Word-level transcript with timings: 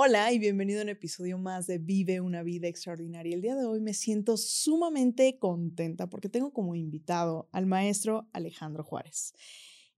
Hola 0.00 0.32
y 0.32 0.38
bienvenido 0.38 0.78
a 0.78 0.84
un 0.84 0.90
episodio 0.90 1.38
más 1.38 1.66
de 1.66 1.78
Vive 1.78 2.20
una 2.20 2.44
vida 2.44 2.68
extraordinaria. 2.68 3.34
El 3.34 3.42
día 3.42 3.56
de 3.56 3.66
hoy 3.66 3.80
me 3.80 3.94
siento 3.94 4.36
sumamente 4.36 5.40
contenta 5.40 6.08
porque 6.08 6.28
tengo 6.28 6.52
como 6.52 6.76
invitado 6.76 7.48
al 7.50 7.66
maestro 7.66 8.28
Alejandro 8.32 8.84
Juárez. 8.84 9.34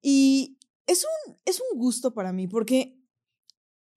Y 0.01 0.57
es 0.87 1.05
un, 1.05 1.37
es 1.45 1.61
un 1.61 1.79
gusto 1.79 2.15
para 2.15 2.33
mí 2.33 2.47
porque 2.47 2.99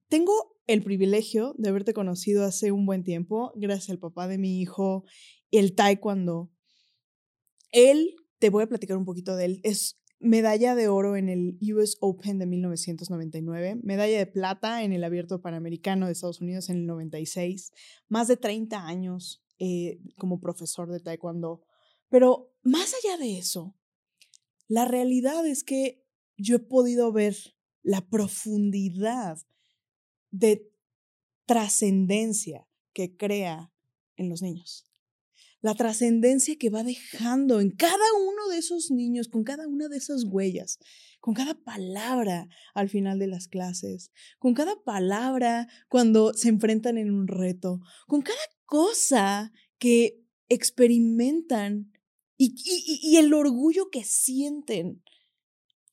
tengo 0.09 0.33
el 0.67 0.83
privilegio 0.83 1.55
de 1.57 1.69
haberte 1.69 1.93
conocido 1.93 2.43
hace 2.43 2.73
un 2.73 2.85
buen 2.85 3.05
tiempo, 3.05 3.53
gracias 3.55 3.91
al 3.91 3.99
papá 3.99 4.27
de 4.27 4.37
mi 4.37 4.59
hijo, 4.59 5.05
el 5.51 5.73
taekwondo. 5.73 6.51
Él, 7.71 8.13
te 8.39 8.49
voy 8.49 8.63
a 8.63 8.67
platicar 8.67 8.97
un 8.97 9.05
poquito 9.05 9.37
de 9.37 9.45
él, 9.45 9.61
es 9.63 10.02
medalla 10.23 10.73
de 10.73 10.87
oro 10.87 11.15
en 11.15 11.29
el 11.29 11.57
US 11.73 11.97
Open 11.99 12.39
de 12.39 12.45
1999, 12.45 13.79
medalla 13.83 14.17
de 14.17 14.25
plata 14.25 14.83
en 14.83 14.93
el 14.93 15.03
Abierto 15.03 15.41
Panamericano 15.41 16.05
de 16.05 16.13
Estados 16.13 16.41
Unidos 16.41 16.69
en 16.69 16.77
el 16.77 16.85
96, 16.85 17.71
más 18.07 18.27
de 18.27 18.37
30 18.37 18.87
años 18.87 19.43
eh, 19.59 19.99
como 20.17 20.39
profesor 20.39 20.91
de 20.91 20.99
taekwondo. 20.99 21.61
Pero 22.09 22.53
más 22.63 22.93
allá 22.93 23.17
de 23.17 23.37
eso, 23.37 23.75
la 24.67 24.85
realidad 24.85 25.45
es 25.45 25.63
que 25.63 26.05
yo 26.37 26.55
he 26.55 26.59
podido 26.59 27.11
ver 27.11 27.35
la 27.81 28.01
profundidad 28.01 29.37
de 30.31 30.71
trascendencia 31.45 32.67
que 32.93 33.17
crea 33.17 33.73
en 34.15 34.29
los 34.29 34.41
niños 34.41 34.92
la 35.63 35.75
trascendencia 35.75 36.57
que 36.57 36.69
va 36.69 36.83
dejando 36.83 37.61
en 37.61 37.71
cada 37.71 37.95
uno 38.19 38.49
de 38.49 38.57
esos 38.57 38.91
niños, 38.91 39.29
con 39.29 39.45
cada 39.45 39.65
una 39.65 39.87
de 39.87 39.95
esas 39.95 40.25
huellas, 40.25 40.77
con 41.21 41.33
cada 41.33 41.55
palabra 41.55 42.49
al 42.75 42.89
final 42.89 43.17
de 43.17 43.27
las 43.27 43.47
clases, 43.47 44.11
con 44.39 44.53
cada 44.53 44.75
palabra 44.83 45.69
cuando 45.87 46.33
se 46.33 46.49
enfrentan 46.49 46.97
en 46.97 47.11
un 47.11 47.29
reto, 47.29 47.79
con 48.07 48.21
cada 48.21 48.37
cosa 48.65 49.53
que 49.79 50.21
experimentan 50.49 51.93
y, 52.35 52.55
y, 53.01 53.15
el 53.15 53.33
orgullo 53.33 53.89
que 53.89 54.03
sienten 54.03 55.01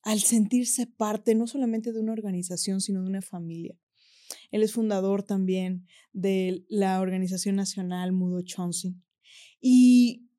al 0.02 0.18
sentirse 0.18 0.88
parte 0.88 1.36
no 1.36 1.46
solamente 1.46 1.92
de 1.92 2.00
una 2.00 2.12
organización, 2.12 2.80
sino 2.80 3.02
de 3.02 3.08
una 3.08 3.22
familia. 3.22 3.78
Él 4.50 4.64
es 4.64 4.72
fundador 4.72 5.22
también 5.22 5.86
de 6.12 6.64
la 6.68 7.00
Organización 7.00 7.54
Nacional 7.54 8.10
Mudo 8.10 8.42
Chonsey 8.42 8.96
y 9.60 10.30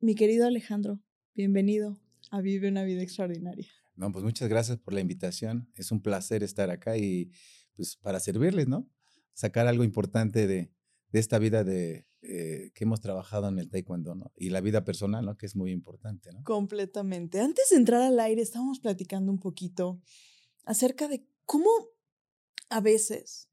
mi 0.00 0.14
querido 0.14 0.46
Alejandro, 0.46 1.00
bienvenido 1.34 2.00
a 2.30 2.40
Vive 2.40 2.68
una 2.68 2.84
vida 2.84 3.02
extraordinaria. 3.02 3.68
No, 3.96 4.10
pues 4.10 4.24
muchas 4.24 4.48
gracias 4.48 4.78
por 4.78 4.94
la 4.94 5.00
invitación. 5.00 5.70
Es 5.74 5.92
un 5.92 6.00
placer 6.02 6.42
estar 6.42 6.70
acá 6.70 6.96
y 6.96 7.30
pues 7.76 7.96
para 7.96 8.20
servirles, 8.20 8.68
¿no? 8.68 8.90
Sacar 9.34 9.66
algo 9.66 9.84
importante 9.84 10.46
de, 10.46 10.72
de 11.10 11.20
esta 11.20 11.38
vida 11.38 11.62
de, 11.64 12.06
eh, 12.22 12.72
que 12.74 12.84
hemos 12.84 13.00
trabajado 13.00 13.48
en 13.48 13.58
el 13.58 13.70
taekwondo, 13.70 14.14
¿no? 14.14 14.32
Y 14.36 14.50
la 14.50 14.60
vida 14.60 14.84
personal, 14.84 15.24
¿no? 15.24 15.36
Que 15.36 15.46
es 15.46 15.56
muy 15.56 15.70
importante, 15.70 16.32
¿no? 16.32 16.42
Completamente. 16.42 17.40
Antes 17.40 17.70
de 17.70 17.76
entrar 17.76 18.02
al 18.02 18.18
aire, 18.18 18.42
estábamos 18.42 18.80
platicando 18.80 19.30
un 19.30 19.38
poquito 19.38 20.00
acerca 20.64 21.06
de 21.06 21.26
cómo 21.44 21.70
a 22.70 22.80
veces 22.80 23.50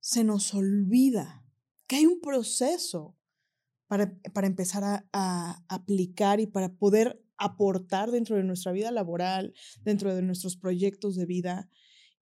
se 0.00 0.24
nos 0.24 0.52
olvida 0.54 1.44
que 1.86 1.96
hay 1.96 2.06
un 2.06 2.20
proceso 2.20 3.17
para, 3.88 4.14
para 4.32 4.46
empezar 4.46 5.06
a, 5.12 5.64
aplicar 5.68 6.40
y 6.40 6.46
para 6.46 6.72
poder 6.74 7.20
aportar 7.38 8.10
dentro 8.10 8.36
de 8.36 8.44
nuestra 8.44 8.72
vida 8.72 8.90
laboral, 8.90 9.54
dentro 9.82 10.14
de 10.14 10.22
nuestros 10.22 10.56
proyectos 10.56 11.16
de 11.16 11.26
vida. 11.26 11.68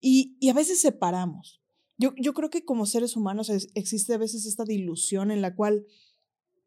Y, 0.00 0.38
a 0.48 0.54
veces 0.54 0.80
separamos. 0.80 1.60
Yo, 1.98 2.14
yo 2.16 2.32
creo 2.34 2.50
que 2.50 2.64
como 2.64 2.86
seres 2.86 3.16
humanos 3.16 3.50
existe 3.74 4.14
a 4.14 4.18
veces 4.18 4.46
esta 4.46 4.64
dilución 4.64 5.30
en 5.30 5.42
la 5.42 5.54
cual 5.54 5.86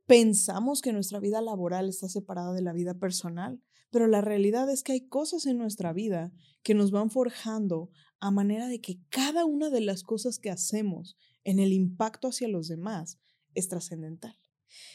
pensamos 0.06 0.82
que 0.82 0.92
nuestra 0.92 1.20
vida 1.20 1.40
laboral 1.42 1.88
está 1.88 2.10
separada 2.10 2.52
de 2.54 2.64
la 2.64 2.74
vida 2.74 2.96
personal, 2.96 3.62
pero 3.92 4.08
la 4.08 4.22
realidad 4.22 4.70
es 4.70 4.84
que 4.84 4.92
hay 4.92 5.08
cosas 5.08 5.46
en 5.46 5.58
nuestra 5.58 5.94
vida 5.94 6.32
que 6.64 6.74
nos 6.74 6.92
van 6.92 7.10
forjando 7.10 7.90
a 8.20 8.32
manera 8.32 8.68
de 8.68 8.82
que 8.82 9.00
cada 9.10 9.46
una 9.46 9.70
de 9.70 9.82
las 9.82 10.04
cosas 10.04 10.40
que 10.40 10.50
hacemos 10.50 11.16
en 11.44 11.60
el 11.60 11.72
impacto 11.72 12.28
hacia 12.28 12.48
los 12.48 12.68
demás 12.68 13.20
es 13.54 13.70
trascendental. 13.70 14.36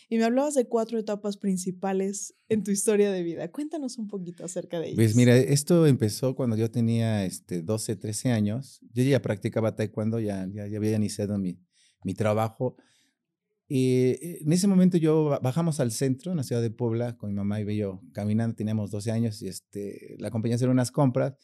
Y 0.09 0.19
me 0.19 0.25
hablabas 0.25 0.55
de 0.55 0.67
cuatro 0.67 0.99
etapas 0.99 1.37
principales 1.37 2.35
en 2.49 2.63
tu 2.63 2.71
historia 2.71 3.11
de 3.11 3.23
vida. 3.23 3.51
Cuéntanos 3.51 3.99
un 3.99 4.09
poquito 4.09 4.45
acerca 4.45 4.81
de 4.81 4.87
ellas. 4.87 4.97
Pues 4.97 5.17
mira, 5.17 5.37
esto 5.37 5.87
empezó 5.87 6.35
cuando 6.35 6.57
yo 6.57 6.71
tenía 6.71 7.25
este, 7.25 7.63
12, 7.63 7.97
13 7.97 8.33
años. 8.33 8.81
Yo 8.93 9.03
ya 9.03 9.21
practicaba 9.23 9.75
taekwondo, 9.75 10.21
ya, 10.21 10.49
ya, 10.53 10.67
ya 10.67 10.77
había 10.79 10.97
iniciado 10.97 11.39
mi, 11.39 11.59
mi 12.05 12.15
trabajo. 12.15 12.77
Y 13.67 14.17
eh, 14.23 14.39
en 14.43 14.53
ese 14.53 14.69
momento 14.69 14.99
yo 14.99 15.39
bajamos 15.43 15.81
al 15.81 15.91
centro, 15.91 16.31
en 16.31 16.37
la 16.37 16.43
ciudad 16.43 16.63
de 16.63 16.71
Puebla, 16.71 17.17
con 17.17 17.31
mi 17.31 17.37
mamá 17.37 17.61
y 17.61 17.77
yo 17.77 18.03
caminando, 18.13 18.55
teníamos 18.55 18.91
12 18.91 19.11
años, 19.11 19.43
y 19.43 19.49
este, 19.49 20.17
la 20.19 20.29
acompañé 20.29 20.55
a 20.55 20.57
hacer 20.57 20.69
unas 20.69 20.91
compras. 20.91 21.35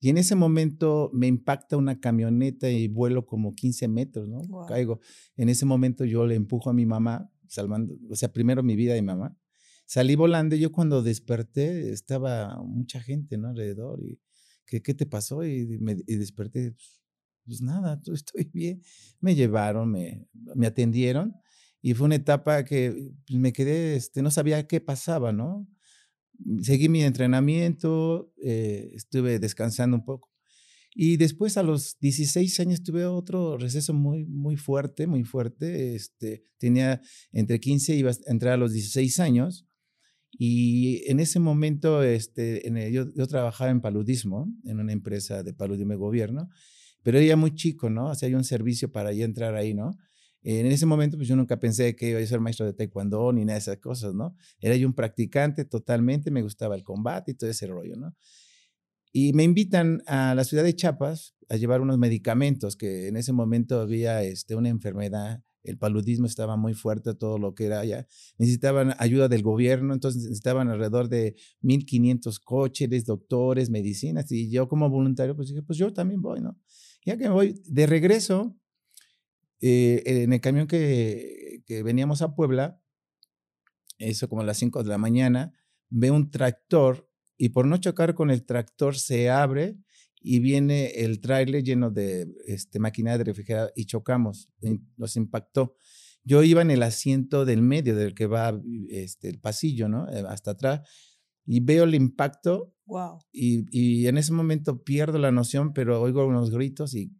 Y 0.00 0.10
en 0.10 0.18
ese 0.18 0.36
momento 0.36 1.10
me 1.12 1.26
impacta 1.26 1.76
una 1.76 1.98
camioneta 1.98 2.70
y 2.70 2.86
vuelo 2.86 3.26
como 3.26 3.54
15 3.54 3.88
metros, 3.88 4.28
¿no? 4.28 4.42
Caigo. 4.66 5.00
En 5.36 5.48
ese 5.48 5.66
momento 5.66 6.04
yo 6.04 6.24
le 6.24 6.36
empujo 6.36 6.70
a 6.70 6.72
mi 6.72 6.86
mamá, 6.86 7.32
salvando, 7.48 7.96
o 8.10 8.16
sea, 8.16 8.32
primero 8.32 8.62
mi 8.62 8.76
vida 8.76 8.96
y 8.96 9.02
mamá. 9.02 9.36
Salí 9.86 10.16
volando 10.16 10.54
yo 10.56 10.70
cuando 10.72 11.02
desperté 11.02 11.92
estaba 11.92 12.62
mucha 12.62 13.00
gente, 13.00 13.38
¿no? 13.38 13.48
Alrededor 13.48 14.02
y, 14.04 14.20
¿qué, 14.66 14.82
qué 14.82 14.94
te 14.94 15.06
pasó? 15.06 15.44
Y, 15.44 15.78
me, 15.80 15.96
y 16.06 16.16
desperté, 16.16 16.74
pues 17.44 17.62
nada, 17.62 18.00
estoy 18.12 18.50
bien. 18.52 18.82
Me 19.20 19.34
llevaron, 19.34 19.90
me, 19.90 20.26
me 20.54 20.66
atendieron 20.66 21.34
y 21.80 21.94
fue 21.94 22.06
una 22.06 22.16
etapa 22.16 22.64
que 22.64 23.12
pues, 23.26 23.38
me 23.38 23.52
quedé, 23.52 23.96
este, 23.96 24.22
no 24.22 24.30
sabía 24.30 24.66
qué 24.66 24.80
pasaba, 24.80 25.32
¿no? 25.32 25.66
Seguí 26.62 26.88
mi 26.88 27.02
entrenamiento, 27.02 28.32
eh, 28.42 28.90
estuve 28.94 29.38
descansando 29.38 29.96
un 29.96 30.04
poco. 30.04 30.30
Y 30.94 31.16
después 31.16 31.56
a 31.56 31.62
los 31.62 31.98
16 32.00 32.60
años 32.60 32.82
tuve 32.82 33.04
otro 33.04 33.56
receso 33.56 33.94
muy, 33.94 34.24
muy 34.24 34.56
fuerte, 34.56 35.06
muy 35.06 35.24
fuerte. 35.24 35.94
Este, 35.94 36.44
tenía 36.58 37.00
entre 37.32 37.60
15 37.60 37.94
y 37.94 37.98
iba 37.98 38.10
a 38.10 38.14
entrar 38.26 38.54
a 38.54 38.56
los 38.56 38.72
16 38.72 39.20
años. 39.20 39.66
Y 40.30 41.02
en 41.10 41.20
ese 41.20 41.40
momento 41.40 42.02
este, 42.02 42.66
en 42.66 42.92
yo, 42.92 43.06
yo, 43.14 43.26
trabajaba 43.26 43.70
en 43.70 43.80
paludismo, 43.80 44.52
en 44.64 44.80
una 44.80 44.92
empresa 44.92 45.42
de 45.42 45.54
paludismo 45.54 45.92
de 45.92 45.98
gobierno, 45.98 46.48
pero 47.02 47.18
era 47.18 47.36
muy 47.36 47.54
chico, 47.54 47.88
¿no? 47.88 48.10
O 48.10 48.14
sea, 48.14 48.28
un 48.36 48.44
servicio 48.44 48.92
para 48.92 49.12
ya 49.12 49.24
entrar 49.24 49.54
ahí, 49.54 49.74
¿no? 49.74 49.96
En 50.42 50.66
ese 50.66 50.86
momento, 50.86 51.16
pues 51.16 51.28
yo 51.28 51.36
nunca 51.36 51.58
pensé 51.58 51.96
que 51.96 52.10
iba 52.10 52.20
a 52.20 52.26
ser 52.26 52.40
maestro 52.40 52.64
de 52.66 52.72
taekwondo 52.72 53.32
ni 53.32 53.44
nada 53.44 53.54
de 53.54 53.60
esas 53.60 53.78
cosas, 53.78 54.14
¿no? 54.14 54.36
Era 54.60 54.76
yo 54.76 54.86
un 54.86 54.94
practicante 54.94 55.64
totalmente, 55.64 56.30
me 56.30 56.42
gustaba 56.42 56.76
el 56.76 56.84
combate 56.84 57.32
y 57.32 57.34
todo 57.34 57.50
ese 57.50 57.66
rollo, 57.66 57.96
¿no? 57.96 58.14
Y 59.12 59.32
me 59.32 59.44
invitan 59.44 60.02
a 60.06 60.34
la 60.34 60.44
ciudad 60.44 60.64
de 60.64 60.74
Chiapas 60.74 61.34
a 61.48 61.56
llevar 61.56 61.80
unos 61.80 61.98
medicamentos, 61.98 62.76
que 62.76 63.08
en 63.08 63.16
ese 63.16 63.32
momento 63.32 63.80
había 63.80 64.22
este, 64.22 64.54
una 64.54 64.68
enfermedad, 64.68 65.42
el 65.62 65.78
paludismo 65.78 66.26
estaba 66.26 66.56
muy 66.56 66.74
fuerte, 66.74 67.14
todo 67.14 67.38
lo 67.38 67.54
que 67.54 67.66
era 67.66 67.80
allá. 67.80 68.06
Necesitaban 68.38 68.94
ayuda 68.98 69.28
del 69.28 69.42
gobierno, 69.42 69.92
entonces 69.94 70.22
necesitaban 70.22 70.68
alrededor 70.68 71.08
de 71.08 71.36
1.500 71.62 72.40
coches, 72.42 73.04
doctores, 73.04 73.70
medicinas, 73.70 74.30
y 74.30 74.50
yo 74.50 74.68
como 74.68 74.88
voluntario, 74.88 75.36
pues 75.36 75.48
dije, 75.48 75.62
pues 75.62 75.78
yo 75.78 75.92
también 75.92 76.22
voy, 76.22 76.40
¿no? 76.40 76.58
Ya 77.04 77.16
que 77.16 77.24
me 77.24 77.34
voy 77.34 77.62
de 77.66 77.86
regreso, 77.86 78.56
eh, 79.60 80.02
en 80.04 80.32
el 80.32 80.40
camión 80.40 80.66
que, 80.66 81.62
que 81.66 81.82
veníamos 81.82 82.22
a 82.22 82.34
Puebla, 82.34 82.80
eso 83.98 84.28
como 84.28 84.42
a 84.42 84.44
las 84.44 84.58
5 84.58 84.82
de 84.82 84.88
la 84.88 84.98
mañana, 84.98 85.52
veo 85.90 86.14
un 86.14 86.30
tractor 86.30 87.07
y 87.38 87.50
por 87.50 87.66
no 87.66 87.76
chocar 87.78 88.14
con 88.14 88.30
el 88.30 88.44
tractor 88.44 88.96
se 88.96 89.30
abre 89.30 89.78
y 90.20 90.40
viene 90.40 90.88
el 91.04 91.20
trailer 91.20 91.62
lleno 91.62 91.90
de 91.90 92.26
este, 92.46 92.80
maquinaria 92.80 93.18
de 93.18 93.24
refrigerador 93.24 93.72
y 93.76 93.86
chocamos, 93.86 94.50
nos 94.96 95.16
impactó. 95.16 95.76
Yo 96.24 96.42
iba 96.42 96.60
en 96.60 96.72
el 96.72 96.82
asiento 96.82 97.44
del 97.44 97.62
medio, 97.62 97.94
del 97.94 98.14
que 98.14 98.26
va 98.26 98.60
este, 98.90 99.28
el 99.28 99.38
pasillo, 99.38 99.88
¿no? 99.88 100.10
Eh, 100.10 100.24
hasta 100.28 100.50
atrás, 100.50 100.80
y 101.46 101.60
veo 101.60 101.84
el 101.84 101.94
impacto. 101.94 102.74
Wow. 102.84 103.20
Y, 103.32 103.64
y 103.70 104.08
en 104.08 104.18
ese 104.18 104.32
momento 104.32 104.82
pierdo 104.82 105.18
la 105.18 105.30
noción, 105.30 105.72
pero 105.72 106.02
oigo 106.02 106.26
unos 106.26 106.50
gritos 106.50 106.94
y 106.94 107.12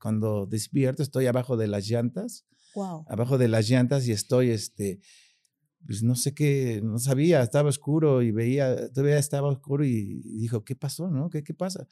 cuando 0.00 0.46
despierto 0.46 1.02
estoy 1.02 1.26
abajo 1.26 1.56
de 1.56 1.68
las 1.68 1.86
llantas. 1.86 2.46
Wow. 2.74 3.04
Abajo 3.08 3.38
de 3.38 3.48
las 3.48 3.68
llantas 3.68 4.08
y 4.08 4.12
estoy, 4.12 4.50
este, 4.50 5.00
pues 5.86 6.02
no 6.02 6.14
sé 6.14 6.34
qué, 6.34 6.80
no 6.82 6.98
sabía, 6.98 7.42
estaba 7.42 7.68
oscuro 7.68 8.22
y 8.22 8.32
veía, 8.32 8.90
todavía 8.92 9.18
estaba 9.18 9.48
oscuro 9.48 9.84
y, 9.84 10.20
dijo, 10.22 10.64
¿qué 10.64 10.76
pasó? 10.76 11.10
¿No? 11.10 11.30
¿Qué, 11.30 11.42
qué 11.42 11.54
pasa? 11.54 11.86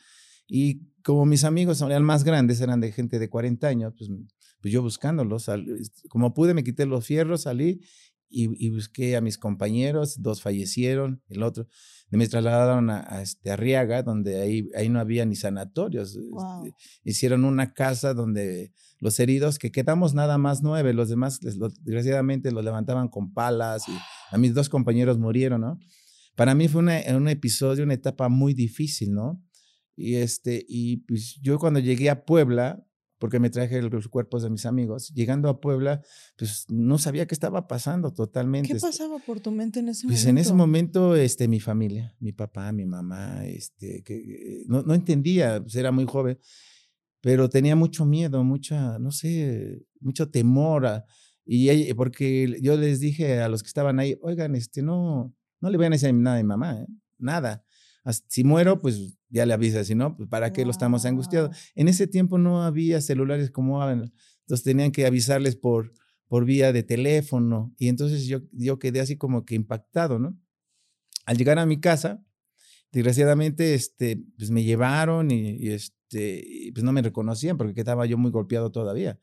Y 0.46 0.82
como 1.02 1.24
mis 1.24 1.44
amigos 1.44 1.80
eran 1.80 2.04
más 2.04 2.24
grandes, 2.24 2.60
eran 2.60 2.80
de 2.80 2.92
gente 2.92 3.18
de 3.18 3.30
40 3.30 3.66
años, 3.66 3.94
pues, 3.96 4.10
pues 4.60 4.72
yo 4.72 4.82
buscándolos, 4.82 5.46
como 6.08 6.34
pude 6.34 6.54
me 6.54 6.64
quité 6.64 6.86
los 6.86 7.06
fierros, 7.06 7.42
salí 7.42 7.80
y, 8.28 8.70
busqué 8.70 9.16
a 9.16 9.20
mis 9.20 9.38
compañeros, 9.38 10.20
dos 10.20 10.42
fallecieron, 10.42 11.22
el 11.28 11.42
otro 11.42 11.68
me 12.10 12.28
trasladaron 12.28 12.90
a, 12.90 13.22
este, 13.22 13.50
Arriaga, 13.50 14.02
donde 14.02 14.40
ahí, 14.40 14.68
ahí 14.76 14.88
no 14.88 15.00
había 15.00 15.24
ni 15.24 15.36
sanatorios. 15.36 16.16
Este, 16.16 16.74
hicieron 17.02 17.44
una 17.44 17.72
casa 17.72 18.14
donde 18.14 18.72
los 19.00 19.18
heridos, 19.18 19.58
que 19.58 19.72
quedamos 19.72 20.14
nada 20.14 20.38
más 20.38 20.62
nueve, 20.62 20.94
los 20.94 21.08
demás, 21.08 21.40
desgraciadamente, 21.40 22.52
los 22.52 22.64
levantaban 22.64 23.08
con 23.08 23.32
palas 23.32 23.88
y 23.88 23.92
a 24.30 24.38
mis 24.38 24.54
dos 24.54 24.68
compañeros 24.68 25.18
murieron, 25.18 25.60
¿no? 25.60 25.78
Para 26.36 26.54
mí 26.54 26.68
fue 26.68 26.82
un 26.82 27.28
episodio, 27.28 27.84
una 27.84 27.94
etapa 27.94 28.28
muy 28.28 28.54
difícil, 28.54 29.12
¿no? 29.12 29.40
Y, 29.96 30.16
este, 30.16 30.64
y 30.68 30.98
pues 30.98 31.38
yo 31.40 31.58
cuando 31.58 31.80
llegué 31.80 32.10
a 32.10 32.24
Puebla, 32.24 32.84
porque 33.24 33.40
me 33.40 33.48
traje 33.48 33.80
los 33.80 34.08
cuerpos 34.08 34.42
de 34.42 34.50
mis 34.50 34.66
amigos. 34.66 35.10
Llegando 35.14 35.48
a 35.48 35.58
Puebla, 35.58 36.02
pues 36.36 36.66
no 36.68 36.98
sabía 36.98 37.24
qué 37.24 37.34
estaba 37.34 37.66
pasando 37.66 38.12
totalmente. 38.12 38.74
¿Qué 38.74 38.78
pasaba 38.78 39.18
por 39.18 39.40
tu 39.40 39.50
mente 39.50 39.80
en 39.80 39.88
ese 39.88 40.04
momento? 40.04 40.20
Pues 40.20 40.26
en 40.26 40.36
ese 40.36 40.52
momento, 40.52 41.16
este, 41.16 41.48
mi 41.48 41.58
familia, 41.58 42.14
mi 42.20 42.32
papá, 42.32 42.70
mi 42.70 42.84
mamá, 42.84 43.46
este, 43.46 44.02
que 44.02 44.64
no, 44.66 44.82
no 44.82 44.92
entendía, 44.92 45.58
pues 45.62 45.74
era 45.74 45.90
muy 45.90 46.04
joven, 46.04 46.38
pero 47.22 47.48
tenía 47.48 47.74
mucho 47.74 48.04
miedo, 48.04 48.44
mucha, 48.44 48.98
no 48.98 49.10
sé, 49.10 49.86
mucho 50.00 50.28
temor. 50.28 50.86
y 51.46 51.94
porque 51.94 52.58
yo 52.60 52.76
les 52.76 53.00
dije 53.00 53.40
a 53.40 53.48
los 53.48 53.62
que 53.62 53.68
estaban 53.68 54.00
ahí, 54.00 54.18
oigan, 54.20 54.54
este, 54.54 54.82
no, 54.82 55.34
no 55.62 55.70
le 55.70 55.78
vayan 55.78 55.94
a 55.94 55.96
decir 55.96 56.12
nada 56.12 56.36
a 56.36 56.42
mi 56.42 56.46
mamá, 56.46 56.82
¿eh? 56.82 56.86
nada. 57.16 57.63
Si 58.28 58.44
muero, 58.44 58.80
pues 58.80 59.16
ya 59.30 59.46
le 59.46 59.54
avisa, 59.54 59.82
si 59.84 59.94
no, 59.94 60.16
pues 60.16 60.28
para 60.28 60.52
qué 60.52 60.64
lo 60.64 60.70
estamos 60.70 61.04
angustiados. 61.06 61.56
En 61.74 61.88
ese 61.88 62.06
tiempo 62.06 62.38
no 62.38 62.62
había 62.62 63.00
celulares 63.00 63.50
como 63.50 63.80
ahora, 63.80 63.92
entonces 63.92 64.62
tenían 64.62 64.92
que 64.92 65.06
avisarles 65.06 65.56
por, 65.56 65.92
por 66.28 66.44
vía 66.44 66.72
de 66.72 66.82
teléfono 66.82 67.74
y 67.78 67.88
entonces 67.88 68.26
yo, 68.26 68.40
yo 68.52 68.78
quedé 68.78 69.00
así 69.00 69.16
como 69.16 69.44
que 69.44 69.54
impactado, 69.54 70.18
¿no? 70.18 70.38
Al 71.24 71.38
llegar 71.38 71.58
a 71.58 71.64
mi 71.64 71.80
casa, 71.80 72.22
desgraciadamente, 72.92 73.74
este, 73.74 74.22
pues 74.36 74.50
me 74.50 74.62
llevaron 74.62 75.30
y, 75.30 75.68
este, 75.68 76.70
pues 76.74 76.84
no 76.84 76.92
me 76.92 77.00
reconocían 77.00 77.56
porque 77.56 77.80
estaba 77.80 78.04
yo 78.04 78.18
muy 78.18 78.30
golpeado 78.30 78.70
todavía. 78.70 79.18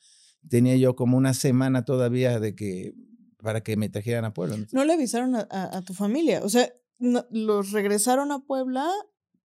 Tenía 0.50 0.76
yo 0.76 0.96
como 0.96 1.18
una 1.18 1.36
semana 1.36 1.86
todavía 1.86 2.40
de 2.40 2.56
que 2.56 2.96
para 3.38 3.62
que 3.62 3.78
me 3.78 3.90
trajeran 3.90 4.26
a 4.26 4.34
Puebla. 4.34 4.58
No 4.72 4.86
le 4.86 4.94
avisaron 4.94 5.36
a, 5.36 5.48
a 5.50 5.82
tu 5.84 5.94
familia, 5.94 6.42
o 6.44 6.50
sea, 6.50 6.72
los 7.02 7.72
regresaron 7.72 8.32
a 8.32 8.40
Puebla 8.46 8.88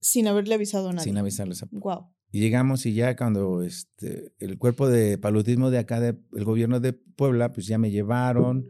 sin 0.00 0.28
haberle 0.28 0.54
avisado 0.54 0.90
a 0.90 0.92
nadie. 0.92 1.04
Sin 1.04 1.18
avisarles 1.18 1.62
a 1.62 1.68
Wow. 1.72 2.12
Y 2.30 2.40
llegamos 2.40 2.84
y 2.86 2.92
ya 2.92 3.16
cuando 3.16 3.62
este, 3.62 4.32
el 4.38 4.58
cuerpo 4.58 4.88
de 4.88 5.16
paludismo 5.16 5.70
de 5.70 5.78
acá, 5.78 6.00
del 6.00 6.44
gobierno 6.44 6.80
de 6.80 6.92
Puebla, 6.92 7.52
pues 7.52 7.66
ya 7.66 7.78
me 7.78 7.90
llevaron, 7.90 8.68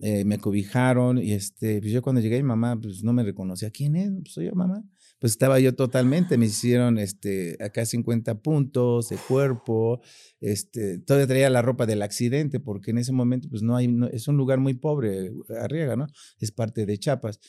eh, 0.00 0.24
me 0.24 0.38
cobijaron 0.38 1.18
y 1.18 1.32
este, 1.32 1.80
pues 1.80 1.92
yo 1.92 2.02
cuando 2.02 2.20
llegué 2.20 2.38
mi 2.38 2.44
mamá, 2.44 2.78
pues 2.80 3.04
no 3.04 3.12
me 3.12 3.22
reconocía. 3.22 3.70
¿Quién 3.70 3.94
es? 3.94 4.10
Pues 4.22 4.32
soy 4.32 4.46
yo, 4.46 4.54
mamá. 4.54 4.82
Pues 5.20 5.32
estaba 5.32 5.58
yo 5.58 5.74
totalmente, 5.74 6.38
me 6.38 6.46
hicieron 6.46 6.98
este, 6.98 7.56
acá 7.60 7.84
50 7.84 8.40
puntos 8.40 9.08
de 9.08 9.16
cuerpo, 9.16 10.00
este, 10.40 11.00
todavía 11.00 11.26
traía 11.26 11.50
la 11.50 11.60
ropa 11.60 11.86
del 11.86 12.02
accidente, 12.02 12.60
porque 12.60 12.92
en 12.92 12.98
ese 12.98 13.12
momento 13.12 13.48
pues 13.48 13.62
no 13.62 13.74
hay, 13.74 13.92
es 14.12 14.28
un 14.28 14.36
lugar 14.36 14.60
muy 14.60 14.74
pobre, 14.74 15.32
Arriaga, 15.60 15.96
¿no? 15.96 16.06
Es 16.38 16.52
parte 16.52 16.86
de 16.86 16.98
Chiapas. 16.98 17.40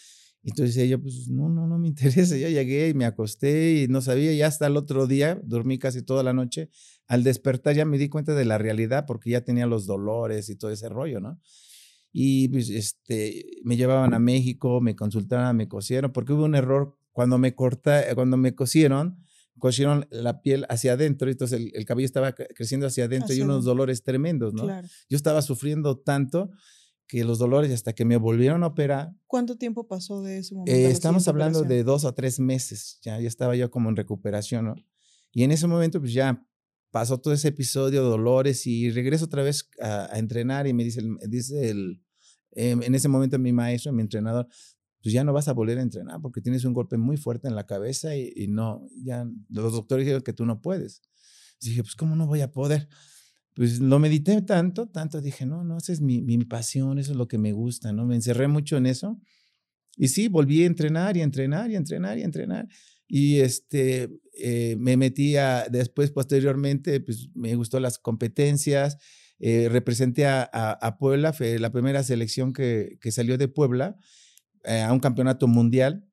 Entonces 0.44 0.78
ella, 0.78 0.98
pues 0.98 1.28
no, 1.30 1.50
no, 1.50 1.68
no 1.68 1.78
me 1.78 1.88
interesa. 1.90 2.38
Ya 2.38 2.50
llegué 2.50 2.90
y 2.90 2.94
me 2.94 3.06
acosté 3.06 3.84
y 3.84 3.88
no 3.88 4.02
sabía. 4.02 4.34
Y 4.34 4.42
hasta 4.42 4.68
el 4.68 4.78
otro 4.78 5.08
día, 5.08 5.40
dormí 5.44 5.80
casi 5.80 6.02
toda 6.02 6.24
la 6.24 6.34
noche. 6.34 6.70
Al 7.08 7.24
despertar 7.24 7.76
ya 7.76 7.86
me 7.86 7.98
di 7.98 8.10
cuenta 8.10 8.34
de 8.36 8.46
la 8.46 8.58
realidad 8.58 9.06
porque 9.08 9.32
ya 9.32 9.42
tenía 9.42 9.66
los 9.66 9.86
dolores 9.86 10.50
y 10.50 10.56
todo 10.56 10.72
ese 10.72 10.90
rollo, 10.90 11.20
¿no? 11.20 11.40
Y 12.12 12.48
pues 12.50 12.70
este, 12.70 13.46
me 13.64 13.78
llevaban 13.78 14.14
a 14.14 14.20
México, 14.20 14.82
me 14.82 14.96
consultaron, 14.96 15.56
me 15.56 15.68
cosieron, 15.68 16.12
porque 16.12 16.34
hubo 16.34 16.46
un 16.46 16.56
error 16.56 16.98
cuando 17.12 17.38
me 17.38 17.54
corta, 17.54 18.04
cuando 18.16 18.36
me 18.36 18.56
cosieron, 18.56 19.24
cosieron 19.60 20.08
la 20.10 20.42
piel 20.42 20.66
hacia 20.70 20.94
adentro, 20.94 21.30
entonces 21.30 21.70
el, 21.74 21.86
cabello 21.86 22.06
estaba 22.06 22.34
creciendo 22.34 22.88
hacia 22.88 23.06
adentro 23.06 23.36
y 23.36 23.42
unos 23.42 23.66
dolores 23.66 24.04
tremendos, 24.04 24.54
¿no? 24.54 24.68
Yo 25.10 25.18
estaba 25.18 25.42
sufriendo 25.42 26.00
tanto 26.00 26.50
que 27.10 27.24
los 27.24 27.40
dolores 27.40 27.72
hasta 27.72 27.94
que 27.94 28.06
me 28.06 28.18
volvieron 28.18 28.64
a 28.64 28.68
operar. 28.68 29.12
¿Cuánto 29.26 29.58
tiempo 29.58 29.88
pasó 29.88 30.22
de 30.22 30.38
ese 30.38 30.54
momento? 30.54 30.72
Eh, 30.72 30.92
estamos 30.92 31.28
hablando 31.28 31.64
de 31.64 31.84
dos 31.84 32.06
o 32.06 32.14
tres 32.14 32.40
meses, 32.40 33.00
ya, 33.02 33.20
ya 33.20 33.28
estaba 33.28 33.56
yo 33.56 33.72
como 33.72 33.90
en 33.90 33.96
recuperación, 33.96 34.66
¿no? 34.66 34.76
Y 35.32 35.42
en 35.42 35.52
ese 35.52 35.66
momento 35.66 36.00
pues 36.00 36.14
ya 36.14 36.46
pasó 36.92 37.18
todo 37.18 37.34
ese 37.34 37.48
episodio 37.48 38.04
de 38.04 38.10
dolores 38.10 38.68
y 38.68 38.92
regreso 38.92 39.26
otra 39.26 39.42
vez 39.42 39.68
a, 39.82 40.20
entrenar 40.20 40.68
y 40.68 40.74
me 40.74 40.84
dice, 40.84 41.00
el, 41.00 41.18
dice 41.28 41.72
el, 41.72 42.04
em, 42.52 42.84
en 42.84 42.94
ese 42.94 43.08
momento 43.08 43.40
mi 43.40 43.54
maestro, 43.54 43.92
mi 43.92 44.04
entrenador, 44.04 44.48
pues 45.02 45.12
ya 45.12 45.24
no 45.24 45.34
vas 45.34 45.48
a 45.48 45.54
volver 45.54 45.80
a 45.80 45.82
entrenar 45.82 46.22
porque 46.22 46.42
tienes 46.42 46.64
un 46.64 46.74
golpe 46.74 46.98
muy 46.98 47.18
fuerte 47.18 47.48
en 47.48 47.56
la 47.56 47.66
cabeza 47.66 48.16
y, 48.16 48.32
y 48.36 48.50
no, 48.50 48.88
ya 49.04 49.28
los 49.50 49.74
doctores 49.74 50.06
dijeron 50.06 50.22
que 50.22 50.34
tú 50.34 50.46
no 50.46 50.62
puedes. 50.62 51.02
Y 51.60 51.70
dije, 51.70 51.82
pues 51.82 51.96
¿cómo 51.96 52.16
no 52.16 52.28
voy 52.28 52.42
a 52.42 52.52
poder? 52.52 52.88
Pues 53.60 53.82
lo 53.82 54.00
medité 54.00 54.42
tanto, 54.42 54.88
tanto, 54.88 55.20
dije, 55.20 55.46
no, 55.46 55.66
no, 55.66 55.80
esa 55.80 55.92
es 55.92 56.00
mi, 56.00 56.22
mi, 56.22 56.38
pasión, 56.46 56.98
eso 56.98 57.12
es 57.12 57.18
lo 57.18 57.28
que 57.28 57.38
me 57.38 57.52
gusta, 57.52 57.92
¿no? 57.92 58.06
Me 58.06 58.16
encerré 58.16 58.48
mucho 58.48 58.78
en 58.78 58.86
eso. 58.86 59.20
Y 59.98 60.08
sí, 60.08 60.30
volví 60.30 60.64
a 60.64 60.66
entrenar 60.66 61.18
y 61.18 61.22
entrenar 61.22 61.70
y 61.70 61.76
entrenar 61.76 62.18
y 62.18 62.24
entrenar. 62.24 62.70
Y 63.06 63.42
este, 63.42 64.10
eh, 64.42 64.78
me 64.80 64.96
metí 64.96 65.36
a, 65.36 65.68
después, 65.70 66.10
posteriormente, 66.12 67.02
pues 67.02 67.28
me 67.36 67.54
gustó 67.56 67.82
las 67.82 68.00
competencias. 68.00 68.96
Eh, 69.40 69.68
representé 69.70 70.26
a, 70.26 70.44
a, 70.44 70.98
Puebla, 70.98 71.34
fue 71.34 71.60
la 71.60 71.70
primera 71.70 72.02
selección 72.04 72.54
que, 72.54 72.98
que 73.02 73.12
salió 73.12 73.38
de 73.38 73.50
Puebla 73.50 73.98
eh, 74.64 74.80
a 74.80 74.94
un 74.94 75.02
campeonato 75.02 75.50
mundial 75.50 76.09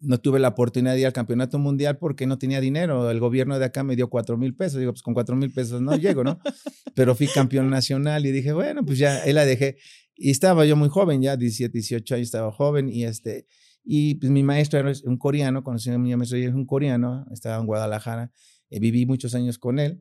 no 0.00 0.18
tuve 0.18 0.38
la 0.38 0.48
oportunidad 0.48 0.94
de 0.94 1.00
ir 1.00 1.06
al 1.06 1.12
campeonato 1.12 1.58
mundial 1.58 1.98
porque 1.98 2.26
no 2.26 2.38
tenía 2.38 2.60
dinero. 2.60 3.10
El 3.10 3.20
gobierno 3.20 3.58
de 3.58 3.64
acá 3.66 3.82
me 3.84 3.96
dio 3.96 4.08
cuatro 4.08 4.36
mil 4.36 4.54
pesos. 4.54 4.80
Digo, 4.80 4.92
pues 4.92 5.02
con 5.02 5.14
cuatro 5.14 5.36
mil 5.36 5.52
pesos 5.52 5.80
no 5.82 5.96
llego, 5.96 6.24
¿no? 6.24 6.40
Pero 6.94 7.14
fui 7.14 7.26
campeón 7.26 7.70
nacional 7.70 8.24
y 8.26 8.32
dije, 8.32 8.52
bueno, 8.52 8.84
pues 8.84 8.98
ya, 8.98 9.22
ahí 9.22 9.32
la 9.32 9.44
dejé. 9.44 9.76
Y 10.16 10.30
estaba 10.30 10.66
yo 10.66 10.76
muy 10.76 10.88
joven, 10.88 11.22
ya 11.22 11.36
17, 11.36 11.72
18 11.72 12.14
años 12.14 12.26
estaba 12.26 12.52
joven 12.52 12.90
y 12.90 13.04
este, 13.04 13.46
y 13.84 14.16
pues 14.16 14.30
mi 14.30 14.42
maestro 14.42 14.78
era 14.78 14.92
un 15.04 15.16
coreano, 15.16 15.64
conocí 15.64 15.90
a 15.90 15.98
mi 15.98 16.14
maestro, 16.14 16.38
es 16.38 16.52
un 16.52 16.66
coreano, 16.66 17.26
estaba 17.32 17.58
en 17.58 17.66
Guadalajara, 17.66 18.30
eh, 18.68 18.80
viví 18.80 19.06
muchos 19.06 19.34
años 19.34 19.58
con 19.58 19.78
él. 19.78 20.00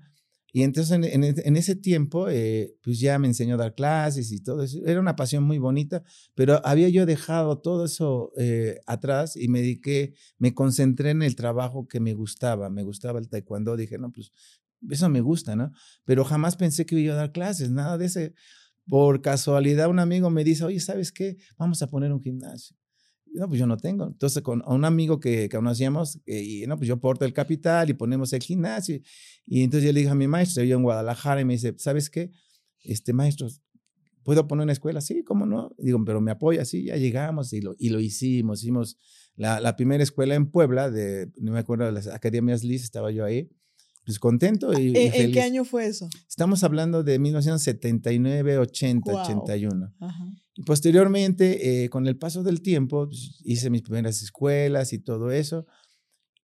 Y 0.51 0.63
entonces 0.63 0.91
en, 0.91 1.56
ese 1.56 1.75
tiempo, 1.75 2.27
eh, 2.29 2.75
pues 2.82 3.00
ya 3.00 3.20
me 3.20 3.27
enseñó 3.27 3.56
a 3.56 3.58
dar 3.58 3.75
clases 3.75 4.32
y 4.32 4.41
todo 4.41 4.63
eso. 4.63 4.79
Era 4.86 5.00
una 5.00 5.15
pasión 5.15 5.44
muy 5.44 5.60
bonita, 5.60 6.03
pero 6.34 6.65
había 6.65 6.89
yo 6.89 7.06
dejado 7.06 7.60
todo 7.60 7.86
eso 7.86 8.32
eh, 8.38 8.79
atrás 8.88 9.36
y 9.36 9.48
me 9.48 9.62
dediqué, 9.62 10.15
me 10.38 10.53
concentré 10.53 11.12
en 11.12 11.22
el 11.22 11.36
trabajo 11.36 11.88
que 11.88 12.00
me 12.00 12.13
gustaba. 12.13 12.70
Me 12.70 12.84
gustaba 12.84 13.20
el 13.20 13.29
taekwondo. 13.29 13.77
Dije, 13.77 13.98
no, 14.00 14.12
pues 14.12 14.32
eso 14.89 15.10
me 15.10 15.22
gusta, 15.22 15.56
¿no? 15.56 15.72
Pero 16.06 16.25
jamás 16.25 16.56
pensé 16.56 16.86
que 16.86 17.00
iba 17.00 17.13
a 17.13 17.18
dar 17.18 17.32
clases, 17.32 17.70
nada 17.72 17.98
de 17.98 18.06
ese. 18.06 18.34
Por 18.88 19.22
casualidad, 19.22 19.88
un 19.88 20.00
amigo 20.00 20.32
me 20.32 20.44
dice, 20.44 20.63
oye, 20.63 20.79
¿sabes 20.79 21.12
qué? 21.12 21.38
Vamos 21.58 21.82
a 21.84 21.88
poner 21.88 22.12
un 22.12 22.22
gimnasio. 22.22 22.78
No, 23.33 23.48
pues 23.48 23.59
yo 23.59 23.67
no 23.67 23.77
tengo. 23.77 24.07
Entonces, 24.07 24.41
con 24.41 24.63
un 24.65 24.86
amigo 24.86 25.19
que, 25.19 25.50
que 25.50 25.57
conocíamos, 25.57 26.19
eh, 26.25 26.41
y 26.41 26.67
no, 26.67 26.77
pues 26.77 26.88
yo 26.88 27.00
porto 27.00 27.25
el 27.25 27.33
capital 27.33 27.89
y 27.89 27.93
ponemos 27.93 28.33
el 28.33 28.41
gimnasio. 28.41 29.00
Y 29.45 29.63
entonces 29.63 29.88
yo 29.88 29.93
le 29.93 30.01
dije 30.01 30.12
a 30.12 30.15
mi 30.15 30.27
maestro, 30.27 30.63
yo 30.63 30.77
en 30.77 30.83
Guadalajara, 30.83 31.41
y 31.41 31.45
me 31.45 31.53
dice, 31.53 31.74
¿sabes 31.77 32.09
qué? 32.09 32.31
Este 32.83 33.13
maestro, 33.13 33.48
¿puedo 34.24 34.48
poner 34.48 34.63
una 34.63 34.74
escuela? 34.74 35.01
Sí, 35.01 35.24
¿cómo 35.24 35.45
no? 35.45 35.75
Digo, 35.77 36.03
pero 36.05 36.21
me 36.21 36.31
apoya, 36.31 36.65
sí, 36.65 36.86
ya 36.86 36.98
llegamos 36.98 37.53
y 37.53 37.62
lo, 37.62 37.75
y 37.77 37.89
lo 37.89 38.00
hicimos. 38.00 38.62
Hicimos 38.62 38.98
la, 39.36 39.59
la 39.59 39.75
primera 39.75 40.03
escuela 40.03 40.36
en 40.36 40.50
Puebla, 40.50 40.89
de, 40.89 41.31
no 41.38 41.51
me 41.51 41.59
acuerdo, 41.59 41.86
de 41.86 41.91
las 41.91 42.07
Academias 42.07 42.63
Liz, 42.63 42.83
estaba 42.83 43.12
yo 43.12 43.25
ahí 43.25 43.50
pues 44.09 44.17
contento 44.17 44.74
y, 44.74 44.88
¿En, 44.98 45.13
¿En 45.13 45.31
qué 45.31 45.41
año 45.41 45.63
fue 45.63 45.86
eso? 45.86 46.09
Estamos 46.27 46.63
hablando 46.63 47.03
de 47.03 47.19
1979, 47.19 48.57
80, 48.57 49.21
81. 49.21 49.93
Y 50.60 50.63
posteriormente, 50.63 51.86
eh, 51.86 51.89
con 51.89 52.06
el 52.06 52.18
paso 52.18 52.44
del 52.44 52.62
tiempo, 52.62 53.08
pues, 53.08 53.39
hice 53.46 53.70
mis 53.70 53.82
primeras 53.82 54.22
escuelas 54.22 54.92
y 54.92 55.00
todo 55.00 55.32
eso. 55.32 55.66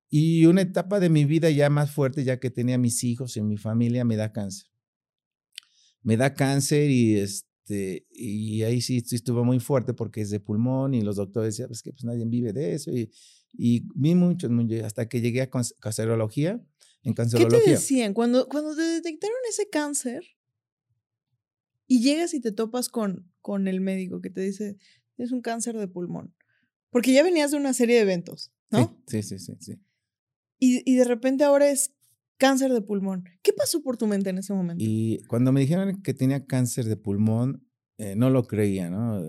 Y 0.09 0.45
una 0.45 0.61
etapa 0.61 1.01
de 1.01 1.09
mi 1.09 1.25
vida 1.25 1.49
ya 1.49 1.69
más 1.69 1.91
fuerte, 1.91 2.23
ya 2.23 2.39
que 2.39 2.49
tenía 2.49 2.77
mis 2.77 3.03
hijos 3.03 3.35
y 3.35 3.41
mi 3.41 3.57
familia, 3.57 4.05
me 4.05 4.15
da 4.15 4.31
cáncer. 4.31 4.69
Me 6.01 6.15
da 6.15 6.33
cáncer 6.33 6.89
y, 6.89 7.17
este, 7.17 8.07
y 8.09 8.63
ahí 8.63 8.79
sí, 8.79 9.03
estuvo 9.11 9.43
muy 9.43 9.59
fuerte 9.59 9.93
porque 9.93 10.21
es 10.21 10.29
de 10.29 10.39
pulmón 10.39 10.93
y 10.93 11.01
los 11.01 11.17
doctores 11.17 11.49
decían, 11.49 11.67
pues 11.67 11.81
que 11.81 11.91
pues 11.91 12.05
nadie 12.05 12.23
vive 12.25 12.53
de 12.53 12.73
eso. 12.73 12.91
Y, 12.91 13.11
y 13.51 13.85
vi 13.95 14.15
muchos, 14.15 14.49
hasta 14.85 15.09
que 15.09 15.19
llegué 15.19 15.41
a 15.41 15.49
cancerología 15.49 16.65
en 17.03 17.13
cancerología. 17.13 17.59
¿Qué 17.59 17.65
te 17.65 17.71
decían? 17.71 18.13
Cuando, 18.13 18.47
cuando 18.47 18.77
te 18.77 18.81
detectaron 18.81 19.35
ese 19.49 19.67
cáncer, 19.67 20.23
Y 21.87 22.01
llegas 22.01 22.33
y 22.33 22.41
te 22.41 22.51
topas 22.51 22.89
con, 22.89 23.31
con 23.41 23.67
el 23.67 23.81
médico 23.81 24.21
que 24.21 24.29
te 24.29 24.41
dice, 24.41 24.77
es 25.17 25.31
un 25.31 25.41
cáncer 25.41 25.77
de 25.77 25.87
pulmón. 25.87 26.33
Porque 26.89 27.13
ya 27.13 27.23
venías 27.23 27.51
de 27.51 27.57
una 27.57 27.73
serie 27.73 27.95
de 27.95 28.01
eventos, 28.01 28.51
¿no? 28.71 28.97
Sí, 29.07 29.21
sí, 29.21 29.39
sí, 29.39 29.53
sí. 29.59 29.79
Y, 30.59 30.89
y 30.89 30.95
de 30.95 31.03
repente 31.03 31.43
ahora 31.43 31.69
es 31.69 31.93
cáncer 32.37 32.71
de 32.73 32.81
pulmón. 32.81 33.25
¿Qué 33.41 33.53
pasó 33.53 33.81
por 33.81 33.97
tu 33.97 34.07
mente 34.07 34.29
en 34.29 34.37
ese 34.37 34.53
momento? 34.53 34.83
Y 34.85 35.21
cuando 35.27 35.51
me 35.51 35.61
dijeron 35.61 36.01
que 36.01 36.13
tenía 36.13 36.45
cáncer 36.45 36.85
de 36.85 36.97
pulmón, 36.97 37.65
eh, 37.97 38.15
no 38.15 38.29
lo 38.29 38.45
creía, 38.45 38.89
¿no? 38.89 39.23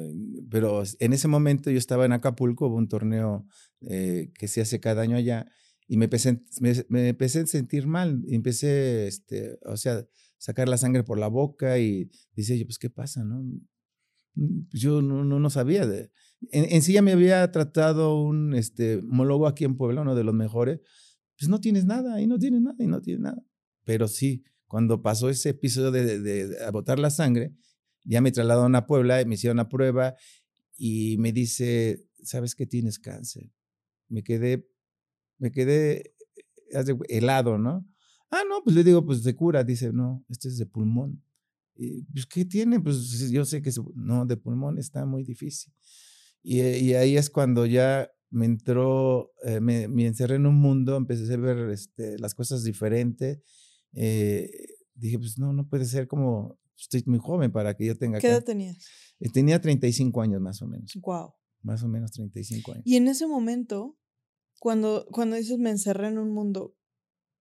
Pero 0.50 0.82
en 0.98 1.12
ese 1.12 1.28
momento 1.28 1.70
yo 1.70 1.78
estaba 1.78 2.04
en 2.04 2.12
Acapulco, 2.12 2.66
hubo 2.66 2.76
un 2.76 2.88
torneo 2.88 3.46
eh, 3.82 4.32
que 4.34 4.48
se 4.48 4.60
hace 4.60 4.80
cada 4.80 5.02
año 5.02 5.16
allá, 5.16 5.46
y 5.86 5.98
me 5.98 6.06
empecé, 6.06 6.42
me, 6.88 7.08
empecé 7.08 7.40
a 7.40 7.46
sentir 7.46 7.86
mal, 7.86 8.24
empecé, 8.28 9.06
este, 9.06 9.56
o 9.64 9.76
sea, 9.76 10.04
sacar 10.38 10.68
la 10.68 10.76
sangre 10.76 11.04
por 11.04 11.18
la 11.18 11.28
boca 11.28 11.78
y 11.78 12.10
dice 12.34 12.58
yo, 12.58 12.66
pues, 12.66 12.78
¿qué 12.78 12.90
pasa, 12.90 13.24
no? 13.24 13.42
Mm, 14.34 14.68
pues, 14.70 14.82
yo 14.82 15.02
no, 15.02 15.24
no, 15.24 15.40
no 15.40 15.50
sabía. 15.50 15.86
De, 15.86 16.10
en, 16.50 16.82
sí 16.82 16.92
ya 16.92 17.02
me 17.02 17.12
había 17.12 17.50
tratado 17.50 18.20
un 18.20 18.54
este, 18.54 18.96
homólogo 18.96 19.46
aquí 19.46 19.64
en 19.64 19.76
Puebla, 19.76 20.02
uno 20.02 20.14
de 20.14 20.24
los 20.24 20.34
mejores, 20.34 20.80
pues 21.38 21.48
no 21.48 21.60
tienes 21.60 21.84
nada, 21.84 22.20
y 22.20 22.26
no 22.26 22.38
tienes 22.38 22.60
nada, 22.60 22.76
y 22.78 22.86
no 22.86 23.00
tienes 23.00 23.22
nada. 23.22 23.42
Pero 23.84 24.08
sí, 24.08 24.44
cuando 24.66 25.02
pasó 25.02 25.28
ese 25.28 25.50
episodio 25.50 25.90
de, 25.90 26.20
de, 26.20 26.48
de 26.48 26.70
botar 26.70 26.98
la 26.98 27.10
sangre, 27.10 27.54
ya 28.04 28.20
me 28.20 28.32
trasladaron 28.32 28.74
a 28.74 28.86
Puebla, 28.86 29.22
me 29.26 29.34
hicieron 29.34 29.56
una 29.56 29.68
prueba 29.68 30.14
y 30.76 31.16
me 31.18 31.32
dice, 31.32 32.06
¿sabes 32.22 32.54
que 32.54 32.66
tienes 32.66 32.98
cáncer? 32.98 33.50
Me 34.08 34.22
quedé, 34.22 34.68
me 35.38 35.50
quedé 35.50 36.14
helado, 37.08 37.58
¿no? 37.58 37.86
Ah, 38.30 38.42
no, 38.48 38.62
pues 38.62 38.74
le 38.74 38.84
digo, 38.84 39.04
pues 39.04 39.22
de 39.22 39.34
cura. 39.34 39.64
Dice, 39.64 39.92
no, 39.92 40.24
este 40.28 40.48
es 40.48 40.58
de 40.58 40.66
pulmón. 40.66 41.22
Y, 41.74 42.02
pues, 42.02 42.26
¿qué 42.26 42.44
tiene? 42.44 42.80
Pues 42.80 43.30
yo 43.30 43.44
sé 43.44 43.62
que 43.62 43.70
no, 43.94 44.26
de 44.26 44.36
pulmón 44.36 44.78
está 44.78 45.04
muy 45.04 45.22
difícil. 45.24 45.72
Y, 46.42 46.60
y 46.60 46.94
ahí 46.94 47.16
es 47.16 47.30
cuando 47.30 47.66
ya 47.66 48.10
me 48.30 48.46
entró, 48.46 49.32
eh, 49.44 49.60
me, 49.60 49.88
me, 49.88 50.06
encerré 50.06 50.36
en 50.36 50.46
un 50.46 50.56
mundo, 50.56 50.96
empecé 50.96 51.32
a 51.32 51.36
ver 51.36 51.70
este, 51.70 52.18
las 52.18 52.34
cosas 52.34 52.64
diferentes. 52.64 53.40
Eh, 53.92 54.50
dije, 54.94 55.18
pues 55.18 55.38
no, 55.38 55.52
no 55.52 55.68
puede 55.68 55.84
ser 55.84 56.06
como 56.06 56.58
estoy 56.78 57.02
muy 57.06 57.18
joven 57.18 57.50
para 57.52 57.74
que 57.74 57.86
yo 57.86 57.96
tenga... 57.96 58.18
¿Qué 58.18 58.28
edad 58.28 58.44
tenías? 58.44 58.86
Eh, 59.20 59.30
tenía 59.30 59.60
35 59.60 60.20
años 60.20 60.40
más 60.40 60.60
o 60.62 60.66
menos. 60.66 60.92
Wow. 61.00 61.32
Más 61.62 61.82
o 61.82 61.88
menos 61.88 62.12
35 62.12 62.72
años. 62.72 62.86
Y 62.86 62.96
en 62.96 63.08
ese 63.08 63.26
momento, 63.26 63.96
cuando, 64.60 65.06
cuando 65.10 65.36
dices 65.36 65.58
me 65.58 65.70
encerré 65.70 66.08
en 66.08 66.18
un 66.18 66.30
mundo, 66.32 66.76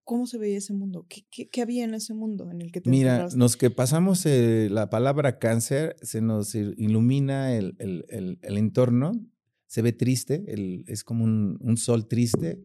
¿cómo 0.06 0.26
se 0.26 0.38
veía 0.38 0.56
ese 0.56 0.72
mundo? 0.72 1.04
¿Qué, 1.08 1.26
qué, 1.30 1.50
qué 1.50 1.60
había 1.60 1.84
en 1.84 1.92
ese 1.92 2.14
mundo 2.14 2.48
en 2.50 2.62
el 2.62 2.70
que 2.70 2.80
te 2.80 2.88
Mira, 2.88 3.28
los 3.34 3.56
que 3.56 3.70
pasamos 3.70 4.24
eh, 4.24 4.68
la 4.70 4.88
palabra 4.88 5.38
cáncer, 5.38 5.96
se 6.00 6.22
nos 6.22 6.54
ilumina 6.54 7.54
el, 7.54 7.74
el, 7.80 8.06
el, 8.08 8.38
el 8.40 8.56
entorno, 8.56 9.12
se 9.66 9.82
ve 9.82 9.92
triste, 9.92 10.44
es 10.86 11.02
como 11.02 11.24
un, 11.24 11.58
un, 11.60 11.76
sol 11.76 12.06
triste, 12.06 12.62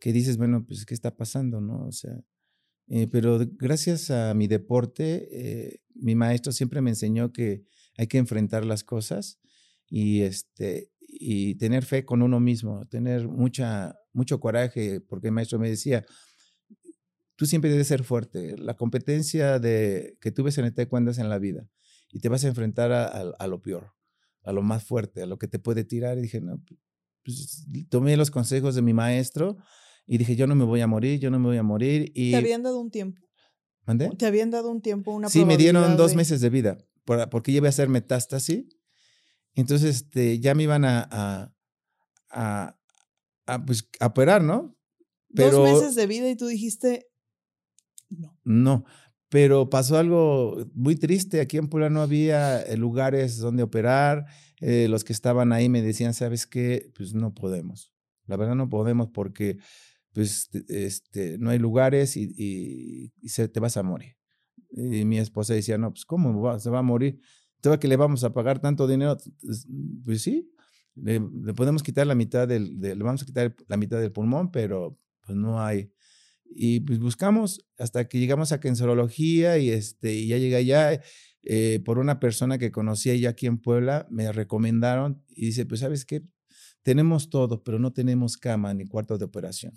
que 0.00 0.12
dices, 0.14 0.38
bueno, 0.38 0.64
pues, 0.66 0.86
¿qué 0.86 0.94
está 0.94 1.14
pasando? 1.14 1.60
¿no? 1.60 1.84
O 1.86 1.92
sea, 1.92 2.18
eh, 2.88 3.06
pero 3.06 3.38
gracias 3.58 4.10
a 4.10 4.32
mi 4.32 4.48
deporte, 4.48 5.28
eh, 5.30 5.82
mi 5.94 6.14
maestro 6.14 6.50
siempre 6.50 6.80
me 6.80 6.90
enseñó 6.90 7.30
que 7.30 7.62
hay 7.98 8.06
que 8.06 8.16
enfrentar 8.16 8.64
las 8.64 8.84
cosas 8.84 9.38
y, 9.86 10.22
este, 10.22 10.90
y 11.00 11.56
tener 11.56 11.84
fe 11.84 12.06
con 12.06 12.22
uno 12.22 12.40
mismo, 12.40 12.86
tener 12.86 13.28
mucha, 13.28 13.96
mucho 14.14 14.40
coraje, 14.40 15.02
porque 15.02 15.26
el 15.26 15.34
maestro 15.34 15.58
me 15.58 15.68
decía, 15.68 16.06
tú 17.40 17.46
siempre 17.46 17.70
debes 17.70 17.86
ser 17.86 18.04
fuerte. 18.04 18.54
La 18.58 18.76
competencia 18.76 19.58
de, 19.58 20.18
que 20.20 20.30
tú 20.30 20.42
ves 20.42 20.58
en 20.58 20.66
el 20.66 20.74
taekwondo 20.74 21.10
es 21.10 21.16
en 21.16 21.30
la 21.30 21.38
vida 21.38 21.66
y 22.12 22.20
te 22.20 22.28
vas 22.28 22.44
a 22.44 22.48
enfrentar 22.48 22.92
a, 22.92 23.06
a, 23.06 23.46
lo 23.46 23.62
peor, 23.62 23.94
a 24.42 24.52
lo 24.52 24.60
más 24.60 24.84
fuerte, 24.84 25.22
a 25.22 25.26
lo 25.26 25.38
que 25.38 25.48
te 25.48 25.58
puede 25.58 25.84
tirar. 25.84 26.18
Y 26.18 26.20
dije, 26.20 26.42
no, 26.42 26.62
pues 27.24 27.66
tomé 27.88 28.18
los 28.18 28.30
consejos 28.30 28.74
de 28.74 28.82
mi 28.82 28.92
maestro 28.92 29.56
y 30.06 30.18
dije, 30.18 30.36
yo 30.36 30.46
no 30.46 30.54
me 30.54 30.66
voy 30.66 30.82
a 30.82 30.86
morir, 30.86 31.18
yo 31.18 31.30
no 31.30 31.38
me 31.38 31.46
voy 31.46 31.56
a 31.56 31.62
morir. 31.62 32.12
Y... 32.14 32.32
¿Te 32.32 32.36
habían 32.36 32.62
dado 32.62 32.78
un 32.78 32.90
tiempo? 32.90 33.22
¿Mandé? 33.86 34.10
¿Te 34.18 34.26
habían 34.26 34.50
dado 34.50 34.70
un 34.70 34.82
tiempo, 34.82 35.14
una 35.14 35.30
Sí, 35.30 35.46
me 35.46 35.56
dieron 35.56 35.96
dos 35.96 36.14
meses 36.14 36.42
de 36.42 36.50
vida, 36.50 36.76
porque 37.30 37.52
yo 37.52 37.56
iba 37.56 37.68
a 37.68 37.70
hacer 37.70 37.88
metástasis. 37.88 38.66
Entonces, 39.54 39.96
este, 39.96 40.40
ya 40.40 40.54
me 40.54 40.64
iban 40.64 40.84
a, 40.84 41.08
a, 41.10 41.54
a, 42.28 42.78
a, 43.46 43.64
pues, 43.64 43.88
a 43.98 44.08
operar, 44.08 44.44
¿no? 44.44 44.76
Pero, 45.34 45.58
dos 45.58 45.80
meses 45.80 45.94
de 45.94 46.06
vida 46.06 46.28
y 46.28 46.36
tú 46.36 46.46
dijiste, 46.46 47.09
no. 48.44 48.84
Pero 49.28 49.70
pasó 49.70 49.96
algo 49.96 50.66
muy 50.74 50.96
triste. 50.96 51.40
Aquí 51.40 51.56
en 51.56 51.68
Puebla 51.68 51.88
no 51.88 52.02
había 52.02 52.60
eh, 52.62 52.76
lugares 52.76 53.38
donde 53.38 53.62
operar. 53.62 54.26
Eh, 54.60 54.88
los 54.88 55.04
que 55.04 55.12
estaban 55.12 55.52
ahí 55.52 55.68
me 55.68 55.82
decían, 55.82 56.14
¿sabes 56.14 56.46
qué? 56.46 56.90
Pues 56.96 57.14
no 57.14 57.32
podemos. 57.32 57.94
La 58.26 58.36
verdad 58.36 58.54
no 58.54 58.68
podemos 58.68 59.08
porque 59.08 59.58
pues 60.12 60.50
este, 60.68 61.38
no 61.38 61.50
hay 61.50 61.58
lugares 61.58 62.16
y, 62.16 63.12
se, 63.24 63.48
te 63.48 63.60
vas 63.60 63.76
a 63.76 63.82
morir. 63.82 64.16
Y 64.72 65.04
mi 65.04 65.18
esposa 65.18 65.54
decía, 65.54 65.78
no, 65.78 65.90
pues 65.92 66.04
¿cómo 66.04 66.58
se 66.58 66.70
va 66.70 66.80
a 66.80 66.82
morir? 66.82 67.20
¿Todo 67.60 67.78
que 67.78 67.88
le 67.88 67.96
vamos 67.96 68.24
a 68.24 68.32
pagar 68.32 68.60
tanto 68.60 68.86
dinero? 68.86 69.16
Pues, 70.04 70.22
sí, 70.22 70.50
le, 70.94 71.20
podemos 71.54 71.82
quitar 71.82 72.06
la 72.06 72.14
mitad 72.14 72.48
del, 72.48 72.80
le 72.80 72.94
vamos 72.94 73.22
a 73.22 73.26
quitar 73.26 73.54
la 73.68 73.76
mitad 73.76 74.00
del 74.00 74.12
pulmón, 74.12 74.50
pero 74.50 74.98
pues 75.24 75.36
no 75.36 75.62
hay. 75.62 75.92
Y 76.52 76.80
pues 76.80 76.98
buscamos 76.98 77.64
hasta 77.78 78.08
que 78.08 78.18
llegamos 78.18 78.52
a 78.52 78.60
Kensorología 78.60 79.58
y, 79.58 79.70
este, 79.70 80.14
y 80.14 80.26
ya 80.26 80.36
llegué 80.36 80.56
allá 80.56 81.00
eh, 81.42 81.80
por 81.84 81.98
una 81.98 82.20
persona 82.20 82.58
que 82.58 82.70
conocía 82.70 83.14
ya 83.14 83.30
aquí 83.30 83.46
en 83.46 83.58
Puebla, 83.58 84.06
me 84.10 84.30
recomendaron 84.32 85.22
y 85.28 85.46
dice, 85.46 85.64
pues 85.64 85.80
sabes 85.80 86.04
qué, 86.04 86.22
tenemos 86.82 87.30
todo, 87.30 87.62
pero 87.62 87.78
no 87.78 87.92
tenemos 87.92 88.36
cama 88.36 88.74
ni 88.74 88.86
cuarto 88.86 89.16
de 89.16 89.24
operación. 89.24 89.72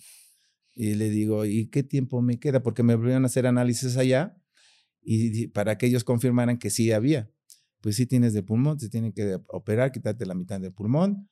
Y 0.75 0.95
le 0.95 1.09
digo, 1.09 1.45
¿y 1.45 1.67
qué 1.67 1.83
tiempo 1.83 2.21
me 2.21 2.39
queda? 2.39 2.63
Porque 2.63 2.83
me 2.83 2.95
volvieron 2.95 3.23
a 3.23 3.27
hacer 3.27 3.45
análisis 3.45 3.95
allá 3.97 4.35
y 5.01 5.47
para 5.47 5.77
que 5.77 5.85
ellos 5.85 6.03
confirmaran 6.03 6.57
que 6.57 6.69
sí 6.69 6.91
había. 6.91 7.29
Pues 7.81 7.97
sí 7.97 8.05
tienes 8.05 8.33
de 8.33 8.43
pulmón, 8.43 8.77
te 8.77 8.89
tienen 8.89 9.11
que 9.11 9.37
operar, 9.47 9.91
quitarte 9.91 10.25
la 10.25 10.35
mitad 10.35 10.59
del 10.59 10.73
pulmón. 10.73 11.29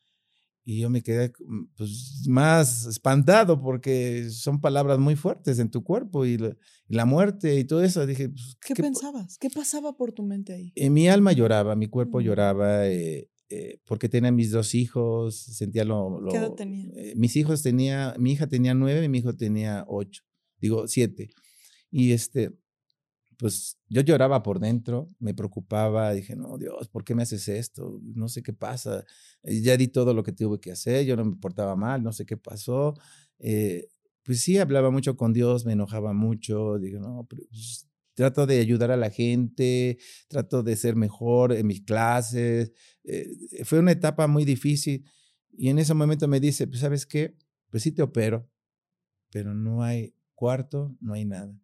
Y 0.63 0.81
yo 0.81 0.89
me 0.89 1.01
quedé 1.01 1.33
pues, 1.75 2.23
más 2.27 2.85
espantado 2.85 3.61
porque 3.61 4.29
son 4.29 4.61
palabras 4.61 4.99
muy 4.99 5.15
fuertes 5.15 5.57
en 5.59 5.71
tu 5.71 5.83
cuerpo 5.83 6.25
y 6.25 6.37
la, 6.87 7.05
muerte 7.05 7.59
y 7.59 7.65
todo 7.65 7.83
eso. 7.83 8.05
Dije, 8.05 8.29
pues, 8.29 8.57
¿qué, 8.65 8.75
pensabas? 8.75 9.37
¿Qué 9.39 9.49
pasaba 9.49 9.97
por 9.97 10.11
tu 10.11 10.23
mente 10.23 10.53
ahí? 10.53 10.71
En 10.75 10.93
mi 10.93 11.09
alma 11.09 11.31
lloraba, 11.31 11.75
mi 11.75 11.87
cuerpo 11.87 12.21
lloraba. 12.21 12.87
Eh, 12.87 13.31
eh, 13.53 13.81
porque 13.85 14.07
tenía 14.07 14.31
mis 14.31 14.49
dos 14.51 14.73
hijos, 14.75 15.35
sentía 15.35 15.83
lo... 15.83 16.21
¿Qué 16.29 16.37
edad 16.37 16.53
tenía? 16.53 16.85
Eh, 16.95 17.13
mis 17.17 17.35
hijos 17.35 17.61
tenía, 17.61 18.15
mi 18.17 18.31
hija 18.31 18.47
tenía 18.47 18.73
nueve 18.73 19.03
y 19.03 19.09
mi 19.09 19.17
hijo 19.17 19.35
tenía 19.35 19.83
ocho, 19.89 20.23
digo 20.57 20.87
siete. 20.87 21.31
Y 21.89 22.13
este, 22.13 22.53
pues 23.41 23.79
yo 23.89 24.01
lloraba 24.01 24.43
por 24.43 24.59
dentro, 24.59 25.09
me 25.19 25.33
preocupaba, 25.33 26.13
dije, 26.13 26.35
no, 26.35 26.59
Dios, 26.59 26.89
¿por 26.89 27.03
qué 27.03 27.15
me 27.15 27.23
haces 27.23 27.47
esto? 27.47 27.99
No 28.03 28.29
sé 28.29 28.43
qué 28.43 28.53
pasa. 28.53 29.03
Eh, 29.41 29.61
ya 29.61 29.75
di 29.77 29.87
todo 29.87 30.13
lo 30.13 30.21
que 30.21 30.31
tuve 30.31 30.59
que 30.59 30.71
hacer, 30.71 31.05
yo 31.07 31.15
no 31.15 31.25
me 31.25 31.35
portaba 31.37 31.75
mal, 31.75 32.03
no 32.03 32.13
sé 32.13 32.23
qué 32.27 32.37
pasó. 32.37 32.93
pues 34.23 34.41
sí, 34.41 34.59
hablaba 34.59 34.91
mucho 34.91 35.17
con 35.17 35.33
Dios, 35.33 35.65
me 35.65 35.73
enojaba 35.73 36.13
mucho, 36.13 36.77
digo, 36.77 36.99
no, 36.99 37.25
pues, 37.27 37.87
trato 38.13 38.45
de 38.45 38.59
ayudar 38.59 38.91
a 38.91 38.97
la 38.97 39.09
gente, 39.09 39.97
trato 40.27 40.61
de 40.61 40.75
ser 40.75 40.95
mejor 40.95 41.51
en 41.53 41.65
mis 41.65 41.81
clases. 41.81 42.71
Eh, 43.03 43.63
fue 43.65 43.79
una 43.79 43.91
etapa 43.93 44.27
muy 44.27 44.45
difícil 44.45 45.03
y 45.57 45.69
en 45.69 45.79
ese 45.79 45.95
momento 45.95 46.27
me 46.27 46.39
dice, 46.39 46.67
pues 46.67 46.81
sabes 46.81 47.07
qué, 47.07 47.35
pues 47.71 47.81
sí 47.81 47.91
te 47.91 48.03
opero, 48.03 48.47
pero 49.31 49.55
no 49.55 49.83
hay 49.83 50.13
cuarto, 50.35 50.95
no 51.01 51.13
hay 51.13 51.25
nada. 51.25 51.60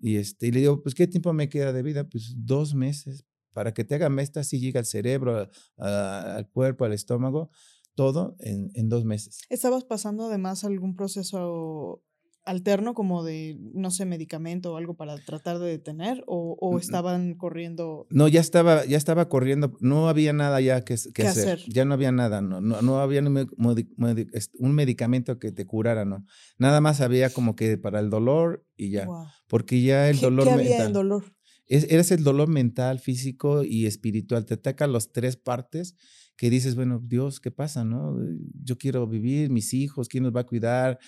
Y, 0.00 0.16
este, 0.16 0.46
y 0.48 0.52
le 0.52 0.60
digo, 0.60 0.82
pues 0.82 0.94
¿qué 0.94 1.06
tiempo 1.06 1.32
me 1.32 1.48
queda 1.48 1.72
de 1.72 1.82
vida? 1.82 2.08
Pues 2.08 2.34
dos 2.36 2.74
meses. 2.74 3.24
Para 3.52 3.74
que 3.74 3.84
te 3.84 3.96
haga 3.96 4.08
mesta, 4.08 4.44
si 4.44 4.60
llega 4.60 4.78
al 4.78 4.86
cerebro, 4.86 5.48
al 5.76 6.48
cuerpo, 6.50 6.84
al 6.84 6.92
estómago, 6.92 7.50
todo 7.96 8.36
en, 8.38 8.70
en 8.74 8.88
dos 8.88 9.04
meses. 9.04 9.40
¿Estabas 9.48 9.84
pasando 9.84 10.26
además 10.26 10.64
algún 10.64 10.94
proceso 10.94 12.04
alterno 12.44 12.94
como 12.94 13.22
de, 13.22 13.58
no 13.74 13.90
sé, 13.90 14.04
medicamento 14.06 14.72
o 14.72 14.76
algo 14.76 14.94
para 14.96 15.16
tratar 15.18 15.58
de 15.58 15.68
detener 15.68 16.24
o, 16.26 16.78
estaban 16.78 17.34
corriendo? 17.34 18.06
No, 18.10 18.28
ya 18.28 18.40
estaba, 18.40 18.84
ya 18.84 18.96
estaba 18.96 19.28
corriendo, 19.28 19.76
no 19.80 20.08
había 20.08 20.32
nada 20.32 20.60
ya 20.60 20.84
que, 20.84 20.96
que 21.14 21.26
hacer? 21.26 21.60
ya 21.68 21.84
no 21.84 21.94
había 21.94 22.12
nada, 22.12 22.40
no, 22.40 22.60
no, 22.60 22.82
no 22.82 23.00
había 23.00 23.22
un 23.22 24.74
medicamento 24.74 25.38
que 25.38 25.52
te 25.52 25.66
curara, 25.66 26.04
no, 26.04 26.24
nada 26.58 26.80
más 26.80 27.00
había 27.00 27.30
como 27.30 27.56
que 27.56 27.76
para 27.78 28.00
el 28.00 28.10
dolor 28.10 28.64
y 28.76 28.90
ya, 28.90 29.06
porque 29.48 29.82
ya 29.82 30.08
el 30.08 30.20
dolor 30.20 30.46
¿qué 30.46 30.52
había 30.52 30.86
el 30.86 30.92
dolor? 30.92 31.24
Es, 31.66 31.86
eres 31.88 32.10
el 32.10 32.24
dolor 32.24 32.48
mental, 32.48 32.98
físico 32.98 33.62
y 33.62 33.86
espiritual, 33.86 34.44
te 34.44 34.54
ataca 34.54 34.88
las 34.88 35.12
tres 35.12 35.36
partes 35.36 35.94
que 36.40 36.48
dices, 36.48 36.74
bueno, 36.74 37.02
Dios, 37.04 37.38
¿qué 37.38 37.50
pasa? 37.50 37.84
No? 37.84 38.16
Yo 38.64 38.78
quiero 38.78 39.06
vivir, 39.06 39.50
mis 39.50 39.74
hijos, 39.74 40.08
¿quién 40.08 40.24
nos 40.24 40.34
va 40.34 40.40
a 40.40 40.46
cuidar? 40.46 40.98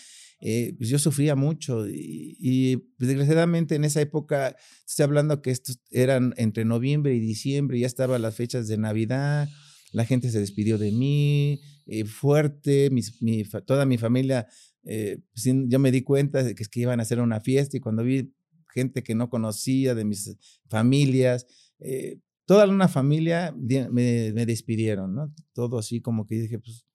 Eh, 0.44 0.74
pues 0.76 0.90
yo 0.90 0.98
sufría 0.98 1.36
mucho 1.36 1.88
y, 1.88 2.36
y 2.40 2.82
desgraciadamente 2.98 3.76
en 3.76 3.84
esa 3.84 4.00
época, 4.00 4.56
estoy 4.84 5.04
hablando 5.04 5.40
que 5.40 5.52
estos 5.52 5.80
eran 5.90 6.34
entre 6.36 6.64
noviembre 6.64 7.14
y 7.14 7.20
diciembre, 7.20 7.78
ya 7.78 7.86
estaban 7.86 8.22
las 8.22 8.34
fechas 8.34 8.66
de 8.66 8.76
Navidad, 8.76 9.48
la 9.92 10.04
gente 10.04 10.30
se 10.30 10.40
despidió 10.40 10.78
de 10.78 10.90
mí, 10.90 11.60
eh, 11.86 12.04
fuerte, 12.04 12.90
mi, 12.90 13.44
toda 13.66 13.86
mi 13.86 13.98
familia, 13.98 14.48
eh, 14.84 15.18
yo 15.34 15.78
me 15.78 15.92
di 15.92 16.02
cuenta 16.02 16.42
de 16.42 16.54
que, 16.54 16.62
es 16.62 16.68
que 16.68 16.80
iban 16.80 16.98
a 16.98 17.02
hacer 17.02 17.20
una 17.20 17.40
fiesta 17.40 17.76
y 17.76 17.80
cuando 17.80 18.02
vi 18.02 18.34
gente 18.72 19.02
que 19.02 19.14
no 19.14 19.28
conocía 19.28 19.94
de 19.94 20.04
mis 20.04 20.36
familias, 20.68 21.46
eh, 21.78 22.18
toda 22.46 22.66
una 22.66 22.88
familia 22.88 23.54
me, 23.56 24.32
me, 24.32 24.46
despidieron, 24.46 25.14
¿no? 25.14 25.32
Todo 25.52 25.78
así 25.78 26.00
como 26.00 26.26
que 26.26 26.36
dije, 26.36 26.58
pues, 26.58 26.86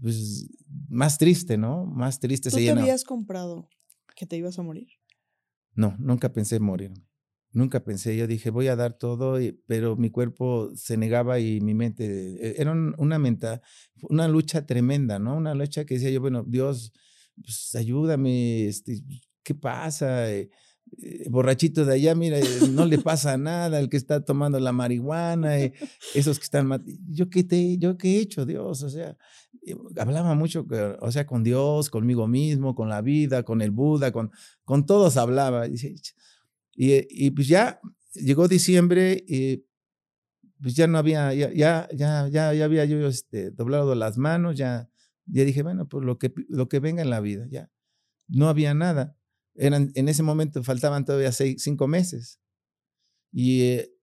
pues 0.00 0.48
más 0.88 1.18
triste, 1.18 1.56
¿no? 1.56 1.86
Más 1.86 2.20
triste 2.20 2.50
¿Tú 2.50 2.56
te 2.56 2.70
habías 2.70 3.04
comprado 3.04 3.68
que 4.14 4.26
te 4.26 4.36
ibas 4.36 4.58
a 4.58 4.62
morir? 4.62 4.88
No, 5.74 5.96
nunca 5.98 6.32
pensé 6.32 6.58
morirme. 6.58 7.08
Nunca 7.52 7.82
pensé, 7.82 8.16
yo 8.16 8.26
dije, 8.26 8.50
voy 8.50 8.68
a 8.68 8.76
dar 8.76 8.98
todo, 8.98 9.38
pero 9.66 9.96
mi 9.96 10.10
cuerpo 10.10 10.70
se 10.74 10.98
negaba 10.98 11.40
y 11.40 11.60
mi 11.62 11.72
mente, 11.72 12.04
eh, 12.04 12.56
era 12.58 12.72
una 12.72 13.18
menta, 13.18 13.62
una 14.02 14.28
lucha 14.28 14.66
tremenda, 14.66 15.18
¿no? 15.18 15.36
Una 15.36 15.54
lucha 15.54 15.86
que 15.86 15.94
decía 15.94 16.10
yo, 16.10 16.20
bueno, 16.20 16.44
Dios, 16.46 16.92
pues 17.42 17.74
ayúdame, 17.74 18.66
este, 18.66 19.02
¿qué 19.42 19.54
pasa? 19.54 20.30
Eh, 20.30 20.50
eh, 21.02 21.26
borrachito 21.30 21.86
de 21.86 21.94
allá, 21.94 22.14
mira, 22.14 22.38
no 22.70 22.84
le 22.84 22.98
pasa 22.98 23.38
nada, 23.38 23.78
el 23.78 23.88
que 23.88 23.96
está 23.96 24.24
tomando 24.24 24.60
la 24.60 24.72
marihuana, 24.72 25.56
esos 26.14 26.38
que 26.38 26.44
están, 26.44 26.84
yo 27.08 27.30
qué 27.30 27.44
te, 27.44 27.78
yo 27.78 27.96
qué 27.96 28.16
he 28.16 28.20
hecho, 28.20 28.44
Dios, 28.44 28.82
o 28.82 28.90
sea, 28.90 29.16
hablaba 29.96 30.34
mucho, 30.34 30.66
o 31.00 31.10
sea, 31.10 31.26
con 31.26 31.44
Dios, 31.44 31.90
conmigo 31.90 32.26
mismo, 32.26 32.74
con 32.74 32.88
la 32.88 33.00
vida, 33.00 33.42
con 33.42 33.62
el 33.62 33.70
Buda, 33.70 34.12
con, 34.12 34.30
con 34.64 34.86
todos 34.86 35.16
hablaba. 35.16 35.66
Y, 35.66 35.76
y, 36.74 37.30
pues 37.30 37.48
ya 37.48 37.80
llegó 38.14 38.48
diciembre 38.48 39.24
y 39.26 39.64
pues 40.60 40.74
ya 40.74 40.86
no 40.86 40.98
había, 40.98 41.32
ya, 41.34 41.52
ya, 41.52 41.88
ya, 41.92 42.28
ya, 42.28 42.64
había 42.64 42.84
yo 42.84 43.06
este, 43.06 43.50
doblado 43.50 43.94
las 43.94 44.18
manos, 44.18 44.56
ya, 44.56 44.88
ya 45.26 45.44
dije, 45.44 45.62
bueno, 45.62 45.88
pues 45.88 46.04
lo 46.04 46.18
que, 46.18 46.32
lo 46.48 46.68
que 46.68 46.80
venga 46.80 47.02
en 47.02 47.10
la 47.10 47.20
vida, 47.20 47.46
ya. 47.50 47.70
No 48.28 48.48
había 48.48 48.74
nada. 48.74 49.16
Eran, 49.54 49.90
en 49.94 50.08
ese 50.08 50.22
momento 50.22 50.62
faltaban 50.62 51.04
todavía 51.04 51.32
seis, 51.32 51.62
cinco 51.62 51.88
meses. 51.88 52.40
Y 53.32 53.62
eh, 53.62 53.90
eh, 53.90 53.97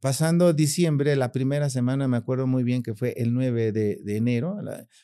pasando 0.00 0.52
diciembre, 0.52 1.14
la 1.16 1.32
primera 1.32 1.70
semana, 1.70 2.08
me 2.08 2.16
acuerdo 2.16 2.46
muy 2.46 2.64
bien 2.64 2.82
que 2.82 2.94
fue 2.94 3.14
el 3.16 3.32
9 3.32 3.72
de, 3.72 4.00
de 4.02 4.16
enero, 4.16 4.56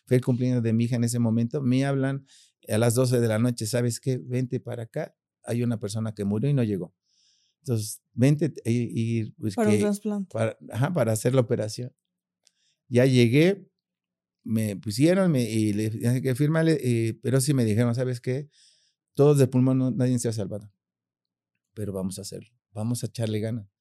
fue 0.06 0.16
el 0.16 0.24
cumpleaños 0.24 0.62
de 0.62 0.72
mi 0.72 0.84
hija 0.84 0.96
en 0.96 1.04
ese 1.04 1.18
momento, 1.18 1.62
me 1.62 1.84
hablan 1.84 2.26
a 2.68 2.78
las 2.78 2.94
12 2.94 3.20
de 3.20 3.28
la 3.28 3.38
noche, 3.38 3.66
¿sabes 3.66 4.00
qué? 4.00 4.18
Vente 4.18 4.60
para 4.60 4.84
acá 4.84 5.14
hay 5.44 5.62
una 5.62 5.78
persona 5.78 6.14
que 6.14 6.24
murió 6.24 6.48
y 6.48 6.54
no 6.54 6.62
llegó. 6.62 6.94
Entonces, 7.60 8.02
vente 8.12 8.52
y... 8.64 9.30
pues 9.32 9.54
para 9.54 9.70
un 9.70 9.78
trasplante. 9.78 10.32
Para, 10.32 10.58
ajá, 10.70 10.92
para 10.92 11.12
hacer 11.12 11.34
la 11.34 11.40
operación. 11.40 11.94
Ya 12.88 13.06
llegué, 13.06 13.66
me 14.42 14.76
pusieron 14.76 15.34
y 15.36 15.72
le 15.72 15.90
dije 15.90 16.20
que 16.20 16.34
firmale, 16.34 16.78
eh, 16.82 17.18
pero 17.22 17.40
sí 17.40 17.54
me 17.54 17.64
dijeron, 17.64 17.94
¿sabes 17.94 18.20
qué? 18.20 18.48
Todos 19.14 19.38
de 19.38 19.46
pulmón, 19.46 19.96
nadie 19.96 20.18
se 20.18 20.28
ha 20.28 20.32
salvado. 20.32 20.70
Pero 21.72 21.92
vamos 21.92 22.18
a 22.18 22.22
hacerlo, 22.22 22.50
vamos 22.72 23.02
a 23.02 23.06
echarle 23.06 23.40
ganas. 23.40 23.73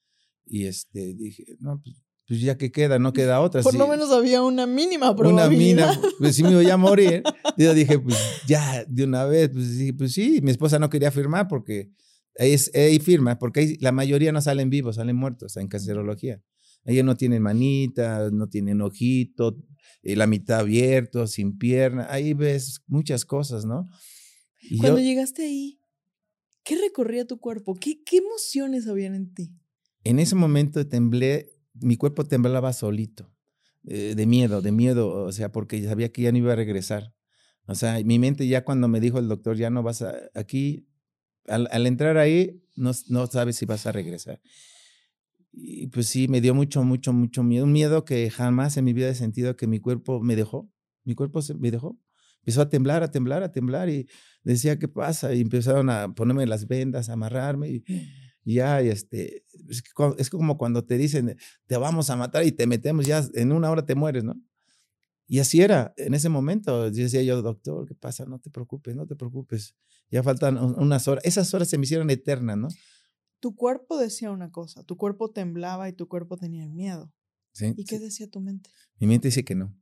Y 0.45 0.65
este, 0.65 1.13
dije, 1.13 1.45
no, 1.59 1.81
pues, 1.81 1.95
pues 2.27 2.41
ya 2.41 2.57
que 2.57 2.71
queda, 2.71 2.99
no 2.99 3.11
queda 3.11 3.41
otra. 3.41 3.61
Por 3.61 3.75
lo 3.75 3.87
menos 3.87 4.11
había 4.11 4.41
una 4.41 4.65
mínima 4.65 5.15
probabilidad. 5.15 5.89
Una 5.89 5.97
mínima, 5.97 6.15
pues 6.19 6.35
sí 6.35 6.43
me 6.43 6.55
voy 6.55 6.69
a 6.69 6.77
morir. 6.77 7.23
yo 7.57 7.73
dije, 7.73 7.99
pues 7.99 8.17
ya, 8.47 8.85
de 8.87 9.03
una 9.03 9.25
vez, 9.25 9.49
pues 9.49 9.67
sí, 9.67 9.91
pues 9.91 10.13
sí, 10.13 10.39
mi 10.41 10.51
esposa 10.51 10.79
no 10.79 10.89
quería 10.89 11.11
firmar 11.11 11.47
porque 11.47 11.91
ahí, 12.37 12.53
es, 12.53 12.71
ahí 12.73 12.99
firma, 12.99 13.37
porque 13.39 13.77
la 13.81 13.91
mayoría 13.91 14.31
no 14.31 14.41
salen 14.41 14.69
vivos, 14.69 14.95
salen 14.95 15.15
muertos 15.15 15.57
en 15.57 15.67
cancerología. 15.67 16.41
Ellos 16.85 17.05
no 17.05 17.15
tienen 17.15 17.41
manitas, 17.41 18.31
no 18.31 18.47
tienen 18.47 18.81
ojito, 18.81 19.57
eh, 20.01 20.15
la 20.15 20.27
mitad 20.27 20.59
abierto, 20.59 21.27
sin 21.27 21.57
pierna. 21.57 22.07
Ahí 22.09 22.33
ves 22.33 22.81
muchas 22.87 23.25
cosas, 23.25 23.65
¿no? 23.65 23.87
Y 24.61 24.77
Cuando 24.77 24.99
llegaste 24.99 25.43
ahí, 25.43 25.79
¿qué 26.63 26.77
recorría 26.77 27.25
tu 27.25 27.39
cuerpo? 27.39 27.75
¿Qué, 27.75 28.01
¿Qué 28.03 28.17
emociones 28.17 28.87
habían 28.87 29.15
en 29.15 29.33
ti? 29.33 29.53
En 30.03 30.19
ese 30.19 30.35
momento 30.35 30.85
temblé, 30.87 31.51
mi 31.73 31.97
cuerpo 31.97 32.25
temblaba 32.25 32.73
solito, 32.73 33.33
eh, 33.85 34.13
de 34.15 34.25
miedo, 34.25 34.61
de 34.61 34.71
miedo, 34.71 35.09
o 35.23 35.31
sea, 35.31 35.51
porque 35.51 35.83
sabía 35.83 36.11
que 36.11 36.23
ya 36.23 36.31
no 36.31 36.37
iba 36.37 36.53
a 36.53 36.57
regresar. 36.57 37.13
O 37.65 37.75
sea, 37.75 38.01
mi 38.03 38.19
mente 38.19 38.47
ya 38.47 38.65
cuando 38.65 38.87
me 38.87 38.99
dijo 38.99 39.19
el 39.19 39.27
doctor, 39.27 39.55
ya 39.55 39.69
no 39.69 39.83
vas 39.83 40.01
a, 40.01 40.13
aquí, 40.33 40.87
al, 41.47 41.85
entrar 41.87 42.17
ahí, 42.17 42.61
no, 42.75 42.91
no 43.09 43.27
sabes 43.27 43.55
si 43.55 43.65
vas 43.65 43.85
a 43.85 43.91
regresar. 43.91 44.41
Y 45.51 45.87
pues 45.87 46.07
sí, 46.07 46.27
me 46.27 46.41
dio 46.41 46.55
mucho, 46.55 46.83
mucho, 46.83 47.13
mucho 47.13 47.43
miedo. 47.43 47.65
Un 47.65 47.71
miedo 47.71 48.05
que 48.05 48.29
jamás 48.31 48.75
en 48.77 48.85
mi 48.85 48.93
vida 48.93 49.09
he 49.09 49.15
sentido 49.15 49.55
que 49.55 49.67
mi 49.67 49.79
cuerpo 49.79 50.19
me 50.21 50.35
dejó. 50.35 50.69
Mi 51.03 51.13
cuerpo 51.13 51.41
se, 51.41 51.53
me 51.53 51.69
dejó. 51.69 51.99
Empezó 52.39 52.61
a 52.61 52.69
temblar, 52.69 53.03
a 53.03 53.11
temblar, 53.11 53.43
a 53.43 53.51
temblar 53.51 53.89
y 53.89 54.07
decía, 54.43 54.79
¿qué 54.79 54.87
pasa? 54.87 55.33
Y 55.33 55.41
empezaron 55.41 55.89
a 55.89 56.13
ponerme 56.13 56.45
las 56.47 56.67
vendas, 56.67 57.09
a 57.09 57.13
amarrarme 57.13 57.69
y, 57.69 57.83
ya, 58.43 58.81
este, 58.81 59.45
es, 60.17 60.29
como 60.29 60.57
cuando 60.57 60.85
te 60.85 60.97
dicen, 60.97 61.37
te 61.65 61.77
vamos 61.77 62.09
a 62.09 62.15
matar 62.15 62.45
y 62.45 62.51
te 62.51 62.67
metemos, 62.67 63.05
ya 63.05 63.23
en 63.33 63.51
una 63.51 63.69
hora 63.69 63.85
te 63.85 63.95
mueres, 63.95 64.23
¿no? 64.23 64.35
Y 65.27 65.39
así 65.39 65.61
era 65.61 65.93
en 65.97 66.13
ese 66.13 66.29
momento. 66.29 66.91
Decía 66.91 67.23
yo, 67.23 67.41
doctor, 67.41 67.87
¿qué 67.87 67.95
pasa? 67.95 68.25
No 68.25 68.39
te 68.39 68.49
preocupes, 68.49 68.95
no 68.95 69.07
te 69.07 69.15
preocupes. 69.15 69.75
Ya 70.11 70.21
faltan 70.21 70.57
unas 70.57 71.07
horas. 71.07 71.23
Esas 71.25 71.53
horas 71.53 71.69
se 71.69 71.77
me 71.77 71.85
hicieron 71.85 72.09
eternas, 72.09 72.57
¿no? 72.57 72.67
Tu 73.39 73.55
cuerpo 73.55 73.97
decía 73.97 74.31
una 74.31 74.51
cosa, 74.51 74.83
tu 74.83 74.95
cuerpo 74.95 75.31
temblaba 75.31 75.89
y 75.89 75.93
tu 75.93 76.07
cuerpo 76.07 76.37
tenía 76.37 76.67
miedo. 76.67 77.11
¿Sí? 77.51 77.73
¿Y 77.75 77.85
qué 77.85 77.99
decía 77.99 78.29
tu 78.29 78.39
mente? 78.41 78.69
Mi 78.99 79.07
mente 79.07 79.27
dice 79.27 79.43
que 79.43 79.55
no. 79.55 79.75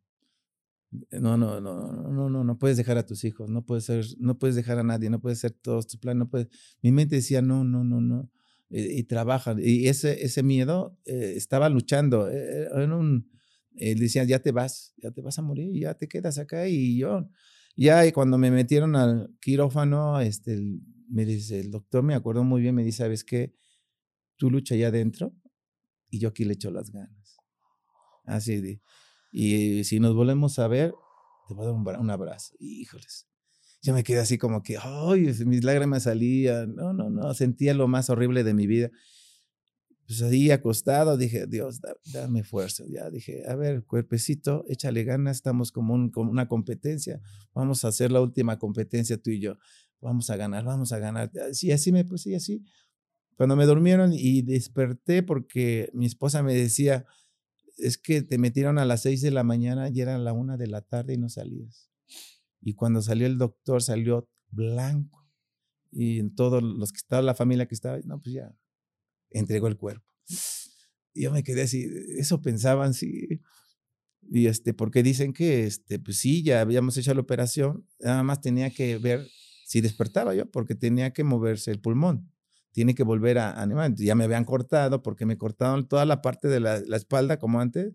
No, 1.12 1.38
no, 1.38 1.62
no, 1.62 2.10
no, 2.12 2.30
no, 2.30 2.44
no 2.44 2.58
puedes 2.58 2.76
dejar 2.76 2.98
a 2.98 3.06
tus 3.06 3.24
hijos, 3.24 3.50
no 3.50 3.66
puedes 3.66 3.86
ser, 3.86 4.06
no 4.20 4.38
puedes 4.38 4.56
dejar 4.56 4.78
a 4.78 4.84
nadie, 4.84 5.10
no 5.10 5.22
puedes 5.22 5.40
hacer 5.40 5.52
todos 5.52 5.88
tus 5.88 6.00
planes, 6.00 6.20
no 6.20 6.30
puedes. 6.30 6.50
Mi 6.82 6.92
mente 6.92 7.16
decía 7.16 7.42
no, 7.42 7.64
no, 7.64 7.84
no, 7.84 8.02
no. 8.02 8.30
Y, 8.74 9.04
trabajan. 9.04 9.60
Y 9.62 9.88
ese, 9.90 10.24
ese 10.24 10.44
miedo 10.44 10.98
eh, 11.06 11.34
estaba 11.36 11.68
luchando. 11.68 12.30
Eh, 12.30 12.70
en 12.74 12.94
un, 12.94 13.30
él 13.76 14.00
decía, 14.00 14.24
ya 14.24 14.40
te 14.40 14.52
vas, 14.52 14.94
ya 14.98 15.12
te 15.12 15.22
vas 15.22 15.38
a 15.40 15.42
morir, 15.42 15.78
ya 15.78 15.94
te 15.96 16.08
quedas 16.08 16.38
acá. 16.38 16.68
Y 16.68 16.98
yo, 16.98 17.30
ya 17.76 18.06
y 18.06 18.12
cuando 18.12 18.38
me 18.38 18.50
metieron 18.50 18.96
al 18.96 19.36
quirófano, 19.42 20.22
este, 20.22 20.58
me 21.10 21.26
dice, 21.26 21.60
el 21.60 21.72
doctor 21.72 22.04
me 22.04 22.16
acuerdo 22.16 22.44
muy 22.44 22.62
bien, 22.62 22.76
me 22.76 22.84
dice, 22.84 23.00
¿sabes 23.00 23.24
qué? 23.24 23.54
Tú 24.38 24.50
lucha 24.50 24.76
allá 24.76 24.88
adentro 24.88 25.36
y 26.10 26.20
yo 26.20 26.30
aquí 26.30 26.46
le 26.46 26.54
echo 26.54 26.72
las 26.72 26.92
ganas. 26.92 27.38
Así 28.26 28.62
de, 28.62 28.82
y 29.32 29.84
si 29.84 30.00
nos 30.00 30.16
volvemos 30.16 30.60
a 30.60 30.68
ver, 30.68 30.94
te 31.48 31.54
voy 31.54 31.66
a 31.66 31.68
dar 31.68 31.76
un, 31.76 31.88
un 31.88 32.10
abrazo. 32.10 32.56
Híjoles. 32.60 33.31
Yo 33.82 33.94
me 33.94 34.04
quedé 34.04 34.20
así 34.20 34.38
como 34.38 34.62
que, 34.62 34.78
ay, 34.82 35.34
mis 35.46 35.64
lágrimas 35.64 36.04
salían. 36.04 36.76
No, 36.76 36.94
no, 36.94 37.10
no, 37.10 37.34
sentía 37.34 37.74
lo 37.74 37.88
más 37.88 38.10
horrible 38.10 38.44
de 38.44 38.54
mi 38.54 38.68
vida 38.68 38.92
pues 40.12 40.24
ahí 40.24 40.52
acostado, 40.52 41.16
dije, 41.16 41.48
Dios, 41.48 41.80
dame 42.12 42.44
fuerza. 42.44 42.84
Ya 42.90 43.10
dije, 43.10 43.44
a 43.48 43.56
ver, 43.56 43.86
cuerpecito, 43.86 44.66
échale 44.68 45.06
ganas, 45.06 45.38
estamos 45.38 45.72
como, 45.72 45.94
un, 45.94 46.10
como 46.10 46.30
una 46.30 46.50
competencia, 46.50 47.22
vamos 47.54 47.86
a 47.86 47.88
hacer 47.88 48.12
la 48.12 48.20
última 48.20 48.60
competencia 48.60 49.18
tú 49.18 49.30
y 49.30 49.40
yo, 49.40 49.58
vamos 50.02 50.30
a 50.30 50.36
ganar, 50.36 50.66
vamos 50.66 50.92
a 50.92 51.00
ganar. 51.00 51.32
Sí, 51.54 51.72
así 51.72 51.94
me 51.94 52.04
puse, 52.04 52.32
y 52.32 52.36
así. 52.36 52.62
Cuando 53.38 53.56
me 53.56 53.66
durmieron 53.66 54.12
y 54.14 54.42
desperté 54.42 55.24
porque 55.24 55.90
mi 55.94 56.08
esposa 56.08 56.44
me 56.44 56.54
decía, 56.54 57.06
es 57.78 57.98
que 57.98 58.22
te 58.22 58.38
metieron 58.38 58.80
a 58.80 58.86
las 58.86 59.04
seis 59.04 59.22
de 59.22 59.32
la 59.32 59.44
mañana 59.44 59.90
y 59.90 60.02
era 60.02 60.18
la 60.18 60.34
una 60.34 60.58
de 60.58 60.68
la 60.68 60.82
tarde 60.82 61.14
y 61.14 61.18
no 61.18 61.30
salías. 61.30 61.91
Y 62.62 62.74
cuando 62.74 63.02
salió 63.02 63.28
el 63.28 63.38
doctor 63.38 63.82
salió 63.82 64.30
blanco. 64.50 65.28
Y 65.92 66.20
en 66.20 66.34
todos 66.36 66.64
los 66.64 66.92
que 66.92 66.98
estaba, 66.98 67.22
la 67.22 67.36
familia 67.36 67.68
que 67.68 67.76
estaba, 67.76 68.00
no, 68.06 68.22
pues 68.22 68.36
ya, 68.36 68.56
entregó 69.30 69.68
el 69.68 69.78
cuerpo. 69.78 70.06
Y 71.14 71.24
yo 71.24 71.32
me 71.32 71.44
quedé 71.44 71.64
así, 71.64 71.86
eso 72.18 72.42
pensaban, 72.42 72.94
sí. 72.94 73.42
Y 74.22 74.48
este, 74.48 74.74
porque 74.74 75.04
dicen 75.04 75.34
que, 75.34 75.66
este, 75.66 76.00
pues 76.00 76.18
sí, 76.18 76.44
ya 76.44 76.62
habíamos 76.62 76.96
hecho 76.96 77.14
la 77.14 77.22
operación, 77.22 77.86
nada 78.00 78.24
más 78.24 78.40
tenía 78.40 78.70
que 78.70 78.98
ver 78.98 79.28
si 79.66 79.82
despertaba 79.82 80.34
yo, 80.36 80.50
porque 80.50 80.76
tenía 80.76 81.12
que 81.12 81.24
moverse 81.24 81.72
el 81.72 81.82
pulmón, 81.82 82.32
tiene 82.72 82.96
que 82.96 83.04
volver 83.04 83.40
a 83.40 83.62
animar. 83.62 83.94
Ya 83.96 84.16
me 84.16 84.24
habían 84.24 84.46
cortado, 84.46 85.02
porque 85.02 85.26
me 85.26 85.38
cortaron 85.38 85.88
toda 85.88 86.06
la 86.06 86.22
parte 86.22 86.48
de 86.48 86.62
la, 86.62 86.80
la 86.80 86.96
espalda, 86.96 87.38
como 87.38 87.60
antes, 87.60 87.94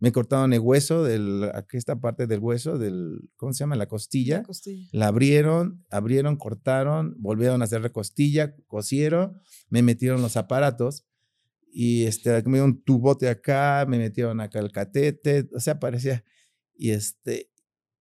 me 0.00 0.12
cortaron 0.12 0.52
el 0.52 0.60
hueso, 0.60 1.02
del, 1.02 1.50
aquí 1.54 1.76
esta 1.76 2.00
parte 2.00 2.26
del 2.26 2.38
hueso, 2.40 2.78
del, 2.78 3.30
¿cómo 3.36 3.52
se 3.52 3.60
llama? 3.60 3.76
La 3.76 3.86
costilla. 3.86 4.38
La 4.38 4.42
costilla. 4.44 4.88
La 4.92 5.08
abrieron, 5.08 5.84
abrieron, 5.90 6.36
cortaron, 6.36 7.16
volvieron 7.18 7.62
a 7.62 7.64
hacer 7.64 7.90
costilla, 7.90 8.54
cosieron, 8.66 9.40
me 9.68 9.82
metieron 9.82 10.22
los 10.22 10.36
aparatos 10.36 11.04
y 11.72 12.04
este, 12.04 12.30
me 12.44 12.52
dieron 12.52 12.70
un 12.70 12.82
tubote 12.82 13.28
acá, 13.28 13.84
me 13.88 13.98
metieron 13.98 14.40
acá 14.40 14.60
el 14.60 14.72
catete, 14.72 15.48
o 15.54 15.60
sea, 15.60 15.78
parecía, 15.78 16.24
y 16.74 16.90
este, 16.90 17.50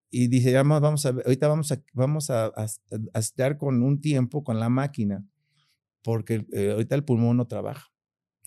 y 0.10 0.28
dice, 0.28 0.54
vamos, 0.54 0.82
vamos 0.82 1.06
a 1.06 1.12
ver, 1.12 1.26
ahorita 1.26 1.48
vamos 1.48 1.72
a, 1.72 1.84
vamos 1.94 2.30
a, 2.30 2.46
a, 2.56 3.20
estar 3.20 3.58
con 3.58 3.84
un 3.84 4.02
tiempo 4.02 4.44
con 4.44 4.60
la 4.60 4.70
máquina, 4.70 5.26
porque 6.02 6.46
eh, 6.54 6.72
ahorita 6.72 6.96
el 6.96 7.04
pulmón 7.04 7.38
no 7.38 7.48
trabaja, 7.48 7.92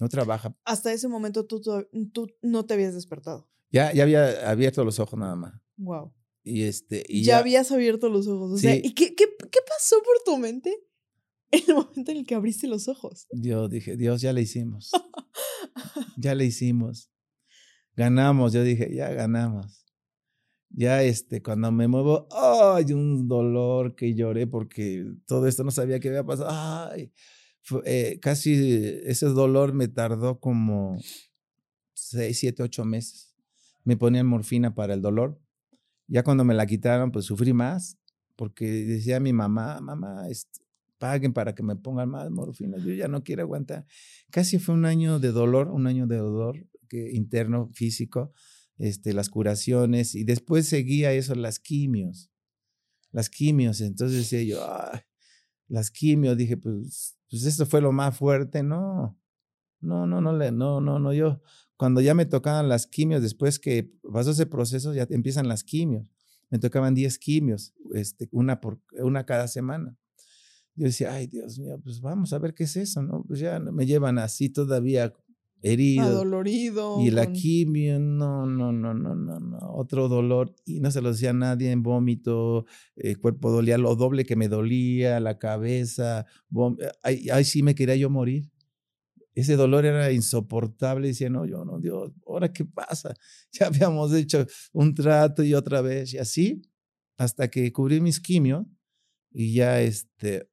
no 0.00 0.08
trabaja. 0.08 0.56
Hasta 0.64 0.92
ese 0.92 1.08
momento 1.08 1.46
tú, 1.46 1.60
tú, 1.60 2.28
no 2.42 2.66
te 2.66 2.74
habías 2.74 2.94
despertado. 2.94 3.48
Ya, 3.70 3.92
ya 3.92 4.02
había 4.02 4.50
abierto 4.50 4.84
los 4.84 4.98
ojos 4.98 5.18
nada 5.18 5.36
más. 5.36 5.54
Wow. 5.76 6.12
Y 6.42 6.62
este, 6.62 7.04
y 7.08 7.22
ya, 7.22 7.38
habías 7.38 7.70
abierto 7.70 8.08
los 8.08 8.26
ojos. 8.26 8.52
O 8.52 8.56
sea, 8.58 8.74
¿y 8.74 8.94
qué, 8.94 9.14
qué, 9.14 9.26
qué 9.38 9.58
pasó 9.66 9.96
por 10.02 10.16
tu 10.24 10.38
mente 10.38 10.74
en 11.50 11.62
el 11.68 11.74
momento 11.74 12.10
en 12.10 12.18
el 12.18 12.26
que 12.26 12.34
abriste 12.34 12.66
los 12.66 12.88
ojos? 12.88 13.26
Yo 13.32 13.68
dije, 13.68 13.96
Dios, 13.96 14.20
ya 14.20 14.32
le 14.32 14.42
hicimos. 14.42 14.90
ya 16.16 16.34
le 16.34 16.46
hicimos. 16.46 17.10
Ganamos, 17.94 18.52
yo 18.52 18.62
dije, 18.62 18.94
ya 18.94 19.10
ganamos. 19.10 19.84
Ya 20.70 21.02
este, 21.02 21.42
cuando 21.42 21.72
me 21.72 21.88
muevo, 21.88 22.28
ay, 22.30 22.92
un 22.92 23.26
dolor 23.26 23.96
que 23.96 24.14
lloré 24.14 24.46
porque 24.46 25.04
todo 25.26 25.48
esto 25.48 25.64
no 25.64 25.72
sabía 25.72 25.98
qué 25.98 26.08
había 26.08 26.24
pasado. 26.24 26.48
Ay, 26.50 27.12
eh, 27.85 28.18
casi 28.20 28.53
ese 29.05 29.27
dolor 29.27 29.73
me 29.73 29.88
tardó 29.88 30.40
como 30.40 30.99
seis, 31.94 32.38
siete, 32.38 32.62
ocho 32.62 32.85
meses. 32.85 33.35
Me 33.85 33.96
ponían 33.96 34.27
morfina 34.27 34.75
para 34.75 34.94
el 34.94 35.03
dolor. 35.03 35.40
Ya 36.07 36.23
cuando 36.23 36.44
me 36.44 36.55
la 36.55 36.66
quitaron, 36.66 37.12
pues 37.12 37.25
sufrí 37.25 37.53
más 37.53 38.01
porque 38.40 38.64
decía 38.64 39.20
mi 39.20 39.35
mamá, 39.35 39.83
mamá, 39.83 40.27
paguen 40.96 41.35
para 41.35 41.55
que 41.55 41.62
me 41.62 41.77
pongan 41.77 42.09
más 42.09 42.31
morfina, 42.31 42.79
yo 42.79 42.94
ya 42.94 43.07
no 43.07 43.23
quiero 43.23 43.42
aguantar. 43.42 43.85
Casi 44.31 44.59
fue 44.59 44.75
un 44.75 44.87
año 44.87 45.18
de 45.18 45.31
dolor, 45.31 45.68
un 45.68 45.87
año 45.87 46.07
de 46.07 46.16
dolor 46.16 46.66
interno, 46.90 47.68
físico, 47.75 48.33
este, 48.79 49.12
las 49.12 49.29
curaciones, 49.29 50.14
y 50.14 50.25
después 50.25 50.66
seguía 50.66 51.12
eso, 51.12 51.35
las 51.35 51.59
quimios, 51.59 52.31
las 53.12 53.29
quimios, 53.29 53.83
entonces 53.83 54.31
decía 54.31 54.42
yo, 54.42 54.66
las 55.68 55.90
quimios, 55.90 56.35
dije, 56.38 56.57
pues, 56.57 57.18
pues 57.30 57.44
esto 57.44 57.64
fue 57.64 57.80
lo 57.80 57.92
más 57.92 58.16
fuerte, 58.16 58.62
no, 58.62 59.16
no, 59.80 60.06
no, 60.06 60.20
no, 60.20 60.32
no, 60.32 60.80
no, 60.80 60.98
no, 60.98 61.12
yo, 61.12 61.40
cuando 61.76 62.00
ya 62.00 62.14
me 62.14 62.26
tocaban 62.26 62.68
las 62.68 62.86
quimios, 62.86 63.22
después 63.22 63.58
que 63.58 63.92
pasó 64.12 64.32
ese 64.32 64.46
proceso, 64.46 64.92
ya 64.92 65.06
empiezan 65.08 65.48
las 65.48 65.64
quimios, 65.64 66.06
me 66.50 66.58
tocaban 66.58 66.94
10 66.94 67.18
quimios, 67.18 67.72
este, 67.94 68.28
una, 68.32 68.60
por, 68.60 68.80
una 69.02 69.24
cada 69.24 69.46
semana. 69.46 69.96
Yo 70.74 70.86
decía, 70.86 71.12
ay, 71.12 71.26
Dios 71.26 71.58
mío, 71.58 71.80
pues 71.82 72.00
vamos 72.00 72.32
a 72.32 72.38
ver 72.38 72.54
qué 72.54 72.64
es 72.64 72.76
eso, 72.76 73.02
¿no? 73.02 73.24
Pues 73.24 73.38
ya 73.40 73.58
me 73.60 73.86
llevan 73.86 74.18
así 74.18 74.48
todavía 74.48 75.12
herido. 75.62 76.03
Adolorido. 76.03 77.01
Y 77.01 77.11
la 77.11 77.33
quimio, 77.33 77.99
no, 77.99 78.46
no, 78.46 78.73
no, 78.73 78.94
no, 78.94 79.14
no, 79.14 79.40
no, 79.40 79.59
otro 79.75 80.09
dolor. 80.09 80.55
Y 80.64 80.81
no 80.81 80.90
se 80.90 81.01
lo 81.01 81.12
decía 81.12 81.31
a 81.31 81.35
nadie 81.35 81.70
en 81.70 81.83
vómito, 81.83 82.66
el 82.96 83.18
cuerpo 83.18 83.51
dolía 83.51 83.79
lo 83.79 83.94
doble 83.96 84.25
que 84.25 84.37
me 84.37 84.49
dolía, 84.49 85.20
la 85.20 85.38
cabeza, 85.38 86.27
ay, 87.03 87.29
ay, 87.31 87.44
sí 87.44 87.62
me 87.62 87.75
quería 87.75 87.96
yo 87.96 88.11
morir. 88.11 88.51
Ese 89.35 89.57
dolor 89.57 89.87
era 89.87 90.12
insoportable. 90.12 91.09
Decía, 91.09 91.31
no, 91.31 91.46
yo 91.46 91.64
no, 91.64 91.79
Dios, 91.79 92.12
¿ahora 92.27 92.53
qué 92.53 92.64
pasa? 92.64 93.14
Ya 93.53 93.66
habíamos 93.66 94.12
hecho 94.12 94.46
un 94.73 94.94
trato 94.94 95.42
y 95.42 95.55
otra 95.55 95.81
vez, 95.81 96.14
y 96.14 96.18
así, 96.18 96.62
hasta 97.16 97.49
que 97.49 97.73
cubrí 97.73 98.01
mis 98.01 98.20
quimios 98.20 98.66
y 99.33 99.55
ya 99.55 99.81
este, 99.81 100.49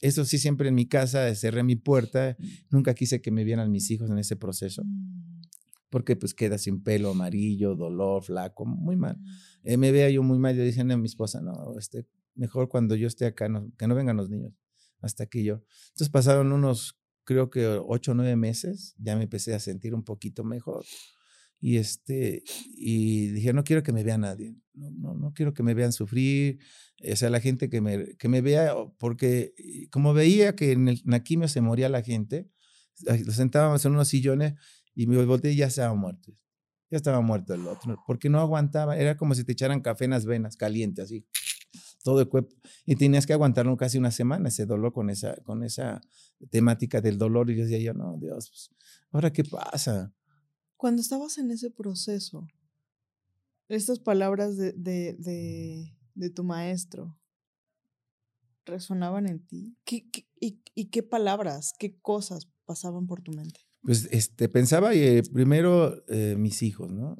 eso 0.00 0.24
sí, 0.24 0.38
siempre 0.38 0.68
en 0.68 0.74
mi 0.74 0.86
casa 0.86 1.34
cerré 1.34 1.62
mi 1.62 1.76
puerta. 1.76 2.36
Nunca 2.70 2.94
quise 2.94 3.20
que 3.20 3.30
me 3.30 3.44
vieran 3.44 3.70
mis 3.70 3.90
hijos 3.90 4.10
en 4.10 4.18
ese 4.18 4.36
proceso. 4.36 4.84
Mm. 4.84 5.42
Porque 5.90 6.16
pues 6.16 6.34
queda 6.34 6.58
sin 6.58 6.82
pelo, 6.82 7.10
amarillo, 7.10 7.74
dolor, 7.74 8.22
flaco, 8.22 8.64
muy 8.66 8.96
mal. 8.96 9.16
Mm. 9.18 9.24
Eh, 9.64 9.76
me 9.76 9.92
veía 9.92 10.10
yo 10.10 10.22
muy 10.22 10.38
mal. 10.38 10.56
Yo 10.56 10.62
dije 10.62 10.80
a 10.80 10.84
mi 10.84 11.06
esposa, 11.06 11.40
no, 11.40 11.78
este, 11.78 12.06
mejor 12.34 12.68
cuando 12.68 12.94
yo 12.94 13.08
esté 13.08 13.26
acá, 13.26 13.48
que 13.76 13.86
no 13.86 13.94
vengan 13.94 14.16
los 14.16 14.30
niños. 14.30 14.52
Hasta 15.00 15.26
que 15.26 15.44
yo. 15.44 15.62
Entonces 15.88 16.10
pasaron 16.10 16.52
unos, 16.52 16.98
creo 17.24 17.50
que 17.50 17.66
ocho 17.66 18.12
o 18.12 18.14
nueve 18.14 18.36
meses. 18.36 18.94
Ya 18.98 19.16
me 19.16 19.24
empecé 19.24 19.54
a 19.54 19.60
sentir 19.60 19.94
un 19.94 20.04
poquito 20.04 20.44
mejor. 20.44 20.84
Y, 21.60 21.76
este, 21.76 22.44
y 22.76 23.28
dije, 23.28 23.52
no 23.52 23.64
quiero 23.64 23.82
que 23.82 23.92
me 23.92 24.04
vea 24.04 24.16
nadie, 24.16 24.54
no, 24.74 24.90
no, 24.90 25.14
no 25.14 25.32
quiero 25.34 25.54
que 25.54 25.64
me 25.64 25.74
vean 25.74 25.92
sufrir, 25.92 26.60
o 27.10 27.16
sea, 27.16 27.30
la 27.30 27.40
gente 27.40 27.68
que 27.68 27.80
me, 27.80 28.16
que 28.16 28.28
me 28.28 28.40
vea, 28.40 28.74
porque 28.98 29.54
como 29.90 30.14
veía 30.14 30.54
que 30.54 30.72
en, 30.72 30.88
el, 30.88 31.02
la 31.04 31.22
quimio 31.22 31.48
se 31.48 31.60
moría 31.60 31.88
la 31.88 32.02
gente, 32.02 32.48
lo 33.24 33.32
sentábamos 33.32 33.84
en 33.84 33.92
unos 33.92 34.08
sillones 34.08 34.54
y 34.94 35.06
me 35.06 35.24
volteé 35.24 35.52
y 35.52 35.56
ya 35.56 35.66
estaba 35.66 35.94
muerto. 35.94 36.32
Ya 36.90 36.96
estaba 36.96 37.20
muerto 37.20 37.52
el 37.52 37.66
otro, 37.66 38.02
porque 38.06 38.30
no 38.30 38.40
aguantaba, 38.40 38.96
era 38.96 39.16
como 39.16 39.34
si 39.34 39.44
te 39.44 39.52
echaran 39.52 39.80
café 39.80 40.06
en 40.06 40.12
las 40.12 40.24
venas, 40.24 40.56
caliente, 40.56 41.02
así, 41.02 41.26
todo 42.02 42.20
el 42.20 42.28
cuerpo. 42.28 42.56
Y 42.86 42.96
tenías 42.96 43.26
que 43.26 43.34
aguantarlo 43.34 43.76
casi 43.76 43.98
una 43.98 44.10
semana, 44.10 44.48
ese 44.48 44.64
dolor 44.64 44.92
con 44.94 45.10
esa, 45.10 45.36
con 45.42 45.62
esa 45.62 46.00
temática 46.50 47.02
del 47.02 47.18
dolor. 47.18 47.50
Y 47.50 47.56
yo 47.56 47.64
decía, 47.64 47.78
yo, 47.78 47.92
no, 47.92 48.16
Dios, 48.18 48.48
pues, 48.48 48.70
¿ahora 49.12 49.30
qué 49.30 49.44
pasa? 49.44 50.14
Cuando 50.78 51.02
estabas 51.02 51.38
en 51.38 51.50
ese 51.50 51.72
proceso, 51.72 52.46
estas 53.68 53.98
palabras 53.98 54.56
de, 54.56 54.72
de, 54.74 55.92
de, 56.14 56.30
tu 56.30 56.44
maestro 56.44 57.18
resonaban 58.64 59.26
en 59.26 59.44
ti. 59.44 59.76
¿Qué, 59.84 60.08
y, 60.40 60.84
qué 60.86 61.02
palabras, 61.02 61.74
qué 61.76 61.98
cosas 62.00 62.48
pasaban 62.64 63.08
por 63.08 63.22
tu 63.22 63.32
mente? 63.32 63.58
Pues 63.82 64.08
este, 64.12 64.48
pensaba 64.48 64.94
eh, 64.94 65.24
primero 65.32 66.04
eh, 66.06 66.36
mis 66.38 66.62
hijos, 66.62 66.92
¿no? 66.92 67.16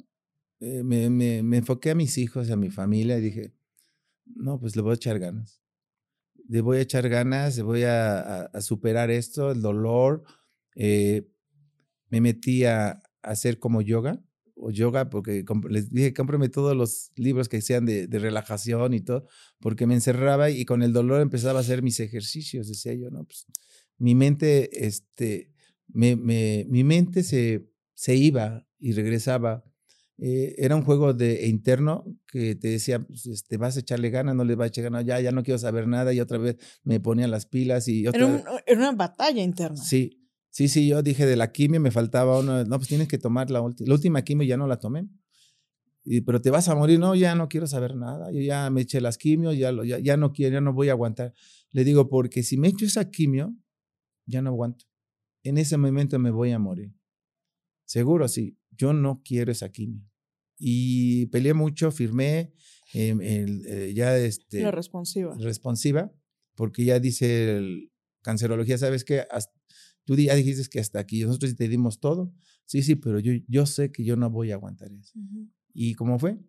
Eh, 0.61 0.81
me, 0.83 1.09
me, 1.09 1.43
me, 1.43 1.57
enfoqué 1.57 1.91
a 1.91 1.95
mis 1.95 2.17
hijos, 2.17 2.49
a 2.51 2.55
mi 2.55 2.69
familia 2.69 3.17
y 3.17 3.21
dije, 3.21 3.53
no, 4.25 4.57
pues 4.57 4.77
le 4.77 4.83
voy 4.83 4.91
a 4.91 4.95
echar 4.95 5.19
ganas. 5.19 5.61
Le 6.47 6.61
voy 6.61 6.77
a 6.77 6.81
echar 6.81 7.09
ganas, 7.09 7.57
le 7.57 7.63
voy 7.63 7.83
a, 7.83 8.43
a, 8.45 8.61
superar 8.61 9.11
esto, 9.11 9.51
el 9.51 9.61
dolor. 9.61 10.23
me 10.75 12.21
metí 12.21 12.63
a, 12.63 13.01
hacer 13.21 13.59
como 13.59 13.81
yoga 13.81 14.21
o 14.55 14.71
yoga, 14.71 15.09
porque 15.09 15.45
les 15.69 15.89
dije, 15.89 16.13
cómprame 16.13 16.49
todos 16.49 16.75
los 16.75 17.11
libros 17.15 17.47
que 17.47 17.61
sean 17.61 17.85
de, 17.85 18.07
relajación 18.11 18.93
y 18.93 19.01
todo, 19.01 19.25
porque 19.59 19.87
me 19.87 19.93
encerraba 19.95 20.49
y 20.49 20.65
con 20.65 20.83
el 20.83 20.93
dolor 20.93 21.21
empezaba 21.21 21.59
a 21.59 21.61
hacer 21.61 21.81
mis 21.81 21.99
ejercicios, 21.99 22.67
decía 22.67 22.93
yo, 22.93 23.09
¿no? 23.09 23.23
Pues, 23.23 23.45
mi 23.97 24.15
mente, 24.15 24.85
este, 24.85 25.51
me, 25.87 26.15
me, 26.15 26.65
mi 26.69 26.83
mente 26.83 27.23
se, 27.23 27.69
se 27.93 28.15
iba 28.15 28.65
y 28.79 28.93
regresaba. 28.93 29.63
Eh, 30.21 30.55
era 30.57 30.75
un 30.75 30.83
juego 30.83 31.13
de 31.13 31.47
interno 31.47 32.03
que 32.27 32.55
te 32.55 32.67
decía, 32.67 32.99
pues, 32.99 33.25
este, 33.25 33.55
vas 33.55 33.77
a 33.77 33.79
echarle 33.79 34.09
ganas, 34.09 34.35
no 34.35 34.43
le 34.43 34.55
vas 34.55 34.65
a 34.65 34.67
echar 34.67 34.83
ganas, 34.85 35.05
ya, 35.05 35.19
ya 35.21 35.31
no 35.31 35.43
quiero 35.43 35.57
saber 35.57 35.87
nada 35.87 36.13
y 36.13 36.19
otra 36.19 36.37
vez 36.37 36.57
me 36.83 36.99
ponía 36.99 37.27
las 37.27 37.45
pilas 37.45 37.87
y 37.87 38.05
otra 38.05 38.43
era 38.65 38.79
una 38.79 38.91
batalla 38.91 39.41
interna. 39.41 39.77
Sí, 39.77 40.18
Sí, 40.51 40.67
sí, 40.67 40.87
yo 40.87 41.01
dije 41.03 41.25
de 41.25 41.35
la 41.35 41.51
quimio 41.51 41.79
me 41.79 41.91
faltaba 41.91 42.39
uno. 42.39 42.63
No, 42.65 42.77
pues 42.77 42.87
tienes 42.87 43.07
que 43.07 43.17
tomar 43.17 43.51
la 43.51 43.61
última. 43.61 43.87
La 43.87 43.93
última 43.95 44.23
quimio 44.23 44.47
ya 44.47 44.57
no 44.57 44.67
la 44.67 44.79
tomé. 44.79 45.07
Y, 46.03 46.21
pero 46.21 46.41
te 46.41 46.49
vas 46.49 46.69
a 46.69 46.75
morir. 46.75 46.99
No, 46.99 47.13
ya 47.15 47.35
no 47.35 47.47
quiero 47.47 47.67
saber 47.67 47.95
nada. 47.95 48.31
Yo 48.31 48.41
ya 48.41 48.69
me 48.69 48.81
eché 48.81 48.99
las 48.99 49.17
quimios, 49.17 49.57
ya, 49.57 49.71
lo, 49.71 49.83
ya, 49.83 49.99
ya 49.99 50.17
no 50.17 50.31
quiero, 50.31 50.55
ya 50.55 50.61
no 50.61 50.73
voy 50.73 50.89
a 50.89 50.93
aguantar. 50.93 51.33
Le 51.71 51.83
digo, 51.83 52.09
porque 52.09 52.41
si 52.41 52.57
me 52.57 52.69
echo 52.69 52.85
esa 52.85 53.09
quimio, 53.11 53.55
ya 54.25 54.41
no 54.41 54.49
aguanto. 54.49 54.85
En 55.43 55.57
ese 55.57 55.77
momento 55.77 56.17
me 56.19 56.31
voy 56.31 56.51
a 56.51 56.59
morir. 56.59 56.93
Seguro, 57.85 58.27
sí. 58.27 58.57
Yo 58.71 58.93
no 58.93 59.21
quiero 59.23 59.51
esa 59.51 59.69
quimio. 59.69 60.03
Y 60.57 61.27
peleé 61.27 61.53
mucho, 61.53 61.91
firmé 61.91 62.53
em, 62.93 63.19
eh, 63.21 63.93
ya 63.93 64.17
este... 64.17 64.61
La 64.61 64.71
responsiva. 64.71 65.35
Responsiva, 65.39 66.11
porque 66.55 66.83
ya 66.83 66.99
dice 66.99 67.57
el, 67.57 67.91
cancerología, 68.21 68.77
¿sabes 68.77 69.03
qué? 69.03 69.25
Hasta, 69.29 69.58
Tú 70.09 70.15
ya 70.15 70.33
dijiste 70.33 70.67
que 70.71 70.79
hasta 70.79 70.97
aquí, 70.97 71.23
nosotros 71.23 71.55
te 71.55 71.67
dimos 71.67 71.99
todo. 71.99 72.33
Sí, 72.65 72.81
sí, 72.81 72.95
pero 72.95 73.19
yo, 73.19 73.31
yo 73.47 73.67
sé 73.67 73.91
que 73.91 74.03
yo 74.03 74.15
no 74.15 74.31
voy 74.31 74.49
a 74.49 74.55
aguantar 74.55 74.91
eso. 74.91 75.13
¿Y 75.71 75.93
cómo 75.93 76.17
fue? 76.17 76.39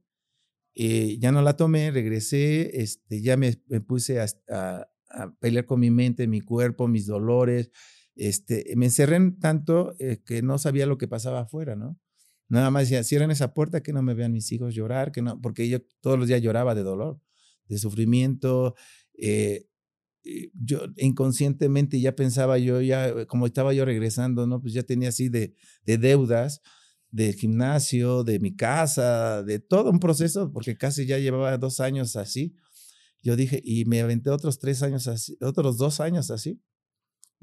Eh, 0.75 1.19
ya 1.19 1.31
no 1.31 1.43
la 1.43 1.59
tomé, 1.59 1.91
regresé, 1.91 2.81
este, 2.81 3.21
ya 3.21 3.37
me, 3.37 3.53
puse 3.87 4.19
a, 4.19 4.29
a, 4.49 5.35
pelear 5.41 5.67
con 5.67 5.79
mi 5.79 5.91
mente, 5.91 6.27
mi 6.27 6.41
cuerpo, 6.41 6.89
mis 6.89 7.05
dolores. 7.05 7.71
Este, 8.15 8.73
me 8.77 8.87
encerré 8.87 9.19
tanto 9.33 9.95
eh, 9.99 10.23
que 10.25 10.41
no 10.41 10.57
sabía 10.57 10.87
lo 10.87 10.97
que 10.97 11.07
pasaba 11.07 11.41
afuera, 11.41 11.77
¿no? 11.77 12.01
Nada 12.49 12.71
más 12.71 12.85
decía, 12.85 13.05
cierren 13.05 13.31
esa 13.31 13.53
puerta, 13.53 13.83
que 13.83 13.93
no 13.93 14.03
me 14.03 14.15
vean 14.15 14.33
mis 14.33 14.51
hijos 14.53 14.75
llorar, 14.75 15.13
que 15.13 15.21
no, 15.21 15.39
porque 15.39 15.69
yo 15.69 15.83
todos 16.01 16.19
los 16.19 16.29
días 16.29 16.41
lloraba 16.41 16.75
de 16.75 16.83
dolor, 16.83 17.21
de 17.67 17.77
sufrimiento. 17.77 18.75
Eh, 19.19 19.67
yo 20.55 20.81
inconscientemente 20.97 22.01
ya 22.01 22.15
pensaba 22.15 22.59
yo, 22.59 22.81
ya 22.81 23.09
eh, 23.09 23.27
como 23.27 23.47
estaba 23.47 23.73
yo 23.73 23.85
regresando, 23.85 24.47
¿no? 24.47 24.61
Pues 24.61 24.75
ya 24.75 24.83
tenía 24.83 25.09
así 25.09 25.29
de, 25.29 25.55
de 25.85 25.99
deudas 25.99 26.61
del 27.11 27.35
gimnasio, 27.35 28.25
de 28.25 28.39
mi 28.39 28.55
casa, 28.55 29.43
de 29.43 29.59
todo 29.59 29.91
un 29.91 30.01
proceso, 30.01 30.53
porque 30.53 30.77
casi 30.77 31.07
ya 31.07 31.19
llevaba 31.19 31.57
dos 31.59 31.81
años 31.81 32.17
así. 32.17 32.55
Yo 33.23 33.37
dije, 33.37 33.61
y 33.65 33.85
me 33.85 34.01
aventé 34.01 34.31
otros 34.31 34.59
tres 34.59 34.83
años 34.83 35.09
así, 35.09 35.37
otros 35.41 35.77
dos 35.77 36.01
años 36.01 36.31
así, 36.31 36.63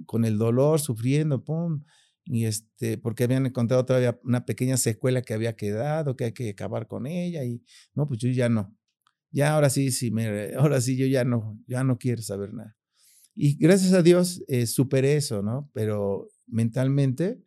con 0.05 0.25
el 0.25 0.37
dolor, 0.37 0.79
sufriendo, 0.79 1.43
pum. 1.43 1.83
y 2.25 2.45
este, 2.45 2.97
porque 2.97 3.23
habían 3.25 3.45
encontrado 3.45 3.85
todavía 3.85 4.19
una 4.23 4.45
pequeña 4.45 4.77
secuela 4.77 5.21
que 5.21 5.33
había 5.33 5.55
quedado, 5.55 6.15
que 6.15 6.25
hay 6.25 6.33
que 6.33 6.49
acabar 6.49 6.87
con 6.87 7.07
ella 7.07 7.43
y 7.43 7.63
no, 7.93 8.07
pues 8.07 8.19
yo 8.19 8.29
ya 8.29 8.49
no. 8.49 8.76
Ya 9.37 9.53
ahora 9.53 9.69
sí, 9.69 9.91
sí, 9.91 10.09
me, 10.09 10.55
ahora 10.55 10.81
sí 10.81 10.97
yo 10.97 11.05
ya 11.05 11.23
no, 11.23 11.63
ya 11.67 11.83
no 11.83 11.99
quiero 11.99 12.23
saber 12.23 12.55
nada. 12.55 12.75
Y 13.35 13.55
gracias 13.55 13.93
a 13.93 14.01
Dios 14.01 14.43
eh, 14.47 14.65
superé 14.65 15.15
eso, 15.15 15.43
¿no? 15.43 15.69
Pero 15.75 16.27
mentalmente 16.47 17.39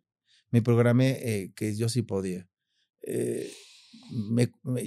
me 0.51 0.61
programé 0.61 1.19
eh, 1.21 1.53
que 1.53 1.75
yo 1.75 1.89
sí 1.89 2.01
podía. 2.01 2.49
Eh, 3.01 3.51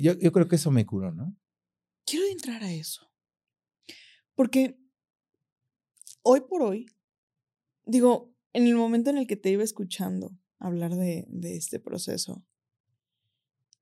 yo, 0.01 0.19
yo 0.19 0.33
creo 0.33 0.49
que 0.49 0.57
eso 0.57 0.71
me 0.71 0.87
curó, 0.87 1.13
¿no? 1.13 1.37
Quiero 2.07 2.25
entrar 2.33 2.65
a 2.65 2.73
eso. 2.73 3.07
Porque 4.35 4.79
hoy 6.23 6.41
por 6.41 6.63
hoy, 6.63 6.87
digo, 7.85 8.35
en 8.55 8.67
el 8.67 8.77
momento 8.77 9.11
en 9.11 9.19
el 9.19 9.27
que 9.27 9.37
te 9.37 9.51
iba 9.51 9.63
escuchando 9.63 10.35
hablar 10.59 10.95
de, 10.95 11.27
este 11.43 11.81
proceso, 11.81 12.47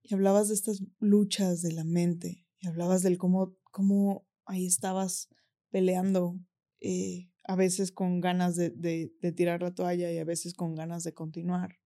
y 0.02 0.12
hablabas 0.12 0.48
de 0.48 0.54
estas 0.54 0.82
luchas 0.98 1.62
de 1.62 1.70
la 1.70 1.84
mente, 1.84 2.48
y 2.62 2.68
hablabas 2.68 3.02
del 3.02 3.18
cómo, 3.18 3.56
cómo 3.72 4.24
ahí 4.46 4.66
estabas 4.66 5.28
peleando, 5.70 6.38
eh, 6.80 7.28
a 7.42 7.56
veces 7.56 7.90
con 7.90 8.20
ganas 8.20 8.54
de, 8.54 9.12
tirar 9.36 9.62
la 9.62 9.74
toalla 9.74 10.12
y 10.12 10.18
a 10.18 10.24
veces 10.24 10.54
con 10.54 10.76
ganas 10.76 11.02
de 11.02 11.12
continuar. 11.12 11.80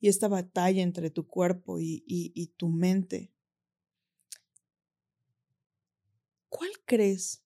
Y 0.00 0.08
esta 0.08 0.26
batalla 0.26 0.82
entre 0.82 1.10
tu 1.10 1.26
cuerpo 1.26 1.78
y, 1.78 2.02
y 2.06 2.46
tu 2.56 2.68
mente. 2.68 3.30
¿Cuál 6.48 6.70
crees 6.86 7.44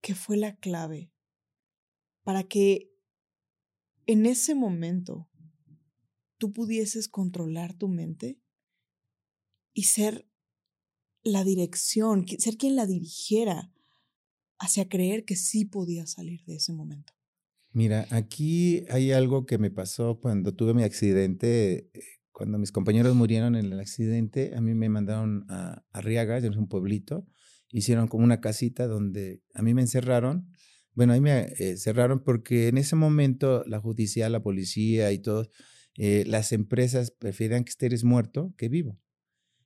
que 0.00 0.16
fue 0.16 0.36
la 0.36 0.56
clave 0.56 1.12
para 2.24 2.42
que 2.42 2.92
en 4.06 4.26
ese 4.26 4.56
momento 4.56 5.28
tú 6.38 6.52
pudieses 6.52 7.08
controlar 7.08 7.72
tu 7.74 7.86
mente 7.86 8.40
y 9.72 9.84
ser 9.84 10.28
la 11.26 11.44
dirección, 11.44 12.26
ser 12.38 12.56
quien 12.56 12.76
la 12.76 12.86
dirigiera 12.86 13.70
hacia 14.58 14.88
creer 14.88 15.24
que 15.24 15.36
sí 15.36 15.64
podía 15.64 16.06
salir 16.06 16.44
de 16.44 16.56
ese 16.56 16.72
momento. 16.72 17.12
Mira, 17.72 18.06
aquí 18.10 18.84
hay 18.88 19.12
algo 19.12 19.44
que 19.44 19.58
me 19.58 19.70
pasó 19.70 20.18
cuando 20.18 20.54
tuve 20.54 20.72
mi 20.72 20.82
accidente, 20.82 21.90
eh, 21.92 22.02
cuando 22.32 22.58
mis 22.58 22.72
compañeros 22.72 23.14
murieron 23.14 23.54
en 23.56 23.66
el 23.66 23.80
accidente, 23.80 24.54
a 24.56 24.60
mí 24.60 24.74
me 24.74 24.88
mandaron 24.88 25.44
a 25.50 25.84
Arriaga, 25.92 26.38
es 26.38 26.56
un 26.56 26.68
pueblito, 26.68 27.26
hicieron 27.70 28.08
como 28.08 28.24
una 28.24 28.40
casita 28.40 28.86
donde 28.86 29.42
a 29.52 29.62
mí 29.62 29.74
me 29.74 29.82
encerraron 29.82 30.50
bueno, 30.96 31.12
ahí 31.12 31.20
me 31.20 31.52
eh, 31.58 31.76
cerraron 31.76 32.24
porque 32.24 32.68
en 32.68 32.78
ese 32.78 32.96
momento 32.96 33.62
la 33.66 33.78
judicial, 33.78 34.32
la 34.32 34.42
policía 34.42 35.12
y 35.12 35.18
todos, 35.18 35.50
eh, 35.98 36.24
las 36.26 36.52
empresas 36.52 37.10
preferían 37.10 37.64
que 37.64 37.70
estés 37.70 38.02
muerto 38.02 38.54
que 38.56 38.70
vivo. 38.70 38.98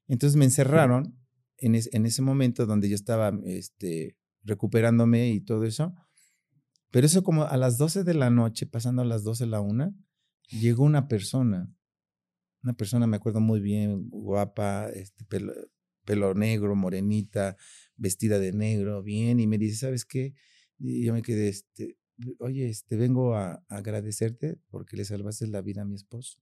Entonces 0.09 0.37
me 0.37 0.45
encerraron 0.45 1.20
en, 1.61 1.75
en, 1.75 2.07
ese 2.07 2.23
momento 2.23 2.67
donde 2.67 2.89
yo 2.89 2.95
estaba 2.95 3.33
este, 3.45 4.17
recuperándome 4.43 5.31
y 5.31 5.41
todo 5.41 5.65
eso. 5.65 5.95
Pero 6.91 7.07
eso 7.07 7.23
como 7.23 7.45
a 7.45 7.57
las 7.57 7.79
12 7.79 8.05
de 8.05 8.15
la 8.15 8.31
noche, 8.31 8.67
pasando 8.67 9.03
a 9.03 9.05
las 9.05 9.23
12 9.23 9.45
de 9.45 9.51
la 9.51 9.61
una, 9.61 9.95
llegó 10.49 10.85
una 10.85 11.09
persona, 11.09 11.73
una 12.63 12.75
persona 12.75 13.07
me 13.07 13.17
acuerdo 13.17 13.41
muy 13.41 13.61
bien, 13.61 14.09
guapa, 14.11 14.89
este, 14.89 15.25
pelo, 15.25 15.53
pelo 16.05 16.35
negro, 16.35 16.75
morenita, 16.75 17.57
vestida 17.97 18.39
de 18.39 18.53
negro, 18.53 19.03
bien, 19.03 19.41
y 19.41 19.47
me 19.47 19.59
dice, 19.59 19.77
¿sabes 19.77 20.05
qué? 20.05 20.35
Y 20.79 21.05
yo 21.05 21.13
me 21.13 21.23
quedé, 21.23 21.49
este, 21.49 21.99
oye, 22.39 22.69
este, 22.69 22.97
vengo 22.97 23.37
a, 23.37 23.65
agradecerte 23.69 24.59
porque 24.71 24.97
le 24.97 25.05
salvaste 25.05 25.47
la 25.47 25.63
vida 25.63 25.83
a 25.83 25.85
mi 25.85 25.95
esposo. 25.95 26.41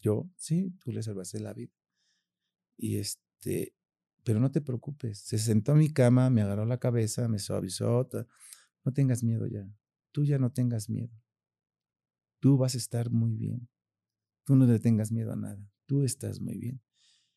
Yo, 0.00 0.28
sí, 0.36 0.74
tú 0.80 0.92
le 0.92 1.02
salvaste 1.02 1.40
la 1.40 1.54
vida. 1.54 1.72
Y 2.76 2.98
este, 2.98 3.74
pero 4.24 4.40
no 4.40 4.50
te 4.50 4.60
preocupes. 4.60 5.18
Se 5.18 5.38
sentó 5.38 5.72
a 5.72 5.76
mi 5.76 5.92
cama, 5.92 6.30
me 6.30 6.42
agarró 6.42 6.64
la 6.64 6.78
cabeza, 6.78 7.28
me 7.28 7.38
suavizó. 7.38 8.08
No 8.84 8.92
tengas 8.92 9.22
miedo 9.22 9.46
ya. 9.46 9.68
Tú 10.12 10.24
ya 10.24 10.38
no 10.38 10.50
tengas 10.52 10.88
miedo. 10.88 11.12
Tú 12.40 12.58
vas 12.58 12.74
a 12.74 12.78
estar 12.78 13.10
muy 13.10 13.34
bien. 13.34 13.68
Tú 14.44 14.56
no 14.56 14.66
le 14.66 14.78
tengas 14.78 15.12
miedo 15.12 15.32
a 15.32 15.36
nada. 15.36 15.64
Tú 15.86 16.02
estás 16.02 16.40
muy 16.40 16.58
bien. 16.58 16.80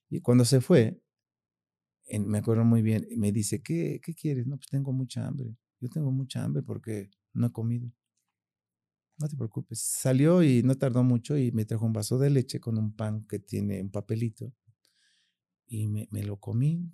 Y 0.09 0.21
cuando 0.21 0.45
se 0.45 0.61
fue, 0.61 1.01
me 2.19 2.37
acuerdo 2.37 2.63
muy 2.65 2.81
bien, 2.81 3.07
me 3.17 3.31
dice, 3.31 3.61
¿qué, 3.61 3.99
¿qué 4.03 4.13
quieres? 4.13 4.47
No, 4.47 4.57
pues 4.57 4.67
tengo 4.69 4.91
mucha 4.91 5.25
hambre. 5.27 5.55
Yo 5.79 5.89
tengo 5.89 6.11
mucha 6.11 6.43
hambre 6.43 6.63
porque 6.63 7.09
no 7.33 7.47
he 7.47 7.51
comido. 7.51 7.91
No 9.17 9.27
te 9.27 9.35
preocupes. 9.37 9.79
Salió 9.79 10.43
y 10.43 10.61
no 10.63 10.75
tardó 10.75 11.03
mucho 11.03 11.37
y 11.37 11.51
me 11.51 11.65
trajo 11.65 11.85
un 11.85 11.93
vaso 11.93 12.17
de 12.17 12.29
leche 12.29 12.59
con 12.59 12.77
un 12.77 12.95
pan 12.95 13.25
que 13.27 13.39
tiene 13.39 13.81
un 13.81 13.89
papelito. 13.89 14.51
Y 15.67 15.87
me, 15.87 16.07
me 16.11 16.23
lo 16.23 16.37
comí. 16.37 16.91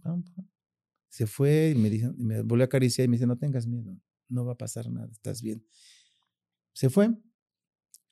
Se 1.09 1.27
fue 1.27 1.73
y 1.75 1.79
me, 1.79 1.89
dijo, 1.89 2.13
me 2.17 2.41
volvió 2.41 2.63
a 2.63 2.65
acariciar 2.65 3.05
y 3.05 3.07
me 3.09 3.17
dice, 3.17 3.27
no 3.27 3.37
tengas 3.37 3.67
miedo, 3.67 3.97
no 4.29 4.45
va 4.45 4.53
a 4.53 4.57
pasar 4.57 4.89
nada, 4.89 5.09
estás 5.11 5.41
bien. 5.41 5.65
Se 6.73 6.89
fue. 6.89 7.09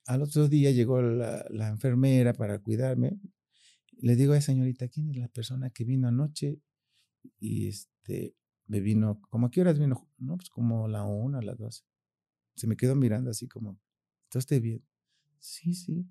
Al 0.06 0.22
otro 0.22 0.48
día 0.48 0.70
llegó 0.70 1.00
la, 1.00 1.46
la 1.50 1.68
enfermera 1.68 2.32
para 2.34 2.58
cuidarme. 2.58 3.18
Le 3.98 4.16
digo 4.16 4.32
a 4.32 4.40
señorita, 4.40 4.88
¿quién 4.88 5.10
es 5.10 5.16
la 5.16 5.28
persona 5.28 5.70
que 5.70 5.84
vino 5.84 6.08
anoche 6.08 6.60
y 7.38 7.68
este, 7.68 8.34
me 8.66 8.80
vino, 8.80 9.20
¿cómo 9.28 9.46
a 9.46 9.50
qué 9.50 9.60
horas 9.60 9.78
vino? 9.78 10.08
No, 10.18 10.36
pues 10.36 10.48
como 10.48 10.88
la 10.88 11.04
una, 11.04 11.42
las 11.42 11.58
dos. 11.58 11.84
Se 12.54 12.66
me 12.66 12.76
quedó 12.76 12.94
mirando 12.94 13.30
así 13.30 13.48
como, 13.48 13.78
¿está 14.24 14.38
usted 14.38 14.60
bien? 14.62 14.84
Sí, 15.38 15.74
sí. 15.74 16.06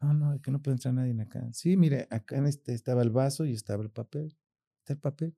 No, 0.00 0.12
no, 0.12 0.34
es 0.34 0.40
que 0.40 0.50
no 0.50 0.60
puede 0.60 0.76
entrar 0.76 0.94
nadie 0.94 1.20
acá. 1.20 1.48
Sí, 1.52 1.76
mire, 1.76 2.06
acá 2.10 2.36
en 2.36 2.46
este 2.46 2.74
estaba 2.74 3.02
el 3.02 3.10
vaso 3.10 3.44
y 3.46 3.52
estaba 3.52 3.82
el 3.82 3.90
papel. 3.90 4.36
Está 4.80 4.92
el 4.94 4.98
papel. 4.98 5.36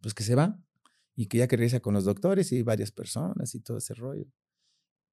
Pues 0.00 0.14
que 0.14 0.22
se 0.22 0.34
va 0.34 0.60
y 1.14 1.26
que 1.26 1.38
ya 1.38 1.48
que 1.48 1.56
regresa 1.56 1.80
con 1.80 1.94
los 1.94 2.04
doctores 2.04 2.52
y 2.52 2.62
varias 2.62 2.92
personas 2.92 3.54
y 3.54 3.60
todo 3.60 3.78
ese 3.78 3.94
rollo. 3.94 4.26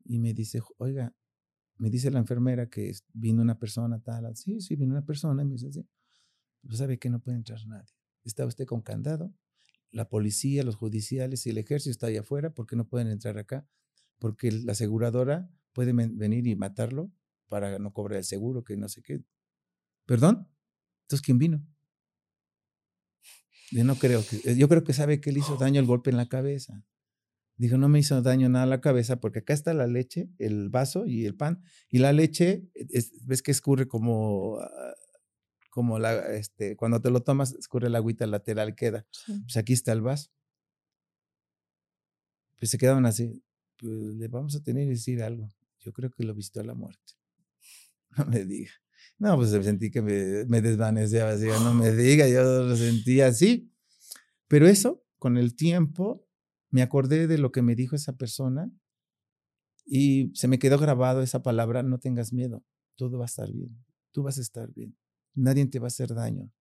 Y 0.05 0.19
me 0.19 0.33
dice, 0.33 0.61
oiga, 0.77 1.13
me 1.77 1.89
dice 1.89 2.11
la 2.11 2.19
enfermera 2.19 2.69
que 2.69 2.91
vino 3.13 3.41
una 3.41 3.57
persona 3.57 3.99
tal. 3.99 4.35
Sí, 4.35 4.59
sí, 4.61 4.75
vino 4.75 4.91
una 4.93 5.05
persona. 5.05 5.41
Y 5.43 5.45
me 5.45 5.53
dice, 5.53 5.71
sí 5.71 5.87
pues 6.65 6.77
sabe 6.79 6.97
que 6.97 7.09
no 7.09 7.19
puede 7.19 7.37
entrar 7.37 7.65
nadie. 7.67 7.89
Está 8.23 8.45
usted 8.45 8.65
con 8.65 8.81
candado, 8.81 9.33
la 9.91 10.09
policía, 10.09 10.63
los 10.63 10.75
judiciales 10.75 11.45
y 11.45 11.49
el 11.51 11.57
ejército 11.57 11.91
está 11.91 12.07
allá 12.07 12.21
afuera 12.21 12.53
porque 12.53 12.75
no 12.75 12.87
pueden 12.87 13.09
entrar 13.09 13.37
acá, 13.37 13.67
porque 14.17 14.51
la 14.51 14.71
aseguradora 14.71 15.49
puede 15.73 15.93
venir 15.93 16.47
y 16.47 16.55
matarlo 16.55 17.11
para 17.47 17.79
no 17.79 17.91
cobrar 17.93 18.17
el 18.17 18.23
seguro, 18.23 18.63
que 18.63 18.77
no 18.77 18.89
sé 18.89 19.01
qué. 19.01 19.23
¿Perdón? 20.05 20.47
Entonces, 21.03 21.25
¿quién 21.25 21.37
vino? 21.37 21.65
Yo 23.71 23.83
no 23.83 23.95
creo 23.95 24.23
que, 24.25 24.51
eh, 24.51 24.55
yo 24.55 24.69
creo 24.69 24.83
que 24.83 24.93
sabe 24.93 25.19
que 25.19 25.31
le 25.31 25.39
hizo 25.39 25.57
daño 25.57 25.79
el 25.79 25.87
golpe 25.87 26.09
en 26.09 26.17
la 26.17 26.27
cabeza. 26.27 26.83
Dijo, 27.57 27.77
no 27.77 27.87
me 27.87 27.99
hizo 27.99 28.21
daño 28.21 28.49
nada 28.49 28.65
a 28.65 28.67
la 28.67 28.81
cabeza 28.81 29.19
porque 29.19 29.39
acá 29.39 29.53
está 29.53 29.73
la 29.73 29.87
leche, 29.87 30.29
el 30.39 30.69
vaso 30.69 31.05
y 31.05 31.25
el 31.25 31.35
pan. 31.35 31.63
Y 31.89 31.99
la 31.99 32.13
leche, 32.13 32.67
ves 33.23 33.41
que 33.41 33.51
escurre 33.51 33.87
como 33.87 34.57
ah, 34.59 34.93
como 35.73 35.97
la, 35.97 36.35
este, 36.35 36.75
cuando 36.75 37.01
te 37.01 37.09
lo 37.09 37.23
tomas, 37.23 37.53
escurre 37.53 37.87
el 37.87 37.95
agüita 37.95 38.27
lateral, 38.27 38.75
queda. 38.75 39.07
Pues 39.25 39.57
aquí 39.57 39.73
está 39.73 39.91
el 39.91 40.01
vaso. 40.01 40.29
Pues 42.59 42.69
se 42.69 42.77
quedaban 42.77 43.07
así. 43.07 43.43
Pues 43.77 43.91
le 43.91 44.27
vamos 44.27 44.55
a 44.55 44.61
tener 44.61 44.83
que 44.83 44.91
decir 44.91 45.23
algo. 45.23 45.49
Yo 45.79 45.91
creo 45.91 46.11
que 46.11 46.23
lo 46.23 46.35
vistió 46.35 46.61
a 46.61 46.65
la 46.65 46.75
muerte. 46.75 47.13
No 48.17 48.25
me 48.25 48.45
diga. 48.45 48.71
No, 49.17 49.35
pues 49.37 49.51
sentí 49.51 49.89
que 49.89 50.01
me, 50.01 50.45
me 50.45 50.61
desvanecía, 50.61 51.29
así, 51.29 51.45
no 51.45 51.73
me 51.73 51.91
diga, 51.95 52.27
yo 52.27 52.43
lo 52.63 52.75
sentía 52.75 53.27
así. 53.27 53.71
Pero 54.47 54.67
eso, 54.67 55.03
con 55.17 55.37
el 55.37 55.55
tiempo, 55.55 56.27
me 56.69 56.81
acordé 56.81 57.27
de 57.27 57.37
lo 57.37 57.51
que 57.51 57.61
me 57.61 57.75
dijo 57.75 57.95
esa 57.95 58.17
persona 58.17 58.71
y 59.85 60.31
se 60.33 60.47
me 60.47 60.59
quedó 60.59 60.77
grabado 60.77 61.21
esa 61.21 61.43
palabra, 61.43 61.83
no 61.83 61.99
tengas 61.99 62.33
miedo, 62.33 62.63
todo 62.95 63.17
va 63.17 63.25
a 63.25 63.27
estar 63.27 63.51
bien, 63.51 63.77
tú 64.11 64.23
vas 64.23 64.37
a 64.37 64.41
estar 64.41 64.71
bien 64.73 64.95
nadie 65.35 65.65
te 65.67 65.79
va 65.79 65.85
a 65.85 65.87
hacer 65.87 66.13
daño. 66.13 66.51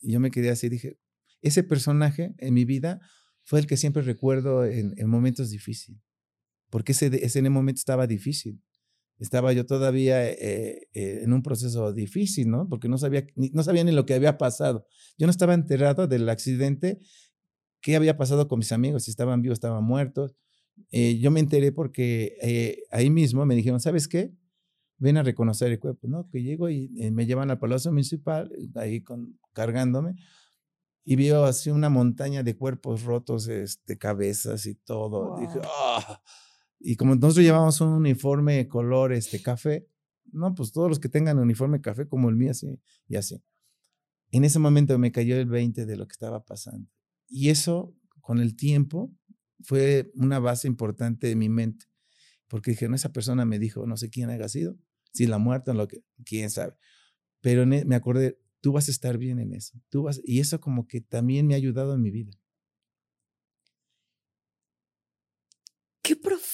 Y 0.00 0.12
yo 0.12 0.20
me 0.20 0.30
quedé 0.30 0.50
así, 0.50 0.68
dije, 0.68 0.98
ese 1.42 1.62
personaje 1.62 2.34
en 2.38 2.54
mi 2.54 2.64
vida 2.64 3.00
fue 3.44 3.60
el 3.60 3.66
que 3.66 3.76
siempre 3.76 4.02
recuerdo 4.02 4.64
en, 4.64 4.94
momentos 5.08 5.50
difíciles, 5.50 6.00
porque 6.70 6.92
ese, 6.92 7.06
ese 7.24 7.48
momento 7.48 7.78
estaba 7.78 8.06
difícil. 8.06 8.62
Estaba 9.18 9.52
yo 9.52 9.64
todavía 9.64 10.28
eh, 10.28 10.88
eh, 10.92 11.20
en 11.22 11.32
un 11.32 11.42
proceso 11.42 11.92
difícil, 11.92 12.50
¿no? 12.50 12.68
Porque 12.68 12.88
no 12.88 12.98
sabía, 12.98 13.26
ni, 13.34 13.50
no 13.50 13.62
sabía 13.62 13.84
ni 13.84 13.92
lo 13.92 14.04
que 14.04 14.14
había 14.14 14.38
pasado. 14.38 14.86
Yo 15.18 15.26
no 15.26 15.30
estaba 15.30 15.54
enterado 15.54 16.06
del 16.06 16.28
accidente, 16.28 17.00
qué 17.80 17.96
había 17.96 18.16
pasado 18.16 18.48
con 18.48 18.58
mis 18.58 18.72
amigos, 18.72 19.04
si 19.04 19.10
estaban 19.10 19.42
vivos, 19.42 19.56
estaban 19.56 19.84
muertos. 19.84 20.34
Eh, 20.90 21.18
yo 21.18 21.30
me 21.30 21.40
enteré 21.40 21.72
porque 21.72 22.82
ahí 22.90 23.08
mismo 23.08 23.46
me 23.46 23.54
dijeron, 23.54 23.80
¿sabes 23.80 24.08
qué? 24.08 24.34
ven 24.98 25.16
a 25.16 25.22
reconocer 25.22 25.70
el 25.70 25.78
cuerpo, 25.78 26.08
¿no? 26.08 26.28
Que 26.30 26.42
llego 26.42 26.70
y 26.70 26.90
eh, 26.98 27.10
me 27.10 27.26
llevan 27.26 27.50
al 27.50 27.58
Palacio 27.58 27.90
Municipal, 27.90 28.50
ahí 28.74 29.02
con, 29.02 29.38
cargándome, 29.52 30.16
y 31.04 31.16
veo 31.16 31.44
así 31.44 31.70
una 31.70 31.88
montaña 31.88 32.42
de 32.42 32.56
cuerpos 32.56 33.04
rotos, 33.04 33.48
este, 33.48 33.98
cabezas 33.98 34.66
y 34.66 34.74
todo. 34.74 35.38
Dije, 35.38 35.60
¡ah! 35.64 36.20
Y 36.78 36.96
como 36.96 37.14
nosotros 37.14 37.44
llevamos 37.44 37.80
un 37.80 37.88
uniforme 37.88 38.68
color 38.68 39.12
este, 39.12 39.42
café, 39.42 39.86
no, 40.32 40.54
pues 40.54 40.72
todos 40.72 40.88
los 40.88 40.98
que 40.98 41.08
tengan 41.08 41.38
uniforme 41.38 41.80
café 41.80 42.06
como 42.08 42.28
el 42.28 42.36
mío, 42.36 42.50
así 42.50 42.80
y 43.08 43.16
así. 43.16 43.42
En 44.30 44.44
ese 44.44 44.58
momento 44.58 44.98
me 44.98 45.12
cayó 45.12 45.36
el 45.36 45.46
20 45.46 45.86
de 45.86 45.96
lo 45.96 46.06
que 46.06 46.12
estaba 46.12 46.44
pasando. 46.44 46.88
Y 47.28 47.50
eso, 47.50 47.94
con 48.20 48.40
el 48.40 48.56
tiempo, 48.56 49.12
fue 49.62 50.10
una 50.14 50.38
base 50.38 50.68
importante 50.68 51.28
de 51.28 51.36
mi 51.36 51.48
mente. 51.48 51.86
Porque 52.48 52.72
dije, 52.72 52.88
no, 52.88 52.96
esa 52.96 53.12
persona 53.12 53.44
me 53.44 53.58
dijo, 53.58 53.86
no 53.86 53.96
sé 53.96 54.10
quién 54.10 54.30
haya 54.30 54.48
sido, 54.48 54.76
si 55.12 55.26
la 55.26 55.38
muerte 55.38 55.70
o 55.70 55.74
lo 55.74 55.88
que, 55.88 56.04
quién 56.24 56.50
sabe. 56.50 56.74
Pero 57.40 57.62
e, 57.62 57.84
me 57.84 57.96
acordé, 57.96 58.38
tú 58.60 58.72
vas 58.72 58.88
a 58.88 58.90
estar 58.90 59.18
bien 59.18 59.38
en 59.38 59.52
eso. 59.52 59.80
Tú 59.88 60.04
vas, 60.04 60.20
y 60.24 60.40
eso 60.40 60.60
como 60.60 60.86
que 60.86 61.00
también 61.00 61.46
me 61.46 61.54
ha 61.54 61.56
ayudado 61.56 61.94
en 61.94 62.02
mi 62.02 62.10
vida. 62.10 62.32
Qué 66.02 66.14
profundo, 66.14 66.45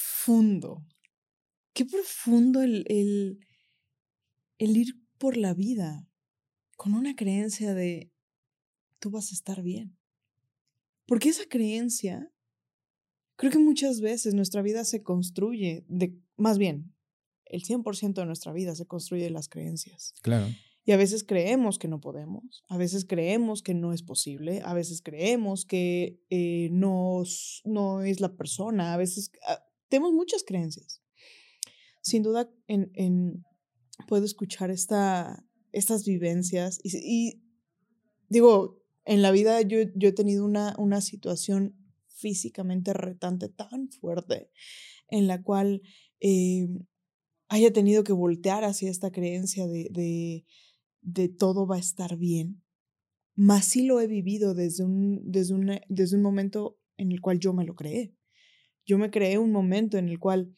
qué 1.73 1.85
profundo 1.85 2.63
el, 2.63 2.85
el, 2.89 3.41
el 4.59 4.77
ir 4.77 4.95
por 5.19 5.37
la 5.37 5.55
vida 5.55 6.07
con 6.77 6.95
una 6.95 7.15
creencia 7.15 7.75
de 7.75 8.13
tú 8.99 9.11
vas 9.11 9.31
a 9.31 9.35
estar 9.35 9.63
bien. 9.63 9.97
Porque 11.07 11.29
esa 11.29 11.45
creencia, 11.49 12.33
creo 13.37 13.53
que 13.53 13.59
muchas 13.59 14.01
veces 14.01 14.35
nuestra 14.35 14.63
vida 14.63 14.85
se 14.85 15.03
construye 15.03 15.85
de, 15.89 16.19
más 16.37 16.59
bien, 16.59 16.95
el 17.45 17.63
100% 17.63 18.15
de 18.15 18.27
nuestra 18.27 18.53
vida 18.53 18.75
se 18.75 18.87
construye 18.87 19.25
de 19.25 19.31
las 19.31 19.49
creencias. 19.49 20.15
Claro. 20.23 20.47
Y 20.85 20.93
a 20.93 20.97
veces 20.97 21.23
creemos 21.23 21.79
que 21.79 21.87
no 21.87 22.01
podemos, 22.01 22.65
a 22.69 22.77
veces 22.77 23.05
creemos 23.05 23.63
que 23.63 23.75
no 23.75 23.93
es 23.93 24.03
posible, 24.03 24.63
a 24.65 24.75
veces 24.75 25.01
creemos 25.01 25.65
que 25.65 26.21
eh, 26.31 26.71
no, 26.73 27.23
no 27.65 28.03
es 28.03 28.21
la 28.21 28.37
persona, 28.37 28.95
a 28.95 28.97
veces 28.97 29.31
ah, 29.47 29.63
tenemos 29.93 30.15
muchas 30.15 30.43
creencias. 30.43 31.03
Sin 32.01 32.23
duda, 32.23 32.51
en, 32.67 33.45
puedo 34.09 34.25
escuchar 34.25 34.71
esta, 34.71 35.47
estas 35.71 36.07
vivencias 36.07 36.81
y, 36.83 37.43
digo, 38.31 38.83
en 39.05 39.21
la 39.21 39.31
vida 39.33 39.61
yo, 39.61 39.81
yo 39.95 40.09
he 40.09 40.13
tenido 40.13 40.47
una, 40.47 40.75
una 40.79 41.03
situación 41.03 41.77
físicamente 42.07 42.95
retante 42.95 43.51
tan 43.51 43.91
fuerte 43.91 44.51
en 45.09 45.27
la 45.27 45.43
cual 45.43 45.83
eh, 46.21 46.69
haya 47.49 47.71
tenido 47.71 48.03
que 48.03 48.15
voltear 48.15 48.65
hacia 48.65 48.91
esta 48.91 49.13
creencia 49.13 49.67
de, 49.67 50.47
de 51.03 51.29
todo 51.29 51.67
va 51.67 51.77
a 51.77 51.81
estar 51.81 52.17
bien. 52.17 52.63
Más 53.35 53.67
sí 53.67 53.85
lo 53.85 54.01
he 54.01 54.07
vivido 54.07 54.55
desde 54.55 54.85
un, 54.85 55.21
desde, 55.31 55.83
desde 55.91 56.17
un 56.17 56.23
momento 56.23 56.79
en 56.97 57.13
el 57.13 57.21
cual 57.21 57.41
yo 57.41 57.53
me 57.53 57.67
lo 57.67 57.75
creé. 57.75 58.15
Yo 58.85 58.99
me 58.99 59.11
creé 59.11 59.39
un 59.39 59.53
momento 59.53 59.99
en 59.99 60.09
el 60.09 60.19
cual, 60.19 60.55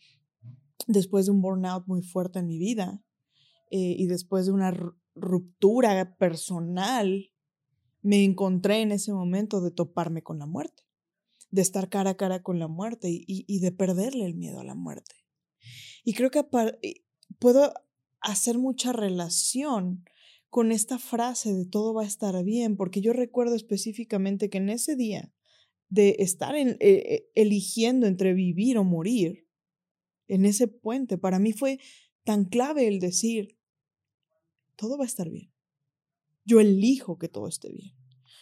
después 0.87 1.27
de 1.27 1.33
un 1.33 1.43
burnout 1.43 1.87
muy 1.87 2.03
fuerte 2.03 2.39
en 2.39 2.47
mi 2.47 2.59
vida 2.59 3.03
eh, 3.71 3.97
y 3.99 4.07
después 4.07 4.47
de 4.47 4.53
una 4.53 4.73
ruptura 5.15 6.17
personal, 6.17 7.31
me 8.03 8.25
encontré 8.25 8.83
en 8.83 8.93
ese 8.93 9.13
momento 9.13 9.61
de 9.61 9.71
toparme 9.71 10.23
con 10.23 10.39
la 10.39 10.47
muerte, 10.47 10.83
de 11.51 11.63
estar 11.63 11.89
cara 11.89 12.11
a 12.11 12.17
cara 12.17 12.43
con 12.43 12.59
la 12.59 12.69
muerte 12.69 13.11
y, 13.11 13.25
y 13.27 13.61
de 13.61 13.73
perderle 13.73 14.27
el 14.27 14.35
miedo 14.35 14.61
a 14.61 14.65
la 14.65 14.75
muerte. 14.75 15.15
Y 16.05 16.13
creo 16.13 16.31
que 16.31 16.45
puedo 17.39 17.73
hacer 18.21 18.59
mucha 18.59 18.93
relación 18.93 20.05
con 20.51 20.71
esta 20.71 20.99
frase 20.99 21.53
de 21.53 21.67
todo 21.67 21.95
va 21.95 22.03
a 22.03 22.07
estar 22.07 22.43
bien, 22.45 22.77
porque 22.77 23.01
yo 23.01 23.13
recuerdo 23.13 23.57
específicamente 23.57 24.51
que 24.51 24.59
en 24.59 24.69
ese 24.69 24.97
día 24.97 25.33
de 25.89 26.17
estar 26.19 26.57
en, 26.57 26.71
eh, 26.71 26.77
eh, 26.81 27.31
eligiendo 27.35 28.07
entre 28.07 28.35
vivir 28.35 28.79
o 28.79 28.85
morir, 28.85 29.47
en 30.27 30.47
ese 30.47 30.69
puente, 30.69 31.19
para 31.19 31.39
mí 31.39 31.53
fue 31.53 31.79
tan 32.25 32.47
clave 32.47 32.89
el 32.89 32.99
decir, 32.99 33.59
todo 34.77 34.97
va 34.97 35.05
a 35.05 35.07
estar 35.07 35.31
bien. 35.31 35.53
Yo 36.45 36.61
elijo 36.61 37.19
que 37.19 37.29
todo 37.29 37.49
esté 37.49 37.71
bien. 37.71 37.95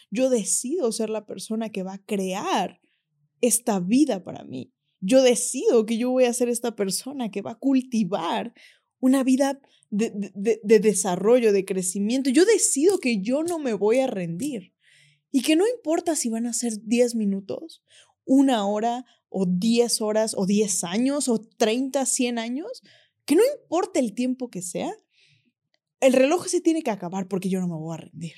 Yo 0.09 0.29
decido 0.29 0.91
ser 0.91 1.09
la 1.09 1.25
persona 1.25 1.69
que 1.69 1.83
va 1.83 1.93
a 1.93 2.05
crear 2.05 2.79
esta 3.41 3.79
vida 3.79 4.23
para 4.23 4.43
mí. 4.43 4.73
Yo 4.99 5.21
decido 5.21 5.85
que 5.85 5.97
yo 5.97 6.11
voy 6.11 6.25
a 6.25 6.33
ser 6.33 6.49
esta 6.49 6.75
persona 6.75 7.29
que 7.29 7.41
va 7.41 7.51
a 7.51 7.59
cultivar 7.59 8.53
una 8.99 9.23
vida 9.23 9.59
de, 9.89 10.31
desarrollo, 10.63 11.51
de 11.51 11.65
crecimiento. 11.65 12.29
Yo 12.29 12.45
decido 12.45 12.99
que 12.99 13.21
yo 13.21 13.43
no 13.43 13.59
me 13.59 13.73
voy 13.73 13.99
a 13.99 14.07
rendir 14.07 14.72
y 15.33 15.41
que 15.41 15.55
no 15.55 15.67
importa 15.67 16.15
si 16.15 16.29
van 16.29 16.45
a 16.45 16.53
ser 16.53 16.79
10 16.83 17.15
minutos, 17.15 17.83
una 18.23 18.67
hora 18.67 19.03
o 19.29 19.47
10 19.47 19.99
horas 20.01 20.35
o 20.37 20.45
10 20.45 20.83
años 20.83 21.27
o 21.27 21.41
30, 21.41 22.05
100 22.05 22.37
años, 22.37 22.83
que 23.25 23.35
no 23.35 23.41
importa 23.57 23.99
el 23.99 24.13
tiempo 24.13 24.51
que 24.51 24.61
sea, 24.61 24.95
el 26.01 26.13
reloj 26.13 26.47
se 26.47 26.61
tiene 26.61 26.83
que 26.83 26.91
acabar 26.91 27.27
porque 27.27 27.49
yo 27.49 27.59
no 27.59 27.67
me 27.67 27.73
voy 27.73 27.95
a 27.95 28.01
rendir. 28.01 28.35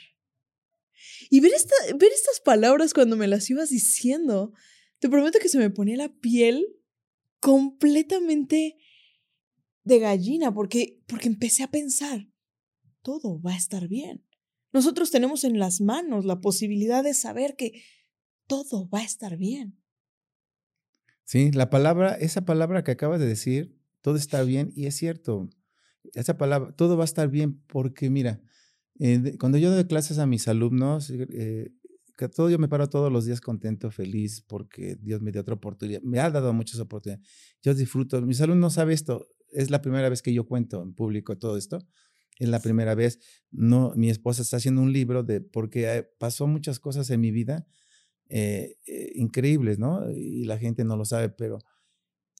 Y 1.29 1.41
ver, 1.41 1.51
esta, 1.53 1.75
ver 1.97 2.13
estas 2.13 2.39
palabras 2.39 2.93
cuando 2.93 3.17
me 3.17 3.27
las 3.27 3.49
ibas 3.49 3.71
diciendo, 3.71 4.53
te 4.99 5.09
prometo 5.09 5.39
que 5.39 5.49
se 5.49 5.57
me 5.57 5.69
ponía 5.69 5.97
la 5.97 6.09
piel 6.09 6.65
completamente 7.41 8.77
de 9.83 9.99
gallina 9.99 10.53
porque, 10.53 11.03
porque 11.07 11.27
empecé 11.27 11.63
a 11.63 11.71
pensar, 11.71 12.29
todo 13.01 13.41
va 13.41 13.51
a 13.51 13.57
estar 13.57 13.89
bien. 13.89 14.24
Nosotros 14.75 15.09
tenemos 15.09 15.45
en 15.45 15.57
las 15.57 15.79
manos 15.79 16.25
la 16.25 16.41
posibilidad 16.41 17.01
de 17.01 17.13
saber 17.13 17.55
que 17.55 17.81
todo 18.45 18.89
va 18.89 18.99
a 18.99 19.03
estar 19.05 19.37
bien. 19.37 19.81
Sí, 21.23 21.49
la 21.53 21.69
palabra, 21.69 22.15
esa 22.15 22.43
palabra 22.43 22.83
que 22.83 22.91
acabas 22.91 23.21
de 23.21 23.25
decir, 23.25 23.79
todo 24.01 24.17
está 24.17 24.43
bien, 24.43 24.73
y 24.75 24.87
es 24.87 24.95
cierto. 24.95 25.49
Esa 26.13 26.37
palabra, 26.37 26.75
todo 26.75 26.97
va 26.97 27.05
a 27.05 27.11
estar 27.11 27.29
bien, 27.29 27.63
porque 27.67 28.09
mira, 28.09 28.41
eh, 28.99 29.37
cuando 29.39 29.57
yo 29.57 29.71
doy 29.71 29.85
clases 29.85 30.19
a 30.19 30.25
mis 30.25 30.45
alumnos, 30.49 31.09
eh, 31.09 31.71
que 32.17 32.27
todo 32.27 32.49
yo 32.49 32.59
me 32.59 32.67
paro 32.67 32.89
todos 32.89 33.09
los 33.09 33.23
días 33.23 33.39
contento, 33.39 33.91
feliz, 33.91 34.41
porque 34.41 34.97
Dios 34.97 35.21
me 35.21 35.31
dio 35.31 35.39
otra 35.39 35.55
oportunidad, 35.55 36.01
me 36.01 36.19
ha 36.19 36.29
dado 36.29 36.51
muchas 36.51 36.81
oportunidades. 36.81 37.25
Yo 37.61 37.73
disfruto, 37.73 38.21
mis 38.23 38.41
alumnos 38.41 38.73
saben 38.73 38.93
esto, 38.93 39.25
es 39.53 39.69
la 39.69 39.81
primera 39.81 40.09
vez 40.09 40.21
que 40.21 40.33
yo 40.33 40.45
cuento 40.45 40.83
en 40.83 40.93
público 40.93 41.37
todo 41.37 41.55
esto. 41.55 41.79
Es 42.37 42.49
la 42.49 42.59
primera 42.59 42.95
vez. 42.95 43.19
No, 43.51 43.93
mi 43.95 44.09
esposa 44.09 44.41
está 44.41 44.57
haciendo 44.57 44.81
un 44.81 44.91
libro 44.91 45.23
de 45.23 45.41
porque 45.41 46.07
pasó 46.17 46.47
muchas 46.47 46.79
cosas 46.79 47.09
en 47.09 47.21
mi 47.21 47.31
vida 47.31 47.65
eh, 48.29 48.77
eh, 48.87 49.11
increíbles, 49.15 49.79
¿no? 49.79 50.09
Y 50.11 50.45
la 50.45 50.57
gente 50.57 50.83
no 50.83 50.97
lo 50.97 51.05
sabe, 51.05 51.29
pero 51.29 51.59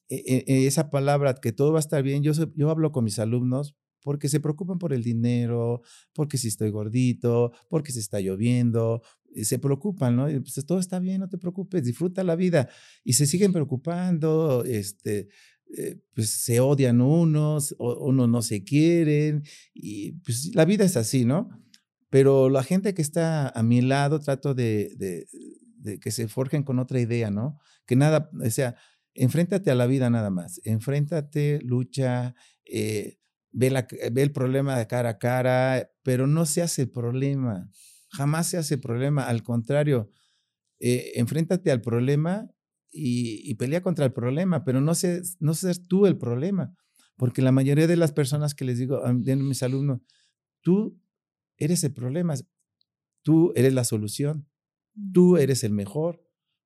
esa 0.08 0.92
palabra 0.92 1.34
que 1.34 1.52
todo 1.52 1.72
va 1.72 1.80
a 1.80 1.82
estar 1.82 2.04
bien, 2.04 2.22
yo, 2.22 2.32
yo 2.56 2.70
hablo 2.70 2.92
con 2.92 3.04
mis 3.04 3.18
alumnos 3.18 3.76
porque 4.06 4.30
se 4.30 4.40
preocupan 4.40 4.78
por 4.78 4.94
el 4.94 5.04
dinero, 5.04 5.82
porque 6.14 6.38
si 6.38 6.50
estoy 6.50 6.70
gordito, 6.70 7.52
porque 7.70 7.92
si 7.92 7.98
está 7.98 8.20
lloviendo, 8.20 9.02
se 9.44 9.58
preocupan, 9.58 10.16
¿no? 10.16 10.26
Pues 10.28 10.64
todo 10.66 10.78
está 10.78 11.00
bien, 11.00 11.22
no 11.22 11.28
te 11.28 11.40
preocupes, 11.40 11.84
disfruta 11.84 12.24
la 12.24 12.36
vida. 12.36 12.70
Y 13.04 13.14
se 13.14 13.26
siguen 13.26 13.52
preocupando, 13.52 14.64
este, 14.64 15.28
eh, 15.78 16.00
pues 16.14 16.30
se 16.30 16.60
odian 16.60 17.02
unos, 17.02 17.76
o, 17.80 18.12
no 18.12 18.42
se 18.42 18.64
quieren, 18.64 19.44
y 19.74 20.14
pues 20.24 20.56
la 20.56 20.64
vida 20.66 20.86
es 20.86 20.96
así, 20.96 21.26
¿no? 21.26 21.50
Pero 22.10 22.50
la 22.50 22.64
gente 22.64 22.94
que 22.94 23.02
está 23.02 23.50
a 23.50 23.64
mi 23.64 23.82
lado 23.82 24.20
trato 24.20 24.54
de, 24.54 24.96
de, 24.98 26.00
que 26.00 26.12
se 26.12 26.28
forjen 26.28 26.64
con 26.64 26.80
otra 26.80 27.00
idea, 27.00 27.30
¿no? 27.32 27.60
Que 27.86 27.96
nada, 27.96 28.30
o 28.42 28.50
sea, 28.50 28.76
enfréntate 29.16 29.72
a 29.72 29.76
la 29.76 29.88
vida 29.88 30.10
nada 30.10 30.30
más, 30.30 30.62
enfréntate, 30.64 31.60
lucha, 31.62 32.36
eh, 32.66 33.18
ve, 33.52 33.70
la, 33.70 33.88
ve 34.12 34.22
el 34.22 34.32
problema 34.32 34.78
de 34.78 34.88
cara 34.88 35.10
a 35.10 35.18
cara, 35.18 35.90
pero 36.04 36.28
no 36.28 36.46
se 36.46 36.62
hace 36.62 36.88
problema, 36.88 37.70
jamás 38.10 38.48
se 38.48 38.58
hace 38.58 38.78
problema, 38.78 39.24
al 39.24 39.44
contrario, 39.44 40.12
eh, 40.80 41.14
enfréntate 41.16 41.72
al 41.72 41.82
problema 41.82 42.50
y, 42.96 43.54
pelea 43.56 43.82
contra 43.82 44.06
el 44.06 44.14
problema, 44.14 44.64
pero 44.64 44.82
no 44.82 44.96
seas, 44.96 45.38
no 45.40 45.54
tú 45.88 46.06
el 46.06 46.18
problema, 46.18 46.74
porque 47.18 47.42
la 47.42 47.52
mayoría 47.52 47.88
de 47.88 47.98
las 47.98 48.12
personas 48.12 48.56
que 48.56 48.66
les 48.66 48.80
digo 48.80 49.06
a 49.06 49.14
mis 49.14 49.64
alumnos, 49.64 50.02
tú 50.62 51.00
eres 51.58 51.84
el 51.84 51.94
problema, 51.94 52.36
tú 53.22 53.52
eres 53.56 53.74
la 53.74 53.84
solución, 53.84 54.48
tú 55.14 55.38
eres 55.38 55.64
el 55.64 55.72
mejor, 55.74 56.22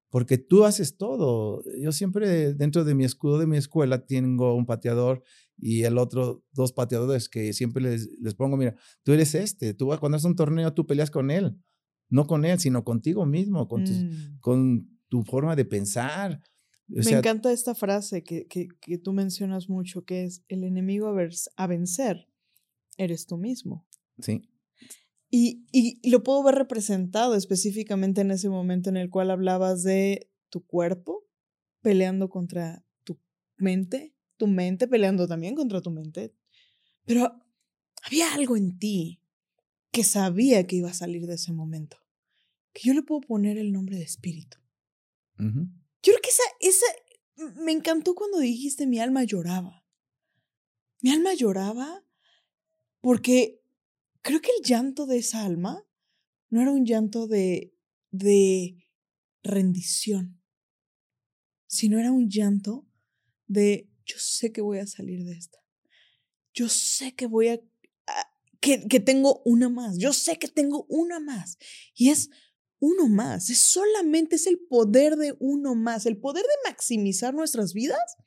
porque 0.10 0.38
tú 0.38 0.66
haces 0.66 0.98
todo. 0.98 1.64
Yo 1.80 1.92
siempre 1.92 2.54
dentro 2.54 2.84
de 2.84 2.96
mi 2.96 3.06
escudo 3.06 3.40
de 3.40 3.48
mi 3.48 3.58
escuela 3.58 4.06
tengo 4.06 4.56
un 4.56 4.66
pateador 4.66 5.24
y 5.58 5.84
el 5.84 5.98
otro 5.98 6.44
dos 6.52 6.74
pateadores 6.74 7.30
que 7.30 7.54
siempre 7.54 7.84
les, 7.84 8.10
les 8.20 8.34
pongo, 8.34 8.58
mira, 8.58 8.76
tú 9.04 9.14
eres 9.14 9.36
este, 9.36 9.74
tú 9.74 9.88
cuando 10.00 10.16
haces 10.16 10.26
un 10.26 10.36
torneo 10.36 10.74
tú 10.74 10.88
peleas 10.88 11.12
con 11.12 11.32
él, 11.32 11.56
no 12.10 12.26
con 12.26 12.46
él, 12.46 12.60
sino 12.60 12.84
contigo 12.84 13.26
mismo, 13.26 13.68
con, 13.68 13.84
mm. 13.84 14.40
con 14.40 14.99
tu 15.10 15.24
forma 15.24 15.56
de 15.56 15.66
pensar. 15.66 16.42
Me 16.88 17.12
encanta 17.12 17.52
esta 17.52 17.76
frase 17.76 18.24
que, 18.24 18.48
que, 18.48 18.68
que, 18.82 18.98
tú 18.98 19.14
mencionas 19.14 19.70
mucho, 19.70 20.06
que 20.06 20.24
es 20.24 20.44
el 20.48 20.64
enemigo 20.64 21.08
a, 21.08 21.12
ver, 21.12 21.32
a 21.56 21.68
vencer, 21.68 22.28
eres 22.98 23.28
tú 23.28 23.38
mismo. 23.38 23.86
Sí. 24.20 24.42
Y, 25.30 25.68
y, 25.72 26.10
lo 26.10 26.24
puedo 26.24 26.42
ver 26.44 26.56
representado 26.56 27.36
específicamente 27.36 28.22
en 28.22 28.32
ese 28.32 28.50
momento 28.50 28.90
en 28.90 28.98
el 28.98 29.12
cual 29.12 29.30
hablabas 29.30 29.84
de 29.84 30.32
tu 30.50 30.66
cuerpo 30.66 31.28
peleando 31.82 32.30
contra 32.30 32.84
tu 33.04 33.20
mente, 33.58 34.16
tu 34.38 34.48
mente 34.48 34.88
peleando 34.88 35.28
también 35.28 35.56
contra 35.56 35.82
tu 35.82 35.92
mente, 35.92 36.34
pero 37.06 37.32
había 38.04 38.34
algo 38.34 38.58
en 38.58 38.80
ti 38.80 39.22
que 39.92 40.04
sabía 40.04 40.66
que 40.66 40.78
iba 40.78 40.90
a 40.90 40.94
salir 40.94 41.28
de 41.28 41.36
ese 41.36 41.54
momento, 41.54 41.98
que 42.74 42.82
yo 42.88 42.94
le 42.96 43.04
puedo 43.04 43.22
poner 43.22 43.60
el 43.60 43.72
nombre 43.72 43.98
de 43.98 44.04
espíritu. 44.04 44.58
Yo 45.40 46.14
creo 46.14 46.22
que 46.22 46.30
esa, 46.30 46.44
esa, 46.60 46.86
me 47.62 47.72
encantó 47.72 48.14
cuando 48.14 48.40
dijiste 48.40 48.86
mi 48.86 49.00
alma 49.00 49.24
lloraba. 49.24 49.86
Mi 51.02 51.12
alma 51.12 51.34
lloraba 51.34 52.04
porque 53.02 53.62
creo 54.22 54.42
que 54.42 54.52
el 54.58 54.64
llanto 54.64 55.06
de 55.06 55.18
esa 55.18 55.46
alma 55.46 55.86
no 56.50 56.62
era 56.62 56.72
un 56.72 56.86
llanto 56.86 57.28
de, 57.28 57.74
de 58.12 58.86
rendición, 59.44 60.42
sino 61.68 62.00
era 62.00 62.12
un 62.12 62.30
llanto 62.30 62.86
de 63.48 63.90
yo 64.06 64.18
sé 64.18 64.52
que 64.52 64.62
voy 64.62 64.80
a 64.80 64.88
salir 64.88 65.24
de 65.24 65.34
esta. 65.34 65.60
Yo 66.54 66.68
sé 66.68 67.14
que 67.16 67.28
voy 67.28 67.50
a, 67.50 67.62
que, 68.60 68.88
que 68.88 69.00
tengo 69.00 69.42
una 69.46 69.70
más. 69.70 69.98
Yo 69.98 70.14
sé 70.14 70.38
que 70.38 70.48
tengo 70.48 70.86
una 70.90 71.20
más. 71.20 71.58
Y 71.94 72.10
es 72.10 72.30
uno 72.80 73.08
más. 73.08 73.50
Es 73.50 73.60
solamente 73.60 74.38
es 74.38 74.48
el 74.48 74.60
poder 74.60 75.16
de 75.18 75.36
uno 75.40 75.76
más. 75.76 76.06
El 76.06 76.18
poder 76.18 76.44
de 76.44 76.70
maximizar 76.70 77.34
nuestras 77.34 77.74
vidas 77.74 78.18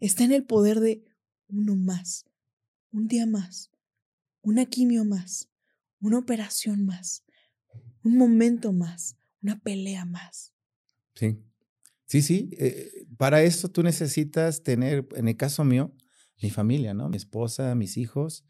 está 0.00 0.24
en 0.24 0.32
el 0.32 0.44
poder 0.44 0.80
de 0.80 1.04
uno 1.48 1.76
más. 1.76 2.26
Un 2.92 3.08
día 3.08 3.26
más. 3.26 3.70
Una 4.42 4.66
quimio 4.66 5.04
más. 5.04 5.48
Una 6.00 6.18
operación 6.18 6.84
más. 6.84 7.24
Un 8.02 8.16
momento 8.16 8.72
más. 8.72 9.16
Una 9.42 9.58
pelea 9.60 10.04
más. 10.04 10.52
Sí. 11.14 11.38
Sí, 12.06 12.22
sí. 12.22 12.50
Eh, 12.58 13.06
para 13.16 13.42
eso 13.42 13.68
tú 13.68 13.82
necesitas 13.82 14.62
tener, 14.62 15.08
en 15.14 15.28
el 15.28 15.36
caso 15.36 15.64
mío, 15.64 15.92
mi 16.42 16.50
familia, 16.50 16.94
¿no? 16.94 17.08
Mi 17.08 17.16
esposa, 17.16 17.74
mis 17.74 17.96
hijos 17.96 18.44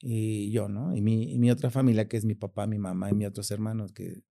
y 0.00 0.50
yo, 0.50 0.68
¿no? 0.68 0.94
Y 0.94 1.00
mi, 1.00 1.32
y 1.32 1.38
mi 1.38 1.50
otra 1.50 1.70
familia, 1.70 2.08
que 2.08 2.16
es 2.16 2.24
mi 2.24 2.34
papá, 2.34 2.66
mi 2.66 2.78
mamá 2.78 3.10
y 3.10 3.14
mis 3.14 3.28
otros 3.28 3.50
hermanos, 3.50 3.92
que, 3.92 4.22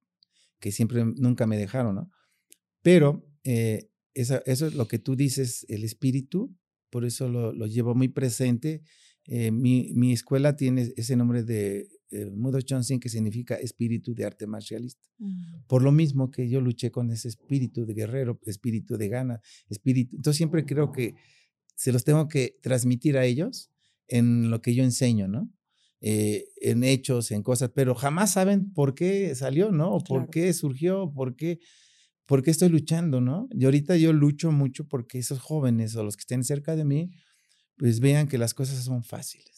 que 0.59 0.71
siempre, 0.71 1.05
nunca 1.05 1.47
me 1.47 1.57
dejaron, 1.57 1.95
¿no? 1.95 2.11
Pero 2.81 3.25
eh, 3.43 3.89
eso, 4.13 4.41
eso 4.45 4.67
es 4.67 4.73
lo 4.73 4.87
que 4.87 4.99
tú 4.99 5.15
dices, 5.15 5.65
el 5.69 5.83
espíritu, 5.83 6.55
por 6.89 7.05
eso 7.05 7.29
lo, 7.29 7.53
lo 7.53 7.67
llevo 7.67 7.95
muy 7.95 8.07
presente. 8.07 8.81
Eh, 9.25 9.51
mi, 9.51 9.91
mi, 9.93 10.13
escuela 10.13 10.55
tiene 10.55 10.93
ese 10.95 11.15
nombre 11.15 11.43
de 11.43 11.89
eh, 12.11 12.29
Mudo 12.31 12.59
Johnson, 12.67 12.99
que 12.99 13.09
significa 13.09 13.55
espíritu 13.55 14.15
de 14.15 14.25
arte 14.25 14.47
marcialista. 14.47 15.05
Mm. 15.17 15.65
Por 15.67 15.83
lo 15.83 15.91
mismo 15.91 16.31
que 16.31 16.49
yo 16.49 16.61
luché 16.61 16.91
con 16.91 17.11
ese 17.11 17.27
espíritu 17.27 17.85
de 17.85 17.93
guerrero, 17.93 18.39
espíritu 18.45 18.97
de 18.97 19.09
gana, 19.09 19.41
espíritu. 19.69 20.15
Entonces 20.15 20.37
siempre 20.37 20.65
creo 20.65 20.91
que 20.91 21.15
se 21.75 21.91
los 21.91 22.03
tengo 22.03 22.27
que 22.27 22.57
transmitir 22.61 23.17
a 23.17 23.25
ellos 23.25 23.69
en 24.07 24.49
lo 24.49 24.61
que 24.61 24.73
yo 24.73 24.83
enseño, 24.83 25.27
¿no? 25.27 25.51
Eh, 25.99 26.45
en 26.57 26.83
hechos, 26.83 27.31
en 27.31 27.41
cosas, 27.41 27.71
pero 27.73 27.95
jamás 27.95 28.33
saben 28.33 28.71
por 28.71 28.93
qué 28.93 29.33
salió, 29.33 29.71
¿no? 29.71 29.95
O 29.95 30.03
por 30.03 30.29
qué 30.29 30.53
surgió, 30.53 31.11
por 31.11 31.35
qué, 31.35 31.59
por 32.27 32.43
qué 32.43 32.51
estoy 32.51 32.69
luchando, 32.69 33.19
¿no? 33.19 33.47
Y 33.51 33.65
ahorita 33.65 33.97
yo 33.97 34.13
lucho 34.13 34.51
mucho 34.51 34.87
porque 34.87 35.17
esos 35.17 35.39
jóvenes 35.39 35.95
o 35.95 36.03
los 36.03 36.15
que 36.15 36.21
estén 36.21 36.43
cerca 36.43 36.75
de 36.75 36.85
mí, 36.85 37.09
pues 37.77 37.99
vean 37.99 38.27
que 38.27 38.37
las 38.37 38.53
cosas 38.53 38.83
son 38.83 39.03
fáciles 39.03 39.57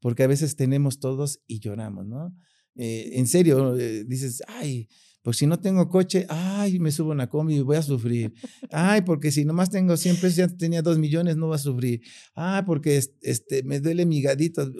porque 0.00 0.22
a 0.22 0.26
veces 0.26 0.56
tenemos 0.56 0.98
todos 0.98 1.40
y 1.46 1.60
lloramos, 1.60 2.06
¿no? 2.06 2.34
Eh, 2.76 3.10
en 3.14 3.26
serio, 3.26 3.76
eh, 3.76 4.04
dices, 4.04 4.42
ay, 4.48 4.88
pues 5.22 5.36
si 5.36 5.46
no 5.46 5.60
tengo 5.60 5.88
coche, 5.88 6.24
ay, 6.30 6.78
me 6.78 6.90
subo 6.90 7.10
a 7.10 7.14
una 7.14 7.28
combi 7.28 7.56
y 7.56 7.60
voy 7.60 7.76
a 7.76 7.82
sufrir. 7.82 8.32
Ay, 8.70 9.02
porque 9.02 9.30
si 9.30 9.44
nomás 9.44 9.68
tengo 9.68 9.96
100 9.96 10.16
pesos, 10.16 10.36
ya 10.36 10.48
tenía 10.48 10.80
2 10.80 10.98
millones, 10.98 11.36
no 11.36 11.48
voy 11.48 11.56
a 11.56 11.58
sufrir. 11.58 12.00
Ay, 12.34 12.62
porque 12.64 13.02
este, 13.20 13.62
me 13.64 13.80
duele 13.80 14.06
mi 14.06 14.22
gadito. 14.22 14.70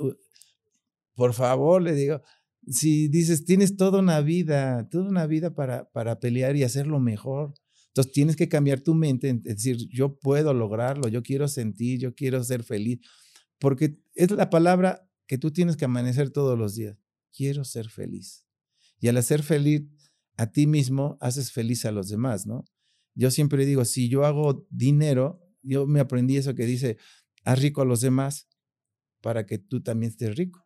Por 1.20 1.34
favor, 1.34 1.82
le 1.82 1.92
digo, 1.92 2.22
si 2.66 3.08
dices, 3.08 3.44
tienes 3.44 3.76
toda 3.76 3.98
una 3.98 4.22
vida, 4.22 4.88
toda 4.88 5.06
una 5.06 5.26
vida 5.26 5.54
para, 5.54 5.90
para 5.90 6.18
pelear 6.18 6.56
y 6.56 6.62
hacerlo 6.62 6.98
mejor. 6.98 7.52
Entonces 7.88 8.10
tienes 8.10 8.36
que 8.36 8.48
cambiar 8.48 8.80
tu 8.80 8.94
mente, 8.94 9.28
es 9.28 9.56
decir, 9.56 9.76
yo 9.92 10.18
puedo 10.18 10.54
lograrlo, 10.54 11.08
yo 11.08 11.22
quiero 11.22 11.46
sentir, 11.46 12.00
yo 12.00 12.14
quiero 12.14 12.42
ser 12.42 12.62
feliz, 12.62 13.00
porque 13.58 13.98
es 14.14 14.30
la 14.30 14.48
palabra 14.48 15.06
que 15.26 15.36
tú 15.36 15.50
tienes 15.50 15.76
que 15.76 15.84
amanecer 15.84 16.30
todos 16.30 16.58
los 16.58 16.74
días. 16.74 16.96
Quiero 17.36 17.64
ser 17.64 17.90
feliz. 17.90 18.46
Y 18.98 19.08
al 19.08 19.18
hacer 19.18 19.42
feliz 19.42 19.82
a 20.38 20.50
ti 20.50 20.66
mismo, 20.66 21.18
haces 21.20 21.52
feliz 21.52 21.84
a 21.84 21.92
los 21.92 22.08
demás, 22.08 22.46
¿no? 22.46 22.64
Yo 23.14 23.30
siempre 23.30 23.66
digo, 23.66 23.84
si 23.84 24.08
yo 24.08 24.24
hago 24.24 24.66
dinero, 24.70 25.38
yo 25.60 25.86
me 25.86 26.00
aprendí 26.00 26.38
eso 26.38 26.54
que 26.54 26.64
dice, 26.64 26.96
haz 27.44 27.60
rico 27.60 27.82
a 27.82 27.84
los 27.84 28.00
demás 28.00 28.48
para 29.20 29.44
que 29.44 29.58
tú 29.58 29.82
también 29.82 30.12
estés 30.12 30.34
rico. 30.34 30.64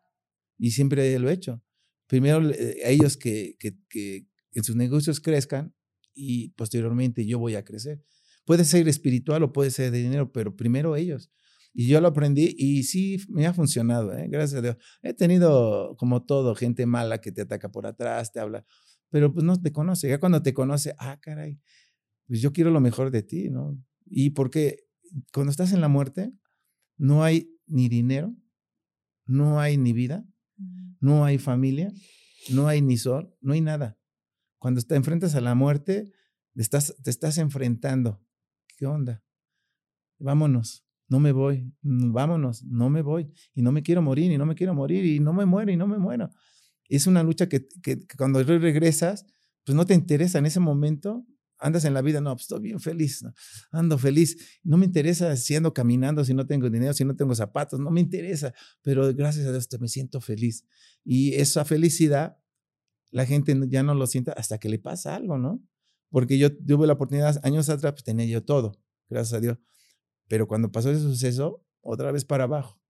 Y 0.64 0.70
siempre 0.70 1.18
lo 1.18 1.28
he 1.28 1.34
hecho. 1.34 1.62
Primero 2.06 2.38
a 2.38 2.88
ellos 2.88 3.18
que, 3.18 3.54
que, 3.58 3.76
que 3.90 4.26
en 4.52 4.64
sus 4.64 4.76
negocios 4.76 5.20
crezcan 5.20 5.74
y 6.14 6.52
posteriormente 6.52 7.26
yo 7.26 7.38
voy 7.38 7.54
a 7.54 7.66
crecer. 7.66 8.02
Puede 8.46 8.64
ser 8.64 8.88
espiritual 8.88 9.42
o 9.42 9.52
puede 9.52 9.70
ser 9.70 9.90
de 9.90 9.98
dinero, 9.98 10.32
pero 10.32 10.56
primero 10.56 10.96
ellos. 10.96 11.30
Y 11.74 11.86
yo 11.86 12.00
lo 12.00 12.08
aprendí 12.08 12.54
y 12.56 12.84
sí 12.84 13.18
me 13.28 13.46
ha 13.46 13.52
funcionado, 13.52 14.16
¿eh? 14.16 14.26
gracias 14.30 14.60
a 14.60 14.62
Dios. 14.62 14.76
He 15.02 15.12
tenido, 15.12 15.96
como 15.98 16.24
todo, 16.24 16.54
gente 16.54 16.86
mala 16.86 17.20
que 17.20 17.30
te 17.30 17.42
ataca 17.42 17.70
por 17.70 17.86
atrás, 17.86 18.32
te 18.32 18.40
habla, 18.40 18.64
pero 19.10 19.34
pues 19.34 19.44
no 19.44 19.60
te 19.60 19.70
conoce. 19.70 20.08
Ya 20.08 20.18
cuando 20.18 20.40
te 20.40 20.54
conoce, 20.54 20.94
ah, 20.96 21.20
caray, 21.20 21.60
pues 22.26 22.40
yo 22.40 22.54
quiero 22.54 22.70
lo 22.70 22.80
mejor 22.80 23.10
de 23.10 23.22
ti, 23.22 23.50
¿no? 23.50 23.78
Y 24.06 24.30
porque 24.30 24.86
cuando 25.30 25.50
estás 25.50 25.74
en 25.74 25.82
la 25.82 25.88
muerte, 25.88 26.32
no 26.96 27.22
hay 27.22 27.50
ni 27.66 27.90
dinero, 27.90 28.34
no 29.26 29.60
hay 29.60 29.76
ni 29.76 29.92
vida, 29.92 30.24
no 31.00 31.24
hay 31.24 31.38
familia, 31.38 31.92
no 32.50 32.68
hay 32.68 32.80
ni 32.82 32.96
sol, 32.96 33.34
no 33.40 33.52
hay 33.52 33.60
nada. 33.60 33.98
Cuando 34.58 34.80
te 34.82 34.94
enfrentas 34.94 35.34
a 35.34 35.40
la 35.40 35.54
muerte, 35.54 36.12
estás, 36.54 36.94
te 37.02 37.10
estás 37.10 37.38
enfrentando. 37.38 38.24
¿Qué 38.76 38.86
onda? 38.86 39.22
Vámonos 40.18 40.84
no 41.08 41.20
me 41.20 41.32
voy, 41.32 41.72
mm, 41.82 42.12
vámonos, 42.12 42.64
no 42.64 42.90
me 42.90 43.02
voy, 43.02 43.32
y 43.54 43.62
no 43.62 43.72
me 43.72 43.82
quiero 43.82 44.02
morir, 44.02 44.32
y 44.32 44.38
no 44.38 44.46
me 44.46 44.54
quiero 44.54 44.74
morir, 44.74 45.04
y 45.04 45.20
no 45.20 45.32
me 45.32 45.44
muero, 45.44 45.70
y 45.70 45.76
no 45.76 45.86
me 45.86 45.98
muero. 45.98 46.30
Es 46.88 47.06
una 47.06 47.22
lucha 47.22 47.48
que, 47.48 47.66
que, 47.82 48.06
cuando 48.16 48.42
regresas, 48.42 49.26
pues 49.64 49.76
no 49.76 49.86
te 49.86 49.94
interesa 49.94 50.38
en 50.38 50.46
ese 50.46 50.60
momento, 50.60 51.26
andas 51.64 51.84
en 51.84 51.94
la 51.94 52.02
vida, 52.02 52.20
no, 52.20 52.32
pues 52.34 52.42
estoy 52.42 52.60
bien 52.60 52.80
feliz, 52.80 53.24
ando 53.70 53.98
feliz, 53.98 54.60
no 54.62 54.76
me 54.76 54.86
interesa 54.86 55.34
si 55.36 55.56
ando 55.56 55.72
caminando, 55.72 56.24
si 56.24 56.34
no 56.34 56.46
tengo 56.46 56.70
dinero, 56.70 56.92
si 56.94 57.04
no 57.04 57.16
tengo 57.16 57.34
zapatos, 57.34 57.80
no 57.80 57.90
me 57.90 58.00
interesa, 58.00 58.54
pero 58.82 59.12
gracias 59.14 59.46
a 59.46 59.50
Dios 59.50 59.68
me 59.80 59.88
siento 59.88 60.20
feliz. 60.20 60.64
Y 61.04 61.34
esa 61.34 61.64
felicidad, 61.64 62.38
la 63.10 63.26
gente 63.26 63.58
ya 63.68 63.82
no 63.82 63.94
lo 63.94 64.06
siente 64.06 64.32
hasta 64.36 64.58
que 64.58 64.68
le 64.68 64.78
pasa 64.78 65.16
algo, 65.16 65.38
¿no? 65.38 65.62
Porque 66.10 66.38
yo 66.38 66.56
tuve 66.56 66.86
la 66.86 66.92
oportunidad, 66.92 67.40
años 67.44 67.68
atrás, 67.68 67.92
pues 67.92 68.04
tenía 68.04 68.26
yo 68.26 68.44
todo, 68.44 68.80
gracias 69.08 69.34
a 69.34 69.40
Dios 69.40 69.58
pero 70.28 70.48
cuando 70.48 70.72
pasó 70.72 70.90
ese 70.90 71.00
suceso, 71.00 71.64
otra 71.80 72.12
vez 72.12 72.24
para 72.24 72.44
abajo. 72.44 72.80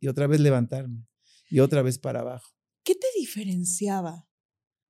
Y 0.00 0.08
otra 0.08 0.26
vez 0.26 0.40
levantarme. 0.40 1.06
Y 1.48 1.60
otra 1.60 1.82
vez 1.82 1.98
para 1.98 2.20
abajo. 2.20 2.54
¿Qué 2.84 2.94
te 2.94 3.06
diferenciaba 3.18 4.28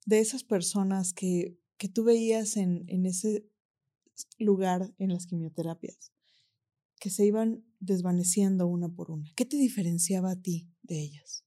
de 0.06 0.18
esas 0.18 0.42
personas 0.44 1.12
que, 1.12 1.56
que 1.76 1.88
tú 1.88 2.04
veías 2.04 2.56
en, 2.56 2.84
en 2.88 3.06
ese 3.06 3.46
lugar 4.38 4.94
en 4.98 5.12
las 5.12 5.26
quimioterapias? 5.26 6.12
Que 7.00 7.10
se 7.10 7.26
iban 7.26 7.64
desvaneciendo 7.80 8.66
una 8.66 8.88
por 8.88 9.10
una. 9.10 9.30
¿Qué 9.34 9.44
te 9.44 9.56
diferenciaba 9.56 10.32
a 10.32 10.40
ti 10.40 10.70
de 10.82 11.00
ellas? 11.00 11.44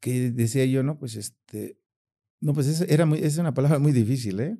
Que 0.00 0.30
decía 0.30 0.64
yo, 0.64 0.82
no, 0.82 0.98
pues 0.98 1.16
este, 1.16 1.80
no, 2.40 2.54
pues 2.54 2.66
es, 2.68 2.80
era 2.82 3.08
es 3.16 3.38
una 3.38 3.54
palabra 3.54 3.78
muy 3.78 3.92
difícil, 3.92 4.40
¿eh? 4.40 4.58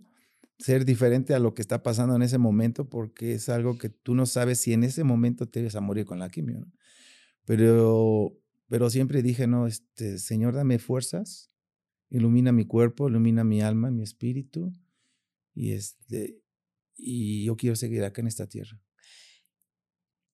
ser 0.59 0.85
diferente 0.85 1.35
a 1.35 1.39
lo 1.39 1.55
que 1.55 1.62
está 1.62 1.83
pasando 1.83 2.16
en 2.16 2.23
ese 2.23 2.39
momento 2.39 2.89
porque 2.89 3.35
es 3.35 3.49
algo 3.49 3.79
que 3.79 3.89
tú 3.89 4.14
no 4.14 4.27
sabes 4.27 4.59
si 4.59 4.73
en 4.73 4.83
ese 4.83 5.05
momento 5.05 5.47
te 5.47 5.62
vas 5.62 5.77
a 5.77 5.81
morir 5.81 6.05
con 6.05 6.19
la 6.19 6.29
quimio. 6.29 6.66
Pero, 7.45 8.37
pero 8.69 8.91
siempre 8.91 9.23
dije, 9.23 9.47
no, 9.47 9.66
este, 9.66 10.19
Señor, 10.19 10.55
dame 10.55 10.79
fuerzas, 10.79 11.51
ilumina 12.11 12.53
mi 12.53 12.67
cuerpo, 12.67 13.09
ilumina 13.09 13.45
mi 13.45 13.61
alma, 13.61 13.91
mi 13.91 14.03
espíritu, 14.03 14.73
y, 15.55 15.73
este, 15.73 16.43
y 16.97 17.45
yo 17.45 17.57
quiero 17.57 17.77
seguir 17.77 18.05
acá 18.05 18.21
en 18.21 18.29
esta 18.29 18.49
tierra. 18.49 18.81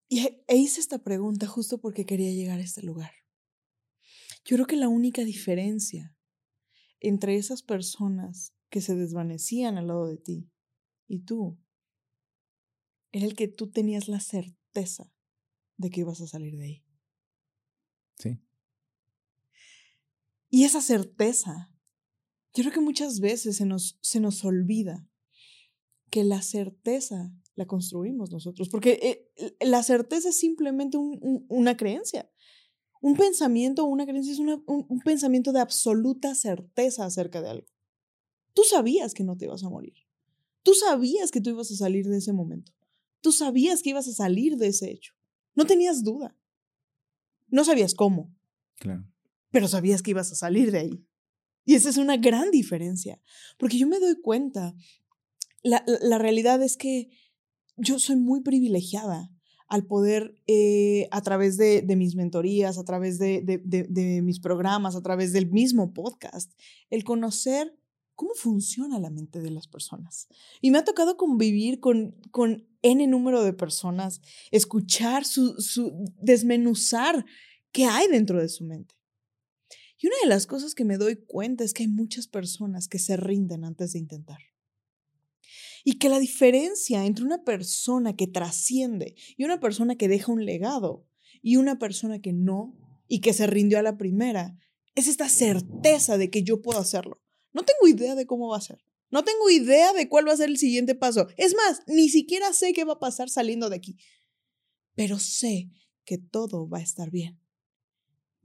Y 0.09 0.20
e, 0.20 0.57
hice 0.57 0.81
esta 0.81 1.03
pregunta 1.03 1.47
justo 1.47 1.79
porque 1.81 2.07
quería 2.07 2.33
llegar 2.33 2.59
a 2.59 2.62
este 2.62 2.83
lugar. 2.83 3.12
Yo 4.45 4.57
creo 4.57 4.66
que 4.66 4.77
la 4.77 4.89
única 4.89 5.25
diferencia 5.25 6.14
entre 7.01 7.37
esas 7.37 7.62
personas 7.62 8.55
que 8.70 8.81
se 8.81 8.97
desvanecían 8.97 9.77
al 9.77 9.89
lado 9.89 10.07
de 10.07 10.16
ti. 10.16 10.51
Y 11.07 11.20
tú, 11.20 11.59
era 13.12 13.27
el 13.27 13.37
que 13.37 13.47
tú 13.47 13.70
tenías 13.70 14.09
la 14.09 14.20
certeza 14.20 15.12
de 15.77 15.91
que 15.91 16.01
ibas 16.01 16.20
a 16.20 16.27
salir 16.27 16.57
de 16.57 16.64
ahí. 16.64 16.85
Sí. 18.18 18.39
Y 20.55 20.62
esa 20.62 20.80
certeza, 20.80 21.68
yo 22.55 22.62
creo 22.62 22.72
que 22.72 22.80
muchas 22.80 23.18
veces 23.18 23.57
se 23.57 23.66
nos, 23.66 23.98
se 24.00 24.20
nos 24.20 24.44
olvida 24.44 25.05
que 26.11 26.22
la 26.22 26.42
certeza 26.42 27.34
la 27.57 27.66
construimos 27.66 28.30
nosotros, 28.30 28.68
porque 28.68 29.26
eh, 29.36 29.57
la 29.66 29.82
certeza 29.82 30.28
es 30.28 30.38
simplemente 30.38 30.96
una 30.96 31.76
creencia. 31.76 32.30
Un 33.00 33.16
pensamiento 33.16 33.82
o 33.82 33.88
una 33.88 34.07
creencia 34.07 34.32
es 34.32 34.38
un 34.38 35.00
pensamiento 35.05 35.50
de 35.50 35.59
absoluta 35.59 36.36
certeza 36.36 37.05
acerca 37.05 37.42
de 37.42 37.48
algo. 37.48 37.66
Tú 38.52 38.62
sabías 38.62 39.12
que 39.12 39.24
no 39.24 39.36
te 39.36 39.46
ibas 39.46 39.64
a 39.64 39.68
morir. 39.68 40.07
Tú 40.62 40.74
sabías 40.74 41.32
que 41.32 41.40
tú 41.40 41.50
ibas 41.50 41.72
a 41.72 41.76
salir 41.76 42.07
de 42.07 42.18
ese 42.18 42.32
momento. 42.32 42.70
Tú 43.22 43.32
sabías 43.32 43.82
que 43.82 43.90
ibas 43.90 44.07
a 44.07 44.12
salir 44.12 44.57
de 44.57 44.68
ese 44.68 44.88
hecho. 44.88 45.14
No 45.57 45.66
tenías 45.66 46.05
duda. 46.05 46.38
No 47.48 47.64
sabías 47.64 47.92
cómo. 47.92 48.32
Claro. 48.76 49.05
Pero 49.55 49.68
sabías 49.68 50.02
que 50.02 50.11
ibas 50.11 50.32
a 50.32 50.34
salir 50.34 50.72
de 50.72 50.80
ahí. 50.80 51.07
Y 51.64 51.76
esa 51.76 51.88
es 51.88 51.96
una 51.96 52.16
gran 52.16 52.50
diferencia. 52.50 53.22
Porque 53.57 53.78
yo 53.78 53.86
me 53.86 54.00
doy 54.00 54.20
cuenta, 54.20 54.74
la, 55.62 55.84
la 55.86 56.18
realidad 56.18 56.61
es 56.61 56.76
que 56.76 57.09
yo 57.76 58.00
soy 58.00 58.16
muy 58.16 58.40
privilegiada 58.40 59.30
al 59.68 59.86
poder, 59.86 60.34
eh, 60.48 61.07
a 61.12 61.22
través 61.22 61.57
de, 61.57 61.82
de, 61.82 61.94
mis 61.94 62.16
mentorías, 62.16 62.78
a 62.78 62.84
través 62.84 63.20
de, 63.20 63.42
de, 63.42 63.86
de, 63.88 64.22
mis 64.22 64.40
programas, 64.40 64.96
a 64.96 65.02
través 65.02 65.32
del 65.32 65.48
mismo 65.48 65.94
podcast, 65.94 66.52
el 66.90 67.05
conocer 67.05 67.78
cómo 68.16 68.34
funciona 68.34 68.98
la 68.98 69.11
mente 69.11 69.40
de 69.40 69.52
las 69.52 69.68
personas. 69.68 70.26
Y 70.61 70.72
me 70.72 70.78
ha 70.78 70.84
tocado 70.84 71.16
convivir 71.16 71.78
con, 71.78 72.16
con 72.32 72.66
N 72.82 73.07
número 73.07 73.44
de 73.44 73.52
personas, 73.52 74.20
escuchar 74.50 75.24
su, 75.24 75.61
su, 75.61 75.92
desmenuzar 76.20 77.24
qué 77.70 77.84
hay 77.84 78.09
dentro 78.09 78.40
de 78.42 78.48
su 78.48 78.64
mente. 78.64 78.96
Y 80.05 80.09
una 80.09 80.16
de 80.22 80.28
las 80.28 80.46
cosas 80.46 80.74
que 80.74 80.84
me 80.84 80.98
doy 80.98 81.16
cuenta 81.16 81.64
es 81.64 81.72
que 81.72 81.84
hay 81.84 81.88
muchas 81.88 82.28
personas 82.28 82.88
que 82.88 82.98
se 82.98 83.16
rinden 83.16 83.64
antes 83.64 83.94
de 83.94 84.00
intentar. 84.00 84.36
Y 85.82 85.94
que 85.94 86.11
la 86.11 86.18
diferencia 86.18 87.07
entre 87.07 87.24
una 87.24 87.42
persona 87.42 88.14
que 88.14 88.26
trasciende 88.26 89.14
y 89.38 89.44
una 89.44 89.61
persona 89.61 89.96
que 89.96 90.09
deja 90.09 90.30
un 90.30 90.44
legado 90.44 91.09
y 91.40 91.57
una 91.57 91.78
persona 91.78 92.18
que 92.18 92.34
no 92.34 92.76
y 93.09 93.22
que 93.22 93.32
se 93.32 93.46
rindió 93.46 93.78
a 93.78 93.82
la 93.82 93.96
primera 93.96 94.59
es 94.94 95.09
esta 95.09 95.30
certeza 95.30 96.18
de 96.18 96.28
que 96.28 96.42
yo 96.42 96.61
puedo 96.61 96.80
hacerlo. 96.80 97.22
No 97.55 97.62
tengo 97.62 97.88
idea 97.88 98.14
de 98.14 98.26
cómo 98.26 98.48
va 98.48 98.59
a 98.59 98.61
ser. 98.61 98.84
No 99.11 99.24
tengo 99.24 99.48
idea 99.48 99.94
de 99.94 100.11
cuál 100.11 100.28
va 100.28 100.32
a 100.32 100.36
ser 100.36 100.50
el 100.50 100.59
siguiente 100.59 100.94
paso. 100.94 101.28
Es 101.38 101.55
más, 101.55 101.80
ni 101.86 102.11
siquiera 102.11 102.52
sé 102.52 102.74
qué 102.74 102.84
va 102.84 102.92
a 102.92 103.00
pasar 103.00 103.30
saliendo 103.30 103.70
de 103.70 103.76
aquí. 103.76 103.96
Pero 104.94 105.18
sé 105.18 105.70
que 106.05 106.18
todo 106.18 106.68
va 106.68 106.80
a 106.80 106.82
estar 106.82 107.11
bien. 107.11 107.40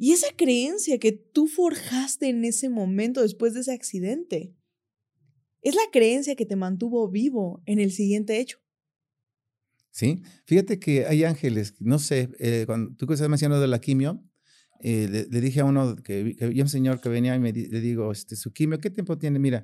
Y 0.02 0.14
esa 0.14 0.28
creencia 0.34 0.97
que 0.97 1.12
tú 1.12 1.47
forjaste 1.47 2.30
en 2.30 2.45
ese 2.45 2.70
momento 2.70 3.22
después 3.22 3.54
de 3.54 3.60
ese 3.60 3.74
accidente 3.74 4.56
es 5.62 5.76
la 5.76 5.82
creencia 5.91 6.38
que 6.38 6.45
te 6.45 6.56
mantuvo 6.56 7.10
vivo 7.10 7.62
en 7.66 7.80
el 7.80 7.91
siguiente 7.91 8.39
hecho. 8.39 8.60
Sí, 9.91 10.24
fíjate 10.45 10.80
que 10.80 11.06
hay 11.06 11.26
ángeles, 11.26 11.76
no 11.82 12.00
sé, 12.00 12.30
eh, 12.39 12.64
cuando 12.66 12.95
tú 12.95 13.08
que 13.08 13.16
estás 13.16 13.28
mencionando 13.28 13.68
la 13.68 13.82
quimio, 13.82 14.24
eh, 14.80 15.28
le, 15.30 15.41
dije 15.41 15.60
a 15.60 15.66
uno 15.66 15.97
que, 15.97 16.34
que 16.38 16.62
un 16.62 16.70
señor 16.70 17.02
que 17.02 17.10
venía 17.10 17.36
y 17.36 17.39
me 17.39 17.52
le 17.52 17.82
digo, 17.82 18.14
este, 18.14 18.38
su 18.38 18.54
quimio, 18.54 18.80
¿qué 18.80 18.89
tiempo 18.89 19.18
tiene? 19.18 19.38
Mira, 19.38 19.64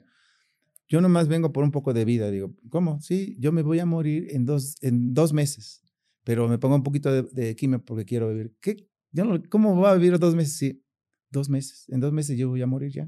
yo 0.89 0.99
nomás 0.99 1.29
vengo 1.29 1.53
por 1.53 1.63
un 1.63 1.71
poco 1.71 1.93
de 1.93 2.03
vida. 2.03 2.29
Digo, 2.29 2.53
¿cómo? 2.69 2.99
Sí, 2.99 3.37
yo 3.39 3.53
me 3.53 3.61
voy 3.61 3.79
a 3.79 3.85
morir 3.85 4.27
en 4.31 4.45
dos, 4.45 4.75
en 4.81 5.13
dos 5.13 5.31
meses, 5.31 5.81
pero 6.25 6.49
me 6.49 6.57
pongo 6.57 6.75
un 6.75 6.83
poquito 6.83 7.09
de, 7.09 7.23
de 7.31 7.55
quimio 7.55 7.85
porque 7.85 8.03
quiero 8.03 8.27
vivir. 8.27 8.53
¿Qué? 8.59 8.89
Yo 9.15 9.23
no, 9.23 9.41
¿Cómo 9.49 9.79
va 9.79 9.91
a 9.91 9.95
vivir 9.95 10.19
dos 10.19 10.35
meses? 10.35 10.57
Sí, 10.57 10.83
dos 11.31 11.47
meses. 11.49 11.87
En 11.87 12.01
dos 12.01 12.11
meses 12.11 12.37
yo 12.37 12.49
voy 12.49 12.61
a 12.61 12.67
morir 12.67 12.91
ya. 12.91 13.05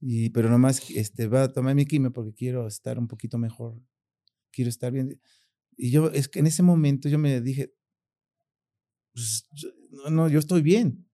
Y, 0.00 0.30
pero 0.30 0.48
nomás 0.48 0.88
este, 0.90 1.26
va 1.26 1.42
a 1.42 1.52
tomar 1.52 1.74
mi 1.74 1.84
quimio 1.84 2.12
porque 2.12 2.32
quiero 2.32 2.68
estar 2.68 2.96
un 2.96 3.08
poquito 3.08 3.36
mejor, 3.36 3.74
quiero 4.52 4.68
estar 4.68 4.92
bien. 4.92 5.20
Y 5.76 5.90
yo, 5.90 6.12
es 6.12 6.28
que 6.28 6.38
en 6.38 6.46
ese 6.46 6.62
momento 6.62 7.08
yo 7.08 7.18
me 7.18 7.40
dije, 7.40 7.74
pues, 9.12 9.48
no, 9.90 10.10
no, 10.10 10.28
yo 10.28 10.38
estoy 10.38 10.62
bien, 10.62 11.08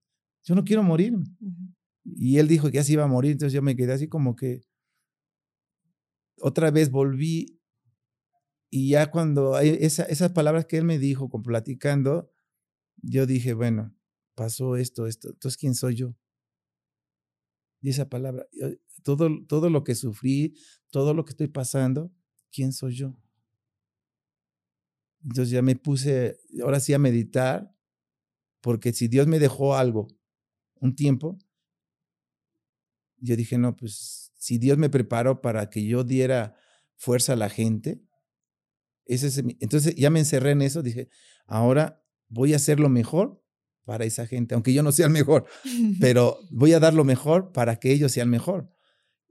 yo 0.44 0.54
no 0.54 0.62
quiero 0.62 0.82
morir. 0.82 1.14
Y 2.04 2.36
él 2.36 2.48
dijo 2.48 2.70
que 2.70 2.80
así 2.80 2.92
iba 2.92 3.04
a 3.04 3.06
morir, 3.06 3.32
entonces 3.32 3.54
yo 3.54 3.62
me 3.62 3.76
quedé 3.76 3.94
así 3.94 4.08
como 4.08 4.36
que 4.36 4.60
otra 6.36 6.70
vez 6.70 6.90
volví 6.90 7.58
y 8.68 8.90
ya 8.90 9.10
cuando 9.10 9.54
hay 9.54 9.70
esa, 9.80 10.02
esas 10.04 10.32
palabras 10.32 10.66
que 10.66 10.76
él 10.76 10.84
me 10.84 10.98
dijo, 10.98 11.30
con 11.30 11.42
platicando, 11.42 12.30
yo 12.96 13.24
dije, 13.24 13.54
bueno, 13.54 13.94
pasó 14.42 14.76
esto, 14.76 15.06
esto, 15.06 15.28
entonces 15.30 15.56
¿quién 15.56 15.74
soy 15.74 15.94
yo? 15.94 16.14
y 17.82 17.90
esa 17.90 18.08
palabra. 18.08 18.46
Todo, 19.02 19.28
todo 19.46 19.68
lo 19.68 19.82
que 19.84 19.94
sufrí, 19.94 20.54
todo 20.90 21.12
lo 21.12 21.24
que 21.24 21.30
estoy 21.30 21.48
pasando, 21.48 22.12
¿quién 22.52 22.72
soy 22.72 22.94
yo? 22.94 23.20
Entonces 25.24 25.50
ya 25.50 25.62
me 25.62 25.76
puse, 25.76 26.38
ahora 26.62 26.80
sí, 26.80 26.94
a 26.94 26.98
meditar, 26.98 27.74
porque 28.60 28.92
si 28.92 29.08
Dios 29.08 29.26
me 29.26 29.40
dejó 29.40 29.74
algo, 29.74 30.08
un 30.76 30.94
tiempo, 30.94 31.38
yo 33.18 33.36
dije, 33.36 33.58
no, 33.58 33.76
pues 33.76 34.32
si 34.36 34.58
Dios 34.58 34.78
me 34.78 34.88
preparó 34.88 35.42
para 35.42 35.68
que 35.68 35.84
yo 35.84 36.04
diera 36.04 36.56
fuerza 36.96 37.32
a 37.32 37.36
la 37.36 37.48
gente, 37.48 38.00
ese 39.04 39.26
es 39.26 39.38
entonces 39.38 39.96
ya 39.96 40.10
me 40.10 40.20
encerré 40.20 40.52
en 40.52 40.62
eso, 40.62 40.82
dije, 40.82 41.08
ahora 41.46 42.04
voy 42.28 42.52
a 42.52 42.56
hacer 42.56 42.78
lo 42.78 42.88
mejor 42.88 43.41
para 43.84 44.04
esa 44.04 44.26
gente, 44.26 44.54
aunque 44.54 44.72
yo 44.72 44.82
no 44.82 44.92
sea 44.92 45.06
el 45.06 45.12
mejor, 45.12 45.46
pero 46.00 46.38
voy 46.50 46.72
a 46.72 46.80
dar 46.80 46.94
lo 46.94 47.04
mejor 47.04 47.52
para 47.52 47.76
que 47.76 47.92
ellos 47.92 48.12
sean 48.12 48.30
mejor. 48.30 48.70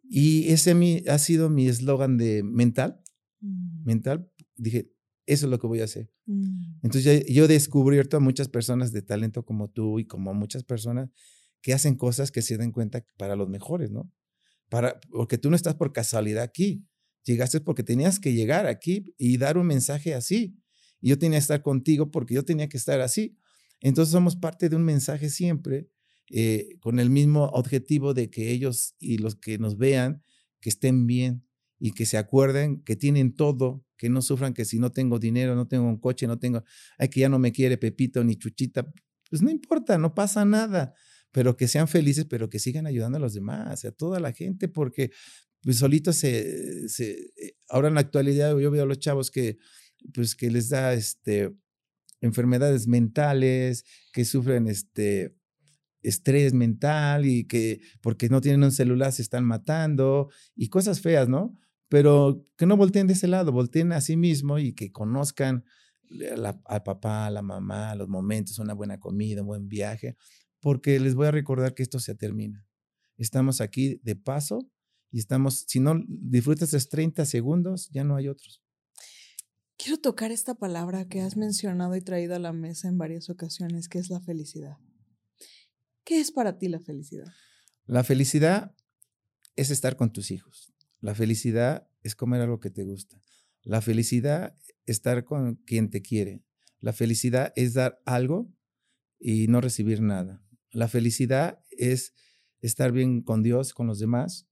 Y 0.03 0.49
ese 0.51 0.75
mi, 0.75 1.03
ha 1.07 1.17
sido 1.17 1.49
mi 1.49 1.67
eslogan 1.67 2.17
de 2.17 2.43
mental, 2.43 3.01
mm. 3.39 3.85
mental, 3.85 4.29
dije, 4.57 4.91
eso 5.25 5.45
es 5.45 5.49
lo 5.49 5.59
que 5.59 5.67
voy 5.67 5.79
a 5.81 5.85
hacer. 5.85 6.11
Mm. 6.25 6.79
Entonces 6.83 7.25
yo, 7.27 7.45
he 7.45 7.47
descubierto 7.47 8.17
a 8.17 8.19
muchas 8.19 8.49
personas 8.49 8.91
de 8.91 9.01
talento 9.01 9.45
como 9.45 9.69
tú 9.69 9.99
y 9.99 10.05
como 10.05 10.33
muchas 10.33 10.63
personas 10.63 11.09
que 11.61 11.73
hacen 11.73 11.95
cosas 11.95 12.31
que 12.31 12.41
se 12.41 12.57
den 12.57 12.71
cuenta 12.71 13.05
para 13.17 13.35
los 13.35 13.47
mejores, 13.47 13.91
¿no? 13.91 14.11
Para, 14.69 14.99
porque 15.11 15.37
tú 15.37 15.49
no 15.49 15.55
estás 15.55 15.75
por 15.75 15.93
casualidad 15.93 16.43
aquí, 16.43 16.85
llegaste 17.23 17.61
porque 17.61 17.83
tenías 17.83 18.19
que 18.19 18.33
llegar 18.33 18.65
aquí 18.65 19.13
y 19.17 19.37
dar 19.37 19.57
un 19.57 19.67
mensaje 19.67 20.13
así. 20.13 20.57
Y 20.99 21.09
yo 21.09 21.19
tenía 21.19 21.37
que 21.37 21.43
estar 21.43 21.61
contigo 21.61 22.11
porque 22.11 22.33
yo 22.33 22.43
tenía 22.43 22.67
que 22.67 22.77
estar 22.77 23.01
así. 23.01 23.37
Entonces 23.81 24.11
somos 24.11 24.35
parte 24.35 24.69
de 24.69 24.75
un 24.75 24.83
mensaje 24.83 25.29
siempre 25.29 25.89
eh, 26.29 26.77
con 26.79 26.99
el 26.99 27.09
mismo 27.09 27.45
objetivo 27.47 28.13
de 28.13 28.29
que 28.29 28.51
ellos 28.51 28.95
y 28.99 29.17
los 29.17 29.35
que 29.35 29.57
nos 29.57 29.77
vean, 29.77 30.23
que 30.61 30.69
estén 30.69 31.07
bien 31.07 31.45
y 31.77 31.91
que 31.91 32.05
se 32.05 32.17
acuerden 32.17 32.83
que 32.83 32.95
tienen 32.95 33.35
todo, 33.35 33.83
que 33.97 34.07
no 34.09 34.21
sufran 34.21 34.53
que 34.53 34.63
si 34.63 34.79
no 34.79 34.91
tengo 34.91 35.19
dinero, 35.19 35.55
no 35.55 35.67
tengo 35.67 35.87
un 35.87 35.97
coche, 35.97 36.27
no 36.27 36.39
tengo, 36.39 36.63
ay, 36.97 37.09
que 37.09 37.19
ya 37.19 37.29
no 37.29 37.39
me 37.39 37.51
quiere 37.51 37.77
Pepito 37.77 38.23
ni 38.23 38.35
Chuchita, 38.35 38.89
pues 39.29 39.41
no 39.41 39.49
importa, 39.49 39.97
no 39.97 40.13
pasa 40.13 40.45
nada, 40.45 40.93
pero 41.31 41.57
que 41.57 41.67
sean 41.67 41.87
felices, 41.87 42.25
pero 42.29 42.49
que 42.49 42.59
sigan 42.59 42.85
ayudando 42.85 43.17
a 43.17 43.21
los 43.21 43.33
demás, 43.33 43.83
a 43.83 43.91
toda 43.91 44.19
la 44.19 44.31
gente, 44.31 44.67
porque 44.67 45.11
pues 45.61 45.77
solitos 45.77 46.15
se, 46.15 46.87
se 46.87 47.11
eh, 47.35 47.55
ahora 47.69 47.87
en 47.87 47.95
la 47.95 48.01
actualidad 48.01 48.57
yo 48.57 48.71
veo 48.71 48.83
a 48.83 48.87
los 48.87 48.99
chavos 48.99 49.31
que 49.31 49.57
pues 50.13 50.35
que 50.35 50.49
les 50.49 50.69
da 50.69 50.93
este 50.93 51.51
enfermedades 52.21 52.87
mentales, 52.87 53.83
que 54.13 54.25
sufren 54.25 54.67
este 54.67 55.35
estrés 56.03 56.53
mental 56.53 57.25
y 57.25 57.45
que 57.45 57.81
porque 58.01 58.29
no 58.29 58.41
tienen 58.41 58.63
un 58.63 58.71
celular 58.71 59.11
se 59.11 59.21
están 59.21 59.45
matando 59.45 60.29
y 60.55 60.69
cosas 60.69 61.01
feas, 61.01 61.29
¿no? 61.29 61.57
Pero 61.89 62.47
que 62.57 62.65
no 62.65 62.77
volteen 62.77 63.07
de 63.07 63.13
ese 63.13 63.27
lado, 63.27 63.51
volteen 63.51 63.91
a 63.91 64.01
sí 64.01 64.17
mismo 64.17 64.57
y 64.57 64.73
que 64.73 64.91
conozcan 64.91 65.65
al 66.65 66.83
papá, 66.83 67.27
a 67.27 67.31
la 67.31 67.41
mamá, 67.41 67.95
los 67.95 68.07
momentos, 68.07 68.59
una 68.59 68.73
buena 68.73 68.99
comida, 68.99 69.41
un 69.41 69.47
buen 69.47 69.67
viaje, 69.67 70.15
porque 70.59 70.99
les 70.99 71.15
voy 71.15 71.27
a 71.27 71.31
recordar 71.31 71.73
que 71.73 71.83
esto 71.83 71.99
se 71.99 72.15
termina. 72.15 72.65
Estamos 73.17 73.61
aquí 73.61 73.99
de 74.03 74.15
paso 74.15 74.69
y 75.11 75.19
estamos, 75.19 75.65
si 75.67 75.79
no 75.79 76.01
disfrutas 76.07 76.69
esos 76.69 76.89
30 76.89 77.25
segundos, 77.25 77.89
ya 77.91 78.03
no 78.03 78.15
hay 78.15 78.27
otros. 78.27 78.61
Quiero 79.81 79.97
tocar 79.97 80.31
esta 80.31 80.53
palabra 80.53 81.07
que 81.07 81.21
has 81.21 81.37
mencionado 81.37 81.95
y 81.95 82.01
traído 82.01 82.35
a 82.35 82.39
la 82.39 82.53
mesa 82.53 82.87
en 82.87 82.99
varias 82.99 83.31
ocasiones, 83.31 83.89
que 83.89 83.97
es 83.97 84.11
la 84.11 84.21
felicidad. 84.21 84.77
¿Qué 86.03 86.19
es 86.19 86.31
para 86.31 86.59
ti 86.59 86.67
la 86.67 86.79
felicidad? 86.79 87.33
La 87.87 88.03
felicidad 88.03 88.75
es 89.55 89.71
estar 89.71 89.95
con 89.95 90.13
tus 90.13 90.29
hijos. 90.29 90.71
La 90.99 91.15
felicidad 91.15 91.87
es 92.03 92.15
comer 92.15 92.41
algo 92.41 92.59
que 92.59 92.69
te 92.69 92.83
gusta. 92.83 93.19
La 93.63 93.81
felicidad 93.81 94.55
es 94.85 94.97
estar 94.97 95.23
con 95.23 95.55
quien 95.65 95.89
te 95.89 96.03
quiere. 96.03 96.43
La 96.79 96.93
felicidad 96.93 97.51
es 97.55 97.73
dar 97.73 98.03
algo 98.05 98.53
y 99.17 99.47
no 99.47 99.61
recibir 99.61 99.99
nada. 99.99 100.43
La 100.69 100.89
felicidad 100.89 101.59
es 101.71 102.13
estar 102.59 102.91
bien 102.91 103.23
con 103.23 103.41
Dios, 103.41 103.73
con 103.73 103.87
los 103.87 103.97
demás. 103.97 104.47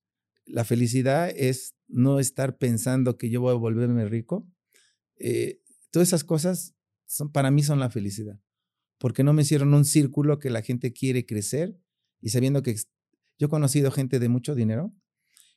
La 0.45 0.65
felicidad 0.65 1.29
es 1.29 1.75
no 1.87 2.17
estar 2.17 2.57
pensando 2.57 3.15
que 3.19 3.29
yo 3.29 3.41
voy 3.41 3.51
a 3.51 3.57
volverme 3.57 4.09
rico 4.09 4.47
eh, 5.19 5.61
todas 5.91 6.07
esas 6.07 6.23
cosas 6.23 6.75
son, 7.05 7.31
para 7.31 7.51
mí 7.51 7.63
son 7.63 7.79
la 7.79 7.89
felicidad, 7.89 8.39
porque 8.97 9.23
no 9.23 9.33
me 9.33 9.41
hicieron 9.41 9.73
un 9.73 9.85
círculo 9.85 10.39
que 10.39 10.49
la 10.49 10.61
gente 10.61 10.93
quiere 10.93 11.25
crecer 11.25 11.77
y 12.21 12.29
sabiendo 12.29 12.63
que 12.63 12.75
yo 13.37 13.47
he 13.47 13.49
conocido 13.49 13.91
gente 13.91 14.19
de 14.19 14.29
mucho 14.29 14.55
dinero 14.55 14.93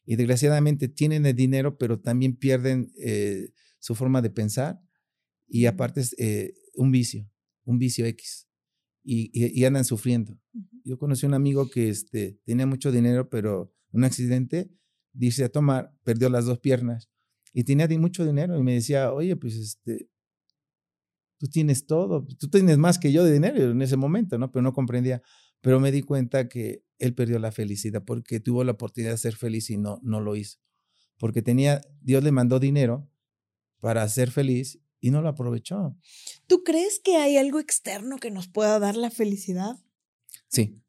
y 0.04 0.16
desgraciadamente 0.16 0.88
tienen 0.88 1.26
el 1.26 1.34
dinero, 1.34 1.78
pero 1.78 2.00
también 2.00 2.36
pierden 2.36 2.92
eh, 2.98 3.52
su 3.78 3.94
forma 3.94 4.22
de 4.22 4.30
pensar 4.30 4.80
y 5.46 5.66
aparte 5.66 6.00
es 6.00 6.14
eh, 6.18 6.54
un 6.74 6.90
vicio, 6.90 7.30
un 7.64 7.78
vicio 7.78 8.06
X. 8.06 8.48
Y, 9.04 9.32
y, 9.34 9.64
andan 9.64 9.84
sufriendo. 9.84 10.38
Yo 10.84 10.96
conocí 10.96 11.26
un 11.26 11.34
amigo 11.34 11.68
que 11.68 11.88
este, 11.88 12.40
tenía 12.44 12.66
mucho 12.66 12.92
dinero, 12.92 13.28
pero 13.28 13.74
un 13.90 14.04
accidente, 14.04 14.70
dice 15.12 15.42
a 15.42 15.48
tomar, 15.48 15.92
perdió 16.04 16.28
las 16.28 16.44
dos 16.44 16.60
piernas 16.60 17.11
y 17.52 17.64
tenía 17.64 17.86
mucho 17.98 18.24
dinero 18.24 18.58
y 18.58 18.62
me 18.62 18.74
decía, 18.74 19.12
oye, 19.12 19.36
pues 19.36 19.56
este, 19.56 20.08
tú 21.38 21.48
tienes 21.48 21.86
todo, 21.86 22.24
tú 22.38 22.48
tienes 22.48 22.78
más 22.78 22.98
que 22.98 23.12
yo 23.12 23.24
de 23.24 23.32
dinero 23.32 23.70
en 23.70 23.82
ese 23.82 23.96
momento, 23.96 24.38
¿no? 24.38 24.50
Pero 24.50 24.62
no 24.62 24.72
comprendía. 24.72 25.22
Pero 25.60 25.80
me 25.80 25.92
di 25.92 26.02
cuenta 26.02 26.48
que 26.48 26.84
él 26.98 27.14
perdió 27.14 27.38
la 27.38 27.52
felicidad 27.52 28.04
porque 28.04 28.40
tuvo 28.40 28.64
la 28.64 28.72
oportunidad 28.72 29.12
de 29.12 29.18
ser 29.18 29.36
feliz 29.36 29.70
y 29.70 29.76
no, 29.76 30.00
no 30.02 30.20
lo 30.20 30.36
hizo. 30.36 30.58
Porque 31.18 31.42
tenía, 31.42 31.80
Dios 32.00 32.24
le 32.24 32.32
mandó 32.32 32.58
dinero 32.58 33.10
para 33.80 34.08
ser 34.08 34.30
feliz 34.30 34.80
y 35.00 35.10
no 35.10 35.20
lo 35.20 35.28
aprovechó. 35.28 35.96
¿Tú 36.46 36.62
crees 36.62 37.00
que 37.00 37.16
hay 37.16 37.36
algo 37.36 37.58
externo 37.58 38.18
que 38.18 38.30
nos 38.30 38.48
pueda 38.48 38.78
dar 38.78 38.96
la 38.96 39.10
felicidad? 39.10 39.76
Sí. 40.48 40.80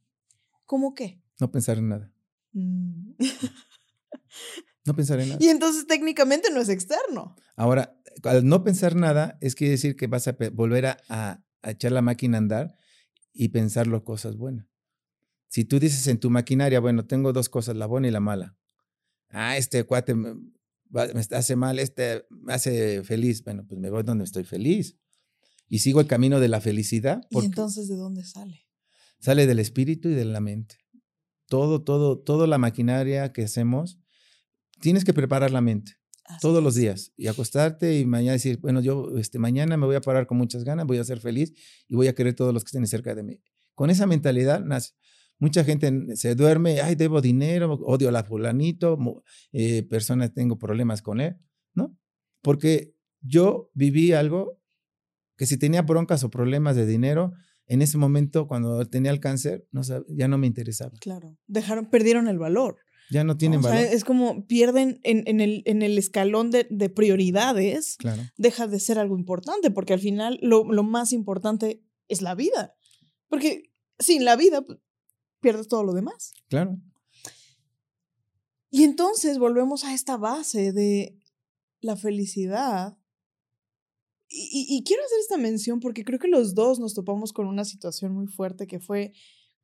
¿Cómo 0.66 0.94
qué? 0.94 1.20
No 1.40 1.52
pensar 1.52 1.80
en 1.80 1.90
nada. 1.90 2.14
Mm. 2.52 3.14
no 4.86 4.96
pensar 4.96 5.20
en 5.20 5.30
nada. 5.30 5.40
Y 5.44 5.50
entonces 5.50 5.88
técnicamente 5.88 6.50
no 6.52 6.62
es 6.62 6.70
externo. 6.70 7.36
Ahora, 7.56 7.98
al 8.24 8.46
no 8.46 8.64
pensar 8.64 8.96
nada, 8.96 9.38
es 9.42 9.56
quiere 9.56 9.72
decir 9.72 9.96
que 9.96 10.08
vas 10.08 10.28
a 10.28 10.36
volver 10.54 10.86
a, 10.86 10.98
a, 11.10 11.44
echar 11.64 11.92
la 11.92 12.02
máquina 12.02 12.38
a 12.38 12.40
andar 12.40 12.76
y 13.32 13.50
pensar 13.50 13.88
las 13.88 14.02
cosas 14.02 14.38
buenas. 14.38 14.68
Si 15.48 15.66
tú 15.66 15.80
dices 15.80 16.08
en 16.08 16.20
tu 16.20 16.30
maquinaria, 16.30 16.80
bueno, 16.80 17.06
tengo 17.06 17.32
dos 17.32 17.48
cosas, 17.48 17.76
la 17.76 17.86
buena 17.86 18.08
y 18.08 18.12
la 18.12 18.20
mala. 18.20 18.58
Ah, 19.30 19.58
este 19.58 19.84
cuate 19.84 20.16
me 20.16 20.36
hace 21.32 21.56
mal, 21.56 21.80
este 21.80 22.26
me 22.30 22.54
hace 22.54 23.04
feliz. 23.04 23.44
Bueno, 23.44 23.66
pues 23.68 23.80
me 23.80 23.90
voy 23.90 24.04
donde 24.04 24.24
estoy 24.24 24.44
feliz. 24.44 24.98
Y 25.70 25.80
sigo 25.80 26.02
el 26.02 26.08
camino 26.08 26.40
de 26.40 26.50
la 26.50 26.62
felicidad. 26.62 27.26
¿Y 27.30 27.46
entonces 27.46 27.88
de 27.88 27.96
dónde 27.96 28.24
sale? 28.24 28.68
Sale 29.20 29.48
del 29.48 29.60
espíritu 29.60 30.10
y 30.10 30.14
de 30.14 30.26
la 30.26 30.40
mente. 30.40 30.78
Todo, 31.48 31.84
todo, 31.84 32.20
toda 32.20 32.46
la 32.46 32.58
maquinaria 32.58 33.32
que 33.34 33.44
hacemos, 33.44 34.00
tienes 34.84 35.06
que 35.06 35.14
preparar 35.14 35.50
la 35.52 35.62
mente. 35.62 35.94
todos 36.42 36.64
los 36.64 36.76
días 36.76 37.12
y 37.18 37.28
acostarte 37.28 38.00
y 38.00 38.06
mañana 38.06 38.34
decir, 38.34 38.58
bueno, 38.60 38.82
yo 38.82 39.18
este, 39.18 39.40
mañana 39.40 39.76
me 39.78 39.86
voy 39.86 39.96
a 39.96 40.02
parar 40.02 40.26
con 40.26 40.38
muchas 40.38 40.64
ganas, 40.64 40.86
voy 40.86 40.98
a 40.98 41.04
ser 41.04 41.20
feliz 41.20 41.54
y 41.88 41.96
voy 41.96 42.08
a 42.08 42.16
querer 42.16 42.34
todos 42.34 42.54
los 42.54 42.64
que 42.64 42.70
estén 42.70 42.88
cerca 42.88 43.14
de 43.14 43.24
mí. 43.24 43.42
Con 43.76 43.90
esa 43.90 44.06
mentalidad 44.08 44.64
nace. 44.64 44.94
Mucha 45.40 45.64
gente 45.64 46.16
se 46.16 46.36
duerme, 46.36 46.82
ay, 46.82 46.96
debo 46.96 47.22
dinero, 47.22 47.74
odio 47.74 48.10
a 48.10 48.12
la 48.12 48.24
fulanito, 48.24 48.98
eh, 49.52 49.84
personas 49.84 50.34
tengo 50.34 50.58
problemas 50.58 51.02
con 51.02 51.20
él, 51.20 51.36
¿no? 51.74 51.98
Porque 52.42 52.96
yo 53.22 53.70
viví 53.74 54.14
algo 54.14 54.60
que 55.38 55.46
si 55.46 55.58
tenía 55.58 55.82
broncas 55.82 56.24
o 56.24 56.30
problemas 56.30 56.76
de 56.76 56.86
dinero, 56.86 57.34
en 57.68 57.82
ese 57.82 57.98
momento 57.98 58.48
cuando 58.48 58.86
tenía 58.86 59.12
el 59.12 59.20
cáncer, 59.20 59.66
no, 59.72 59.82
ya 60.10 60.28
no 60.28 60.38
me 60.38 60.48
interesaba. 60.48 60.94
Claro, 61.00 61.38
dejaron, 61.48 61.90
perdieron 61.90 62.28
el 62.28 62.38
valor. 62.38 62.78
Ya 63.14 63.24
no 63.24 63.38
tienen 63.38 63.62
valor. 63.62 63.78
es 63.78 64.04
como 64.04 64.46
pierden 64.48 65.00
en, 65.04 65.40
el, 65.40 65.64
en 65.66 65.82
el, 65.82 65.98
escalón 65.98 66.52
de, 66.52 66.66
prioridades, 66.90 67.96
claro. 67.98 68.24
deja 68.38 68.68
de 68.68 68.80
ser 68.80 69.00
algo 69.00 69.18
importante, 69.18 69.72
porque 69.72 69.94
al 69.94 70.00
final 70.00 70.40
lo, 70.42 70.64
lo 70.64 70.84
más 70.84 71.14
importante 71.14 71.84
es 72.08 72.22
la 72.22 72.36
vida. 72.36 72.76
Porque 73.30 73.72
sin 74.00 74.26
la 74.26 74.36
vida 74.36 74.66
pierdes 75.40 75.68
todo 75.68 75.84
lo 75.84 75.94
demás. 75.94 76.34
Claro. 76.50 76.80
Y 78.72 78.84
entonces 78.84 79.38
volvemos 79.38 79.84
a 79.84 79.94
esta 79.94 80.18
base 80.18 80.74
de 80.74 81.16
la 81.82 81.96
felicidad. 81.96 82.98
Y, 84.36 84.84
quiero 84.84 85.04
hacer 85.04 85.20
esta 85.20 85.38
mención 85.38 85.80
porque 85.80 86.04
creo 86.04 86.18
que 86.18 86.28
los 86.28 86.56
dos 86.56 86.80
nos 86.80 86.96
topamos 86.96 87.34
con 87.34 87.46
una 87.46 87.66
situación 87.66 88.14
muy 88.14 88.26
fuerte 88.26 88.66
que 88.66 88.80
fue 88.80 89.14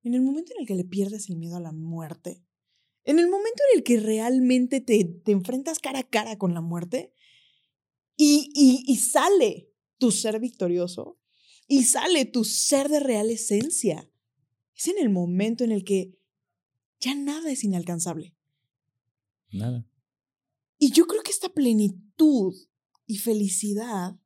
en 0.04 0.14
el 0.14 0.22
momento 0.22 0.54
en 0.54 0.62
el 0.62 0.68
que 0.68 0.76
le 0.76 0.84
pierdes 0.84 1.28
el 1.28 1.38
miedo 1.38 1.56
a 1.56 1.60
la 1.60 1.72
muerte, 1.72 2.44
en 3.10 3.18
el 3.18 3.28
momento 3.28 3.64
en 3.72 3.80
el 3.80 3.84
que 3.84 4.00
realmente 4.00 4.82
te, 4.82 5.04
te 5.04 5.32
enfrentas 5.32 5.80
cara 5.80 6.00
a 6.00 6.08
cara 6.08 6.38
con 6.38 6.54
la 6.54 6.62
muerte 6.62 7.12
y, 8.16 8.52
y 8.54 8.96
sale 8.98 9.72
tu 9.98 10.12
ser 10.12 10.40
victorioso 10.40 11.20
y 11.68 11.86
sale 11.86 12.26
tu 12.26 12.44
ser 12.44 12.88
de 12.90 13.00
real 13.00 13.32
esencia 13.32 14.08
es 14.76 14.88
en 14.88 15.00
el 15.00 15.10
momento 15.10 15.64
en 15.64 15.72
el 15.72 15.84
que 15.84 16.18
ya 17.00 17.16
nada 17.16 17.52
es 17.52 17.64
inalcanzable. 17.64 18.36
Nada. 19.52 19.90
Y 20.78 20.92
yo 20.92 21.08
creo 21.08 21.24
que 21.24 21.32
esta 21.32 21.50
plenitud 21.50 22.56
y 23.08 23.18
felicidad 23.18 24.20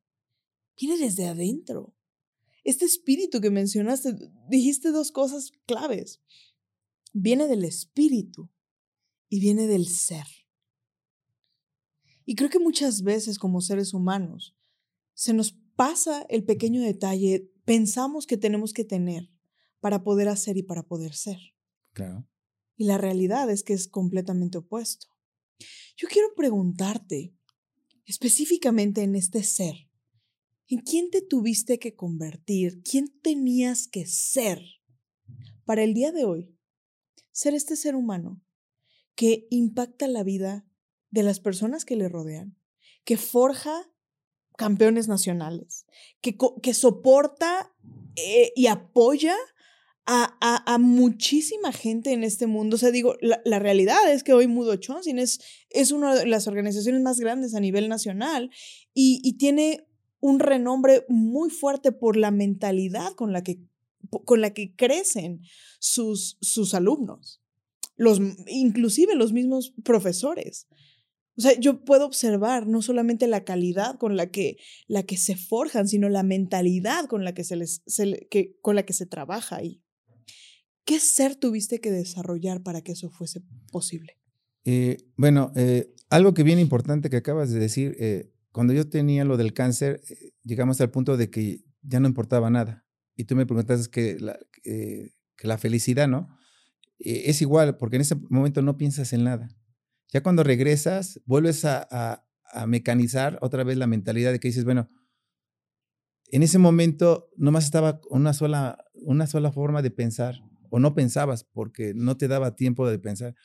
viene 0.77 0.97
desde 0.97 1.27
adentro. 1.27 1.95
Este 2.65 2.83
espíritu 2.83 3.39
que 3.39 3.49
mencionaste, 3.49 4.15
dijiste 4.49 4.91
dos 4.91 5.11
cosas 5.11 5.51
claves. 5.65 6.21
Viene 7.13 7.47
del 7.47 7.63
espíritu 7.63 8.49
y 9.33 9.39
viene 9.39 9.65
del 9.65 9.87
ser. 9.87 10.27
Y 12.23 12.35
creo 12.35 12.51
que 12.51 12.59
muchas 12.59 13.01
veces 13.01 13.39
como 13.39 13.61
seres 13.61 13.95
humanos 13.95 14.55
se 15.15 15.33
nos 15.33 15.53
pasa 15.75 16.23
el 16.29 16.43
pequeño 16.43 16.83
detalle, 16.83 17.51
pensamos 17.65 18.27
que 18.27 18.37
tenemos 18.37 18.73
que 18.73 18.85
tener 18.85 19.31
para 19.79 20.03
poder 20.03 20.29
hacer 20.29 20.57
y 20.57 20.61
para 20.61 20.83
poder 20.83 21.15
ser. 21.15 21.39
Claro. 21.93 22.29
Y 22.77 22.83
la 22.83 22.99
realidad 22.99 23.49
es 23.49 23.63
que 23.63 23.73
es 23.73 23.87
completamente 23.87 24.59
opuesto. 24.59 25.07
Yo 25.97 26.07
quiero 26.09 26.27
preguntarte, 26.35 27.33
específicamente 28.05 29.01
en 29.01 29.15
este 29.15 29.41
ser, 29.41 29.89
¿en 30.67 30.81
quién 30.81 31.09
te 31.09 31.23
tuviste 31.23 31.79
que 31.79 31.95
convertir? 31.95 32.83
¿Quién 32.83 33.07
tenías 33.23 33.87
que 33.87 34.05
ser 34.05 34.63
para 35.65 35.81
el 35.81 35.95
día 35.95 36.11
de 36.11 36.23
hoy? 36.23 36.55
Ser 37.31 37.55
este 37.55 37.75
ser 37.75 37.95
humano 37.95 38.42
que 39.15 39.47
impacta 39.49 40.07
la 40.07 40.23
vida 40.23 40.65
de 41.11 41.23
las 41.23 41.39
personas 41.39 41.85
que 41.85 41.95
le 41.95 42.09
rodean, 42.09 42.57
que 43.03 43.17
forja 43.17 43.91
campeones 44.57 45.07
nacionales, 45.07 45.85
que, 46.21 46.37
que 46.61 46.73
soporta 46.73 47.73
eh, 48.15 48.51
y 48.55 48.67
apoya 48.67 49.35
a, 50.05 50.77
muchísima 50.79 51.71
gente 51.71 52.11
en 52.11 52.23
este 52.23 52.47
mundo. 52.47 52.75
O 52.75 52.79
sea, 52.79 52.91
digo, 52.91 53.15
la, 53.21 53.59
realidad 53.59 54.11
es 54.11 54.23
que 54.23 54.33
hoy 54.33 54.47
Mudo 54.47 54.75
Chonsin 54.75 55.19
es, 55.19 55.39
es 55.69 55.91
una 55.91 56.15
de 56.15 56.25
las 56.25 56.47
organizaciones 56.47 57.01
más 57.01 57.19
grandes 57.19 57.55
a 57.55 57.59
nivel 57.59 57.89
nacional 57.89 58.49
y, 58.93 59.37
tiene 59.37 59.87
un 60.19 60.39
renombre 60.39 61.05
muy 61.09 61.49
fuerte 61.49 61.91
por 61.91 62.15
la 62.15 62.31
mentalidad 62.31 63.13
con 63.13 63.33
la 63.33 63.43
que, 63.43 63.59
con 64.25 64.41
la 64.41 64.53
que 64.53 64.75
crecen 64.75 65.41
sus, 65.79 66.37
sus 66.39 66.73
alumnos, 66.73 67.41
los, 67.95 68.19
inclusive 68.47 69.15
los 69.15 69.33
mismos 69.33 69.73
profesores. 69.83 70.67
O 71.35 71.41
sea, 71.41 71.59
yo 71.59 71.83
puedo 71.83 72.05
observar 72.05 72.67
no 72.67 72.81
solamente 72.81 73.27
la 73.27 73.43
calidad 73.43 73.97
con 73.97 74.15
la 74.15 74.27
que, 74.27 74.57
la 74.87 75.03
que 75.03 75.17
se 75.17 75.35
forjan, 75.35 75.87
sino 75.87 76.09
la 76.09 76.23
mentalidad 76.23 77.05
con 77.07 77.23
la 77.23 77.33
que 77.33 77.43
se, 77.43 77.55
les, 77.55 77.81
que, 78.29 78.55
con 78.61 78.75
la 78.75 78.83
que 78.83 78.93
se 78.93 79.07
trabaja 79.07 79.55
ahí. 79.55 79.81
¿Qué 80.85 80.99
ser 80.99 81.35
tuviste 81.35 81.79
que 81.79 81.91
desarrollar 81.91 82.61
para 82.61 82.81
que 82.81 82.91
eso 82.91 83.09
fuese 83.09 83.41
posible? 83.71 84.19
Eh, 84.65 84.97
bueno, 85.15 85.51
eh, 85.55 85.93
algo 86.09 86.33
que 86.33 86.43
bien 86.43 86.59
importante 86.59 87.09
que 87.09 87.17
acabas 87.17 87.49
de 87.51 87.59
decir, 87.59 87.95
eh, 87.99 88.31
cuando 88.51 88.73
yo 88.73 88.87
tenía 88.87 89.25
lo 89.25 89.37
del 89.37 89.53
cáncer, 89.53 90.01
llegamos 90.43 90.81
al 90.81 90.91
punto 90.91 91.17
de 91.17 91.31
que 91.31 91.63
ya 91.81 91.99
no 91.99 92.07
importaba 92.07 92.49
nada. 92.51 92.85
Y 93.15 93.23
tú 93.23 93.35
me 93.35 93.45
preguntas 93.45 93.87
que 93.87 94.19
la, 94.19 94.37
que 94.63 95.47
la 95.47 95.57
felicidad, 95.57 96.07
¿no? 96.07 96.29
Es 97.03 97.41
igual, 97.41 97.77
porque 97.77 97.97
en 97.97 98.01
ese 98.01 98.15
momento 98.29 98.61
no 98.61 98.77
piensas 98.77 99.13
en 99.13 99.23
nada. 99.23 99.49
Ya 100.11 100.21
cuando 100.21 100.43
regresas, 100.43 101.19
vuelves 101.25 101.65
a, 101.65 101.87
a, 101.89 102.25
a 102.51 102.67
mecanizar 102.67 103.39
otra 103.41 103.63
vez 103.63 103.77
la 103.77 103.87
mentalidad 103.87 104.31
de 104.31 104.39
que 104.39 104.47
dices, 104.47 104.63
bueno, 104.63 104.89
en 106.33 106.41
ese 106.43 106.57
momento 106.57 107.29
nomás 107.37 107.65
estaba 107.65 108.01
una 108.09 108.33
sola, 108.33 108.83
una 108.93 109.27
sola 109.27 109.51
forma 109.51 109.81
de 109.81 109.91
pensar 109.91 110.41
o 110.69 110.79
no 110.79 110.95
pensabas 110.95 111.43
porque 111.43 111.93
no 111.93 112.17
te 112.17 112.27
daba 112.27 112.55
tiempo 112.55 112.89
de 112.89 112.97
pensar. 112.97 113.35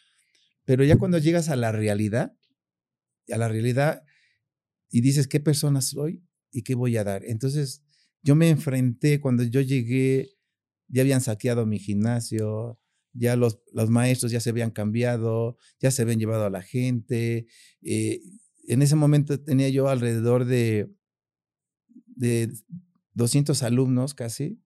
Pero 0.64 0.84
ya 0.84 0.96
cuando 0.96 1.18
llegas 1.18 1.50
a 1.50 1.56
la 1.56 1.72
realidad, 1.72 2.34
a 3.30 3.36
la 3.36 3.48
realidad 3.48 4.04
y 4.90 5.02
dices 5.02 5.28
qué 5.28 5.40
persona 5.40 5.82
soy 5.82 6.24
y 6.50 6.62
qué 6.62 6.74
voy 6.74 6.96
a 6.96 7.04
dar. 7.04 7.24
Entonces, 7.26 7.82
yo 8.22 8.34
me 8.34 8.48
enfrenté 8.48 9.20
cuando 9.20 9.42
yo 9.42 9.60
llegué, 9.60 10.30
ya 10.88 11.02
habían 11.02 11.20
saqueado 11.20 11.66
mi 11.66 11.78
gimnasio, 11.78 12.80
ya 13.12 13.36
los, 13.36 13.60
los 13.72 13.90
maestros 13.90 14.32
ya 14.32 14.40
se 14.40 14.50
habían 14.50 14.70
cambiado, 14.70 15.56
ya 15.80 15.90
se 15.90 16.02
habían 16.02 16.18
llevado 16.18 16.44
a 16.44 16.50
la 16.50 16.62
gente. 16.62 17.46
Eh, 17.82 18.20
en 18.66 18.82
ese 18.82 18.96
momento 18.96 19.40
tenía 19.40 19.68
yo 19.68 19.88
alrededor 19.88 20.44
de, 20.44 20.90
de 22.06 22.52
200 23.14 23.62
alumnos 23.62 24.14
casi, 24.14 24.60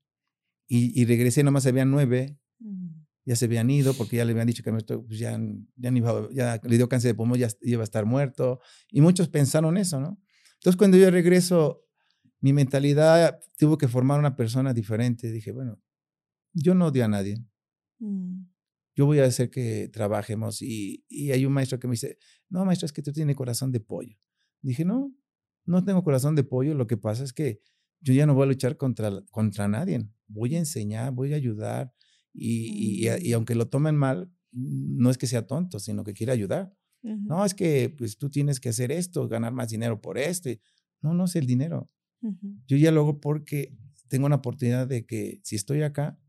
y, 0.67 0.99
y 1.01 1.05
regresé, 1.05 1.43
nomás 1.43 1.67
había 1.67 1.85
nueve, 1.85 2.39
ya 3.25 3.37
se 3.37 3.45
habían 3.45 3.71
ido 3.71 3.95
porque 3.95 4.17
ya 4.17 4.25
le 4.25 4.33
habían 4.33 4.47
dicho 4.47 4.63
que 4.63 4.73
pues 4.73 5.19
ya, 5.19 5.39
ya, 5.77 5.93
ya 6.33 6.61
le 6.63 6.77
dio 6.77 6.89
cáncer 6.89 7.11
de 7.11 7.15
pulmón, 7.15 7.39
ya 7.39 7.49
iba 7.61 7.83
a 7.83 7.85
estar 7.85 8.05
muerto. 8.05 8.61
Y 8.91 9.01
muchos 9.01 9.29
pensaron 9.29 9.77
eso, 9.77 10.01
¿no? 10.01 10.21
Entonces, 10.55 10.77
cuando 10.77 10.97
yo 10.97 11.11
regreso 11.11 11.83
mi 12.43 12.53
mentalidad 12.53 13.41
tuvo 13.57 13.79
que 13.79 13.89
formar 13.89 14.19
una 14.19 14.37
persona 14.37 14.75
diferente. 14.75 15.31
Dije, 15.31 15.53
bueno, 15.53 15.81
yo 16.53 16.75
no 16.75 16.87
odio 16.89 17.05
a 17.05 17.09
nadie. 17.09 17.37
Mm. 18.03 18.47
Yo 18.95 19.07
voy 19.07 19.21
a 19.21 19.25
hacer 19.25 19.51
que 19.51 19.89
trabajemos. 19.89 20.61
Y, 20.61 21.05
y, 21.09 21.31
hay 21.31 21.47
un 21.47 21.53
maestro 21.53 21.79
que 21.79 21.87
me 21.87 21.93
dice, 21.93 22.19
no, 22.51 22.65
maestro, 22.65 22.87
es 22.87 22.93
que 22.93 23.03
tú 23.03 23.13
tienes 23.13 23.37
corazón 23.37 23.73
de 23.73 23.81
pollo. 23.81 24.17
Dije, 24.61 24.85
no, 24.85 25.15
no 25.65 25.85
tengo 25.85 26.05
corazón 26.05 26.35
de 26.35 26.45
pollo. 26.45 26.75
Lo 26.75 26.87
que 26.87 26.97
pasa 26.97 27.25
es 27.25 27.33
que 27.33 27.61
yo 28.01 28.13
ya 28.13 28.27
no 28.27 28.35
voy 28.35 28.45
a 28.45 28.47
luchar 28.47 28.77
contra, 28.77 29.11
contra 29.31 29.69
nadie. 29.69 30.07
Voy 30.27 30.55
a 30.57 30.59
enseñar, 30.59 31.13
voy 31.13 31.33
a 31.33 31.37
ayudar. 31.37 31.95
Y, 32.35 33.07
y, 33.07 33.29
y, 33.29 33.33
aunque 33.33 33.55
lo 33.55 33.69
tomen 33.69 33.97
mal, 33.97 34.31
no 34.51 35.11
es 35.11 35.17
que 35.17 35.27
sea 35.27 35.47
tonto, 35.47 35.79
sino 35.79 36.05
que 36.05 36.13
quiere 36.13 36.33
ayudar. 36.33 36.75
No, 37.03 37.45
es 37.45 37.53
que 37.53 37.93
pues 37.99 38.17
tú 38.17 38.31
tienes 38.31 38.61
que 38.61 38.69
hacer 38.69 38.93
esto, 38.93 39.27
ganar 39.27 39.53
más 39.53 39.71
dinero 39.71 40.01
por 40.01 40.19
esto. 40.19 40.51
No, 41.01 41.15
no 41.15 41.25
es 41.25 41.35
el 41.35 41.47
dinero. 41.47 41.91
Yo 42.69 42.77
ya 42.77 42.93
lo 42.93 43.01
hago 43.01 43.21
porque 43.21 43.77
tengo 44.07 44.27
una 44.27 44.37
oportunidad 44.37 44.87
de 44.87 45.05
que 45.05 45.41
si 45.43 45.57
estoy 45.57 45.83
acá, 45.83 46.22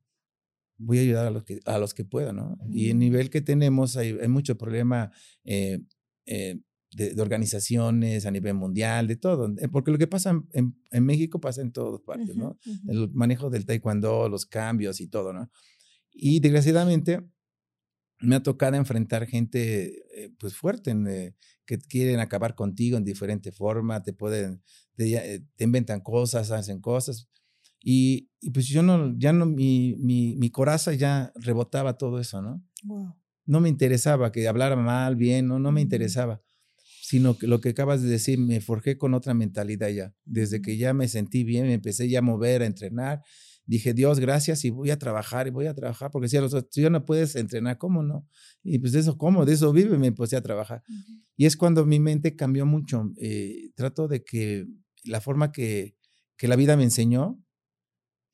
voy 0.83 0.99
a 0.99 1.01
ayudar 1.01 1.27
a 1.27 1.31
los 1.31 1.43
que, 1.43 1.59
a 1.65 1.77
los 1.77 1.93
que 1.93 2.05
pueda, 2.05 2.33
¿no? 2.33 2.57
Y 2.69 2.89
el 2.89 2.99
nivel 2.99 3.29
que 3.29 3.41
tenemos, 3.41 3.97
hay, 3.97 4.17
hay 4.21 4.27
mucho 4.27 4.57
problema 4.57 5.11
eh, 5.43 5.79
eh, 6.25 6.59
de, 6.91 7.21
organizaciones 7.21 8.25
a 8.25 8.31
nivel 8.31 8.53
mundial, 8.53 9.07
de 9.07 9.15
todo. 9.15 9.53
Eh, 9.57 9.67
porque 9.69 9.91
lo 9.91 9.97
que 9.97 10.07
pasa 10.07 10.31
en, 10.51 10.75
en, 10.91 11.05
México 11.05 11.39
pasa 11.39 11.61
en 11.61 11.71
todas 11.71 12.01
partes, 12.01 12.35
¿no? 12.35 12.57
El 12.87 13.11
manejo 13.13 13.49
del 13.49 13.65
taekwondo, 13.65 14.29
los 14.29 14.45
cambios 14.45 15.01
y 15.01 15.07
todo, 15.07 15.33
¿no? 15.33 15.49
Y 16.11 16.39
desgraciadamente 16.39 17.21
me 18.19 18.35
ha 18.35 18.43
tocado 18.43 18.75
enfrentar 18.75 19.25
gente 19.25 20.05
pues 20.37 20.55
fuerte, 20.55 21.35
que 21.65 21.77
quieren 21.77 22.19
acabar 22.19 22.55
contigo 22.55 22.97
en 22.97 23.03
diferente 23.03 23.51
forma, 23.51 24.01
te 24.03 24.13
pueden, 24.13 24.61
te, 24.95 25.43
te 25.55 25.63
inventan 25.63 26.01
cosas, 26.01 26.51
hacen 26.51 26.79
cosas. 26.79 27.27
Y, 27.83 28.29
pues 28.53 28.67
yo 28.67 28.81
no, 28.81 29.13
ya 29.17 29.33
no, 29.33 29.45
mi, 29.45 29.95
mi, 29.99 30.35
mi, 30.37 30.49
coraza 30.49 30.93
ya 30.93 31.33
rebotaba 31.35 31.97
todo 31.97 32.19
eso, 32.19 32.41
¿no? 32.41 32.63
No 33.45 33.59
me 33.59 33.67
interesaba 33.67 34.31
que 34.31 34.47
hablara 34.47 34.77
mal, 34.77 35.17
bien, 35.17 35.47
no, 35.47 35.59
no 35.59 35.73
me 35.73 35.81
interesaba, 35.81 36.41
sino 37.01 37.37
que 37.37 37.45
lo 37.45 37.59
que 37.59 37.69
acabas 37.69 38.01
de 38.01 38.09
decir, 38.09 38.39
me 38.39 38.61
forjé 38.61 38.97
con 38.97 39.13
otra 39.13 39.33
mentalidad 39.33 39.89
ya. 39.89 40.15
Desde 40.23 40.61
que 40.61 40.77
ya 40.77 40.93
me 40.93 41.09
sentí 41.09 41.43
bien, 41.43 41.67
me 41.67 41.73
empecé 41.73 42.07
ya 42.07 42.19
a 42.19 42.21
mover, 42.21 42.61
a 42.61 42.65
entrenar, 42.65 43.21
dije, 43.65 43.93
Dios, 43.93 44.19
gracias 44.19 44.63
y 44.63 44.69
voy 44.69 44.89
a 44.89 44.97
trabajar 44.97 45.47
y 45.47 45.51
voy 45.51 45.67
a 45.67 45.73
trabajar, 45.73 46.09
porque 46.11 46.29
si 46.29 46.37
a 46.37 46.41
los 46.41 46.53
otros, 46.53 46.91
no 46.91 47.05
puedes 47.05 47.35
entrenar, 47.35 47.77
¿cómo 47.77 48.01
no? 48.01 48.27
Y 48.63 48.79
pues 48.79 48.93
de 48.93 48.99
eso, 48.99 49.17
¿cómo? 49.17 49.45
De 49.45 49.53
eso 49.53 49.71
vive, 49.73 49.97
me 49.97 50.11
puse 50.11 50.37
a 50.37 50.41
trabajar. 50.41 50.83
Y 51.35 51.45
es 51.45 51.57
cuando 51.57 51.85
mi 51.85 51.99
mente 51.99 52.35
cambió 52.35 52.65
mucho. 52.65 53.11
Eh, 53.17 53.71
trato 53.75 54.07
de 54.07 54.23
que 54.23 54.67
la 55.03 55.21
forma 55.21 55.51
que, 55.51 55.97
que 56.37 56.47
la 56.47 56.55
vida 56.55 56.77
me 56.77 56.83
enseñó, 56.83 57.43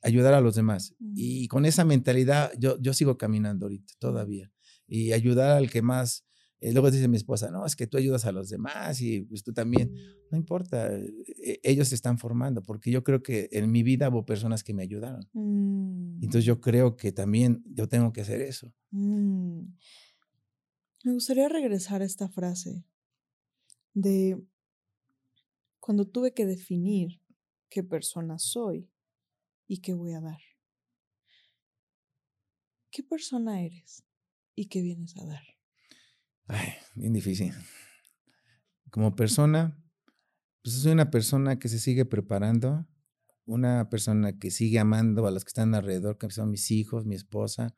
ayudar 0.01 0.33
a 0.33 0.41
los 0.41 0.55
demás. 0.55 0.95
Mm. 0.99 1.13
Y 1.15 1.47
con 1.47 1.65
esa 1.65 1.85
mentalidad 1.85 2.51
yo, 2.57 2.79
yo 2.79 2.93
sigo 2.93 3.17
caminando 3.17 3.65
ahorita 3.65 3.93
todavía. 3.99 4.51
Y 4.87 5.13
ayudar 5.13 5.57
al 5.57 5.69
que 5.69 5.81
más... 5.81 6.25
Eh, 6.61 6.73
luego 6.73 6.91
dice 6.91 7.07
mi 7.07 7.15
esposa, 7.15 7.51
no, 7.51 7.65
es 7.65 7.77
que 7.77 7.87
tú 7.87 7.97
ayudas 7.97 8.25
a 8.25 8.33
los 8.33 8.49
demás 8.49 8.99
y 9.01 9.21
pues 9.21 9.43
tú 9.43 9.53
también. 9.53 9.93
No 10.29 10.37
importa, 10.37 10.93
eh, 10.93 11.59
ellos 11.63 11.87
se 11.87 11.95
están 11.95 12.17
formando, 12.17 12.61
porque 12.61 12.91
yo 12.91 13.01
creo 13.01 13.23
que 13.23 13.47
en 13.53 13.71
mi 13.71 13.81
vida 13.81 14.09
hubo 14.09 14.25
personas 14.25 14.61
que 14.61 14.73
me 14.73 14.83
ayudaron. 14.83 15.21
Entonces 16.21 16.43
yo 16.43 16.57
mm. 16.57 16.59
creo 16.59 16.97
que 16.97 17.13
también 17.13 17.63
yo 17.65 17.87
tengo 17.87 18.11
que 18.11 18.21
hacer 18.21 18.41
eso. 18.41 18.73
Mm. 18.91 19.67
Me 21.05 21.13
gustaría 21.13 21.47
regresar 21.47 22.01
a 22.01 22.05
esta 22.05 22.27
frase 22.27 22.83
de 23.93 24.37
cuando 25.79 26.05
tuve 26.05 26.33
que 26.33 26.45
definir 26.45 27.21
qué 27.69 27.83
persona 27.83 28.37
soy 28.37 28.89
y 29.69 29.77
qué 29.77 29.93
voy 29.93 30.13
a 30.13 30.19
dar. 30.19 30.39
¿Qué 32.91 33.03
persona 33.03 33.61
eres 33.61 34.03
y 34.55 34.65
qué 34.65 34.81
vienes 34.81 35.15
a 35.15 35.25
dar? 35.25 35.43
Ay, 36.47 36.69
bien 36.95 37.13
difícil. 37.13 37.53
Como 38.89 39.15
persona, 39.15 39.79
pues 40.63 40.75
soy 40.75 40.91
una 40.91 41.11
persona 41.11 41.59
que 41.59 41.69
se 41.69 41.77
sigue 41.77 42.03
preparando, 42.03 42.87
una 43.45 43.89
persona 43.91 44.39
que 44.39 44.49
sigue 44.49 44.79
amando 44.79 45.27
a 45.27 45.31
los 45.31 45.45
que 45.45 45.49
están 45.49 45.75
alrededor, 45.75 46.17
que 46.17 46.31
son 46.31 46.49
mis 46.49 46.71
hijos, 46.71 47.05
mi 47.05 47.13
esposa, 47.13 47.75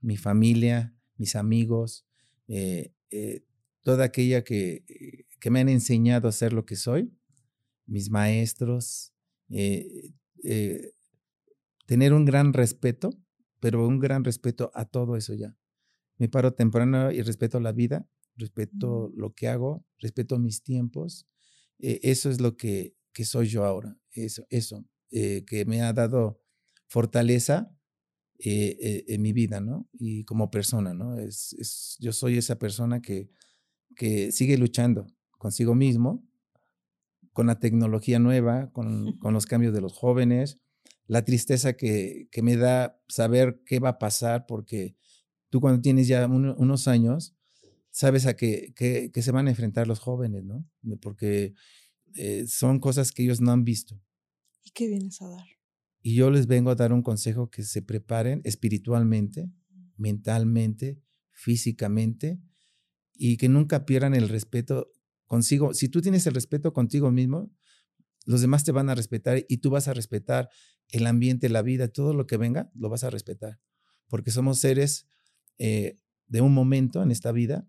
mi 0.00 0.16
familia, 0.16 0.94
mis 1.16 1.34
amigos, 1.34 2.06
eh, 2.46 2.94
eh, 3.10 3.44
toda 3.80 4.04
aquella 4.04 4.44
que, 4.44 5.26
que, 5.40 5.50
me 5.50 5.58
han 5.58 5.68
enseñado 5.68 6.28
a 6.28 6.32
ser 6.32 6.52
lo 6.52 6.64
que 6.64 6.76
soy, 6.76 7.12
mis 7.86 8.10
maestros, 8.10 9.12
eh, 9.48 10.12
tener 11.92 12.14
un 12.14 12.24
gran 12.24 12.54
respeto, 12.54 13.10
pero 13.60 13.86
un 13.86 13.98
gran 13.98 14.24
respeto 14.24 14.70
a 14.72 14.86
todo 14.86 15.14
eso 15.14 15.34
ya. 15.34 15.58
Me 16.16 16.26
paro 16.26 16.54
temprano 16.54 17.12
y 17.12 17.20
respeto 17.20 17.60
la 17.60 17.72
vida, 17.72 18.08
respeto 18.34 19.12
lo 19.14 19.34
que 19.34 19.48
hago, 19.48 19.84
respeto 19.98 20.38
mis 20.38 20.62
tiempos. 20.62 21.26
Eh, 21.80 22.00
eso 22.02 22.30
es 22.30 22.40
lo 22.40 22.56
que, 22.56 22.96
que, 23.12 23.26
soy 23.26 23.48
yo 23.48 23.66
ahora, 23.66 23.94
eso, 24.12 24.46
eso 24.48 24.86
eh, 25.10 25.44
que 25.44 25.66
me 25.66 25.82
ha 25.82 25.92
dado 25.92 26.40
fortaleza 26.86 27.76
eh, 28.38 29.04
en 29.08 29.20
mi 29.20 29.34
vida, 29.34 29.60
¿no? 29.60 29.86
Y 29.92 30.24
como 30.24 30.50
persona, 30.50 30.94
¿no? 30.94 31.18
Es, 31.18 31.52
es, 31.58 31.98
yo 32.00 32.14
soy 32.14 32.38
esa 32.38 32.58
persona 32.58 33.02
que, 33.02 33.28
que 33.96 34.32
sigue 34.32 34.56
luchando 34.56 35.06
consigo 35.36 35.74
mismo, 35.74 36.26
con 37.34 37.48
la 37.48 37.60
tecnología 37.60 38.18
nueva, 38.18 38.70
con, 38.72 39.12
con 39.18 39.34
los 39.34 39.44
cambios 39.44 39.74
de 39.74 39.82
los 39.82 39.92
jóvenes, 39.92 40.58
la 41.06 41.24
tristeza 41.24 41.74
que, 41.74 42.28
que, 42.30 42.42
me 42.42 42.56
da 42.56 43.00
saber 43.08 43.62
qué 43.66 43.80
va 43.80 43.90
a 43.90 43.98
pasar, 43.98 44.46
porque 44.46 44.96
tú 45.50 45.60
cuando 45.60 45.82
tienes 45.82 46.08
ya 46.08 46.26
unos 46.26 46.88
años, 46.88 47.34
sabes 47.90 48.26
a 48.26 48.34
qué, 48.34 48.72
qué, 48.74 49.22
se 49.22 49.30
van 49.30 49.46
a 49.46 49.50
enfrentar 49.50 49.86
los 49.86 50.00
jóvenes, 50.00 50.44
¿no? 50.44 50.66
Porque 51.00 51.54
eh, 52.14 52.46
son 52.46 52.80
cosas 52.80 53.12
que 53.12 53.22
ellos 53.22 53.40
no 53.40 53.52
han 53.52 53.64
visto. 53.64 54.00
¿Y 54.64 54.70
qué 54.70 54.88
vienes 54.88 55.20
a 55.22 55.28
dar? 55.28 55.46
Y 56.00 56.14
yo 56.16 56.30
les 56.30 56.46
vengo 56.46 56.70
a 56.70 56.74
dar 56.74 56.92
un 56.92 57.02
consejo 57.02 57.50
que 57.50 57.62
se 57.62 57.82
preparen 57.82 58.40
espiritualmente, 58.44 59.50
mentalmente, 59.96 61.00
físicamente, 61.30 62.40
y 63.14 63.36
que 63.36 63.48
nunca 63.48 63.84
pierdan 63.84 64.14
el 64.14 64.28
respeto 64.28 64.90
consigo. 65.26 65.74
Si 65.74 65.88
tú 65.88 66.00
tienes 66.00 66.26
el 66.26 66.34
respeto 66.34 66.72
contigo 66.72 67.10
mismo, 67.10 67.52
los 68.26 68.40
demás 68.40 68.64
te 68.64 68.72
van 68.72 68.90
a 68.90 68.94
respetar 68.94 69.44
y 69.48 69.58
tú 69.58 69.70
vas 69.70 69.88
a 69.88 69.94
respetar 69.94 70.48
el 70.88 71.06
ambiente, 71.06 71.48
la 71.48 71.62
vida, 71.62 71.88
todo 71.88 72.14
lo 72.14 72.26
que 72.26 72.36
venga, 72.36 72.70
lo 72.74 72.88
vas 72.88 73.04
a 73.04 73.10
respetar. 73.10 73.60
Porque 74.08 74.30
somos 74.30 74.58
seres 74.58 75.06
eh, 75.58 75.98
de 76.26 76.40
un 76.40 76.52
momento 76.52 77.02
en 77.02 77.10
esta 77.10 77.32
vida 77.32 77.68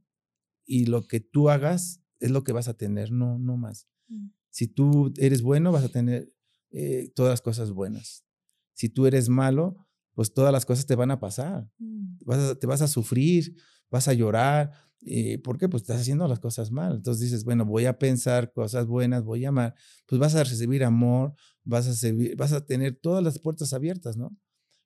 y 0.65 0.85
lo 0.85 1.07
que 1.07 1.19
tú 1.19 1.49
hagas 1.49 2.01
es 2.19 2.31
lo 2.31 2.43
que 2.43 2.53
vas 2.53 2.67
a 2.67 2.75
tener, 2.75 3.11
no, 3.11 3.39
no 3.39 3.57
más. 3.57 3.87
Mm. 4.07 4.27
Si 4.49 4.67
tú 4.67 5.13
eres 5.17 5.41
bueno, 5.41 5.71
vas 5.71 5.83
a 5.83 5.89
tener 5.89 6.29
eh, 6.71 7.11
todas 7.15 7.31
las 7.31 7.41
cosas 7.41 7.71
buenas. 7.71 8.25
Si 8.73 8.89
tú 8.89 9.05
eres 9.05 9.29
malo, 9.29 9.77
pues 10.13 10.33
todas 10.33 10.51
las 10.51 10.65
cosas 10.65 10.85
te 10.85 10.95
van 10.95 11.11
a 11.11 11.19
pasar. 11.19 11.69
Mm. 11.77 12.17
Vas 12.25 12.59
te 12.59 12.67
vas 12.67 12.81
a 12.81 12.87
sufrir, 12.87 13.55
vas 13.89 14.07
a 14.07 14.13
llorar, 14.13 14.71
eh, 15.05 15.37
¿Por 15.39 15.57
qué? 15.57 15.67
Pues 15.69 15.83
estás 15.83 16.01
haciendo 16.01 16.27
las 16.27 16.39
cosas 16.39 16.71
mal. 16.71 16.95
Entonces 16.95 17.21
dices, 17.21 17.43
bueno, 17.43 17.65
voy 17.65 17.85
a 17.85 17.97
pensar 17.99 18.51
cosas 18.53 18.87
buenas, 18.87 19.23
voy 19.23 19.45
a 19.45 19.49
amar, 19.49 19.75
pues 20.05 20.19
vas 20.19 20.35
a 20.35 20.43
recibir 20.43 20.83
amor, 20.83 21.33
vas 21.63 21.87
a, 21.87 22.07
vas 22.37 22.53
a 22.53 22.65
tener 22.65 22.95
todas 23.01 23.23
las 23.23 23.39
puertas 23.39 23.73
abiertas, 23.73 24.17
¿no? 24.17 24.35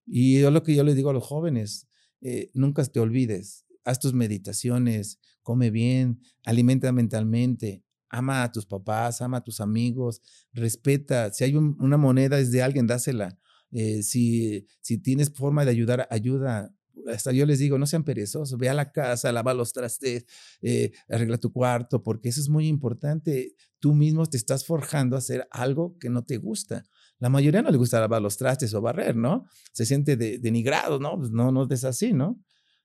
Y 0.06 0.40
yo 0.40 0.52
lo 0.52 0.64
que 0.64 0.76
yo 0.76 0.84
les 0.84 0.96
digo 0.96 1.10
a 1.10 1.14
los 1.14 1.24
jóvenes, 1.26 1.88
eh, 2.22 2.50
nunca 2.54 2.84
te 2.86 3.00
olvides, 3.00 3.66
haz 3.84 4.00
tus 4.00 4.14
meditaciones, 4.14 5.20
come 5.42 5.70
bien, 5.70 6.20
alimenta 6.46 6.92
mentalmente, 6.92 7.84
ama 8.10 8.44
a 8.44 8.52
tus 8.52 8.66
papás, 8.66 9.22
ama 9.22 9.38
a 9.38 9.44
tus 9.44 9.60
amigos, 9.60 10.22
respeta, 10.54 11.32
si 11.34 11.44
hay 11.44 11.56
una 11.56 11.98
moneda 11.98 12.40
es 12.40 12.52
de 12.52 12.62
alguien, 12.62 12.88
dásela. 12.88 13.38
Eh, 13.72 14.02
si, 14.02 14.66
si 14.80 14.98
tienes 14.98 15.34
forma 15.34 15.66
de 15.66 15.72
ayudar, 15.72 16.08
ayuda, 16.10 16.74
hasta 17.12 17.32
yo 17.32 17.46
les 17.46 17.60
digo, 17.60 17.78
no 17.78 17.86
sean 17.86 18.04
perezosos, 18.04 18.58
ve 18.58 18.70
a 18.70 18.74
la 18.74 18.92
casa, 18.92 19.32
lava 19.32 19.54
los 19.54 19.74
trastes, 19.74 20.26
eh, 20.62 20.92
arregla 21.10 21.38
tu 21.38 21.52
cuarto, 21.52 22.04
porque 22.04 22.30
eso 22.30 22.42
es 22.42 22.50
muy 22.50 22.68
importante. 22.68 23.56
Tú 23.80 23.94
mismo 23.94 24.26
te 24.26 24.38
estás 24.38 24.66
forjando 24.66 25.16
a 25.16 25.20
hacer 25.20 25.48
algo 25.52 25.98
que 26.00 26.10
no 26.10 26.24
te 26.24 26.38
gusta. 26.38 26.84
La 27.20 27.30
mayoría 27.30 27.62
no 27.62 27.72
le 27.72 27.78
gusta 27.78 28.00
lavar 28.00 28.22
los 28.22 28.38
trastes 28.38 28.74
o 28.74 28.82
barrer, 28.82 29.16
¿no? 29.16 29.46
Se 29.74 29.86
siente 29.86 30.16
denigrado, 30.16 31.00
¿no? 31.00 31.18
Pues 31.18 31.32
no, 31.32 31.52
no 31.52 31.68
es 31.70 31.84
así, 31.84 32.14
¿no? 32.14 32.40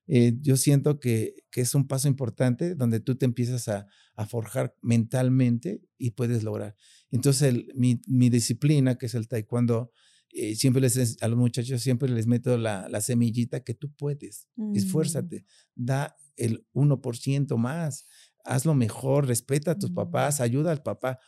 Eh, 0.07 0.33
yo 0.41 0.57
siento 0.57 0.99
que, 0.99 1.33
que, 1.49 1.61
es 1.61 1.75
un 1.75 1.87
paso 1.87 2.09
importante 2.09 2.75
donde 2.75 2.99
tú 2.99 3.15
te 3.15 3.25
empiezas 3.25 3.69
a, 3.69 3.87
a 4.15 4.25
forjar 4.25 4.75
mentalmente 4.81 5.81
y 5.97 6.11
puedes 6.11 6.43
lograr. 6.43 6.75
Entonces, 7.09 7.53
mi, 7.75 8.01
mi, 8.07 8.29
disciplina, 8.29 8.95
que 8.95 9.05
es 9.05 9.15
el 9.15 9.27
taekwondo, 9.27 9.93
eh, 10.33 10.55
siempre 10.55 10.81
les, 10.81 11.21
a 11.21 11.27
los 11.27 11.37
muchachos 11.37 11.81
siempre 11.81 12.09
les 12.09 12.25
meto 12.25 12.57
la, 12.57 12.89
la 12.89 13.01
semillita 13.01 13.63
que 13.63 13.75
tú 13.75 13.93
puedes. 13.93 14.47
Mm. 14.55 14.75
Esfuérzate, 14.75 15.45
da 15.75 16.15
el 16.35 16.65
1% 16.73 17.55
más, 17.57 18.07
hazlo 18.43 18.73
mejor, 18.73 19.27
respeta 19.27 19.71
a 19.71 19.77
tus 19.77 19.91
papás, 19.91 20.39
mm. 20.39 20.43
ayuda 20.43 20.71
al 20.71 20.81
papá. 20.81 21.19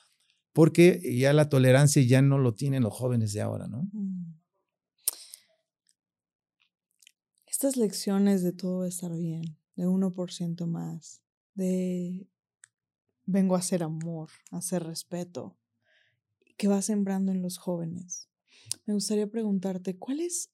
porque 0.53 1.01
ya 1.17 1.33
la 1.33 1.49
tolerancia 1.49 2.01
ya 2.01 2.21
no 2.21 2.37
lo 2.37 2.53
tienen 2.55 2.81
los 2.81 2.93
jóvenes 2.93 3.33
de 3.33 3.41
ahora, 3.41 3.67
¿no? 3.67 3.89
Mm. 3.91 4.39
Estas 7.45 7.77
lecciones 7.77 8.41
de 8.41 8.53
todo 8.53 8.79
va 8.79 8.85
a 8.85 8.89
estar 8.89 9.15
bien, 9.15 9.57
de 9.75 9.85
1% 9.85 10.65
más, 10.67 11.21
de 11.53 12.27
vengo 13.25 13.55
a 13.55 13.59
hacer 13.59 13.83
amor, 13.83 14.29
a 14.51 14.57
hacer 14.57 14.83
respeto, 14.83 15.57
que 16.57 16.67
va 16.67 16.81
sembrando 16.81 17.31
en 17.31 17.41
los 17.41 17.57
jóvenes. 17.57 18.29
Me 18.85 18.93
gustaría 18.93 19.27
preguntarte, 19.27 19.97
¿cuál 19.97 20.21
es 20.21 20.51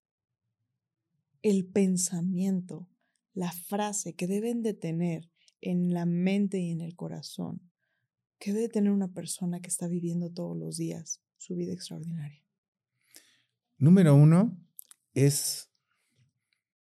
el 1.41 1.66
pensamiento, 1.66 2.88
la 3.34 3.51
frase 3.51 4.14
que 4.14 4.28
deben 4.28 4.62
de 4.62 4.74
tener 4.74 5.30
en 5.62 5.93
la 5.93 6.05
mente 6.05 6.59
y 6.59 6.72
en 6.72 6.82
el 6.82 6.95
corazón 6.95 7.62
que 8.39 8.53
debe 8.53 8.70
tener 8.70 8.91
una 8.91 9.14
persona 9.14 9.62
que 9.62 9.70
está 9.70 9.88
viviendo 9.88 10.32
todos 10.32 10.57
los 10.57 10.78
días 10.78 11.22
su 11.38 11.55
vida 11.55 11.74
extraordinaria? 11.74 12.43
Número 13.78 14.16
uno 14.16 14.57
es 15.14 15.72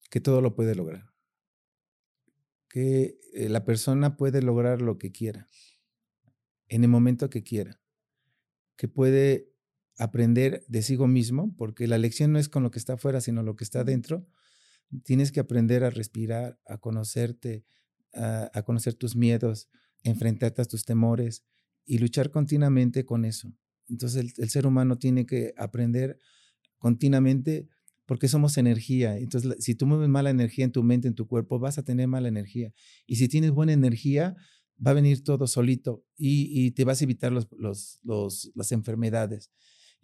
que 0.10 0.22
todo 0.22 0.42
lo 0.42 0.56
puede 0.56 0.76
lograr. 0.76 1.14
Que 2.70 3.20
eh, 3.34 3.50
la 3.50 3.66
persona 3.66 4.18
puede 4.18 4.42
lograr 4.42 4.82
lo 4.82 4.98
que 4.98 5.12
quiera, 5.12 5.50
en 6.68 6.84
el 6.84 6.90
momento 6.90 7.30
que 7.30 7.44
quiera. 7.44 7.82
Que 8.76 8.88
puede 8.88 9.55
aprender 9.98 10.64
de 10.68 10.82
sí 10.82 10.98
mismo, 10.98 11.56
porque 11.58 11.88
la 11.88 11.98
lección 11.98 12.32
no 12.32 12.40
es 12.40 12.50
con 12.50 12.64
lo 12.64 12.72
que 12.72 12.80
está 12.80 12.94
afuera, 12.94 13.22
sino 13.22 13.44
lo 13.44 13.56
que 13.56 13.64
está 13.64 13.84
dentro. 13.84 14.28
Tienes 15.04 15.32
que 15.32 15.40
aprender 15.40 15.84
a 15.84 15.90
respirar, 15.90 16.60
a 16.68 16.78
conocerte, 16.78 17.66
a, 18.14 18.64
conocer 18.64 18.94
tus 18.94 19.16
miedos, 19.16 19.70
enfrentarte 20.04 20.62
a 20.62 20.66
tus 20.66 20.86
temores 20.86 21.44
y 21.86 21.98
luchar 21.98 22.32
continuamente 22.32 23.06
con 23.06 23.26
eso. 23.26 23.54
Entonces 23.88 24.34
el, 24.38 24.50
ser 24.50 24.68
humano 24.68 24.98
tiene 24.98 25.26
que 25.26 25.54
aprender 25.58 26.20
continuamente 26.78 27.68
porque 28.06 28.28
somos 28.28 28.58
energía. 28.58 29.18
Entonces, 29.18 29.56
si 29.60 29.76
tú 29.76 29.88
mueves 29.88 30.10
mala 30.10 30.30
energía 30.30 30.66
en 30.66 30.72
tu 30.72 30.84
mente, 30.84 31.08
en 31.08 31.16
tu 31.16 31.28
cuerpo, 31.28 31.60
vas 31.60 31.78
a 31.78 31.84
tener 31.84 32.08
mala 32.08 32.28
energía. 32.28 32.72
Y 33.08 33.16
si 33.16 33.28
tienes 33.28 33.52
buena 33.52 33.74
energía, 33.74 34.36
va 34.86 34.92
a 34.92 34.96
venir 34.96 35.24
todo 35.24 35.48
solito 35.48 36.06
y, 36.16 36.72
te 36.72 36.84
vas 36.84 37.02
a 37.02 37.04
evitar 37.06 37.32
los, 37.32 37.48
los, 37.58 38.52
las 38.54 38.72
enfermedades. 38.72 39.52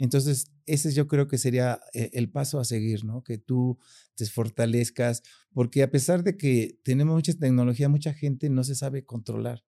Entonces, 0.01 0.51
ese 0.65 0.91
yo 0.93 1.07
creo 1.07 1.27
que 1.27 1.37
sería 1.37 1.79
eh, 1.93 2.09
el 2.13 2.27
paso 2.31 2.59
a 2.59 2.65
seguir, 2.65 3.05
¿no? 3.05 3.23
Que 3.23 3.37
tú 3.37 3.77
te 4.15 4.25
fortalezcas, 4.25 5.21
porque 5.53 5.83
a 5.83 5.91
pesar 5.91 6.23
de 6.23 6.37
que 6.37 6.79
tenemos 6.83 7.13
mucha 7.13 7.33
tecnología, 7.33 7.87
mucha 7.87 8.11
gente 8.11 8.49
no 8.49 8.63
se 8.63 8.73
sabe 8.73 9.05
controlar. 9.05 9.63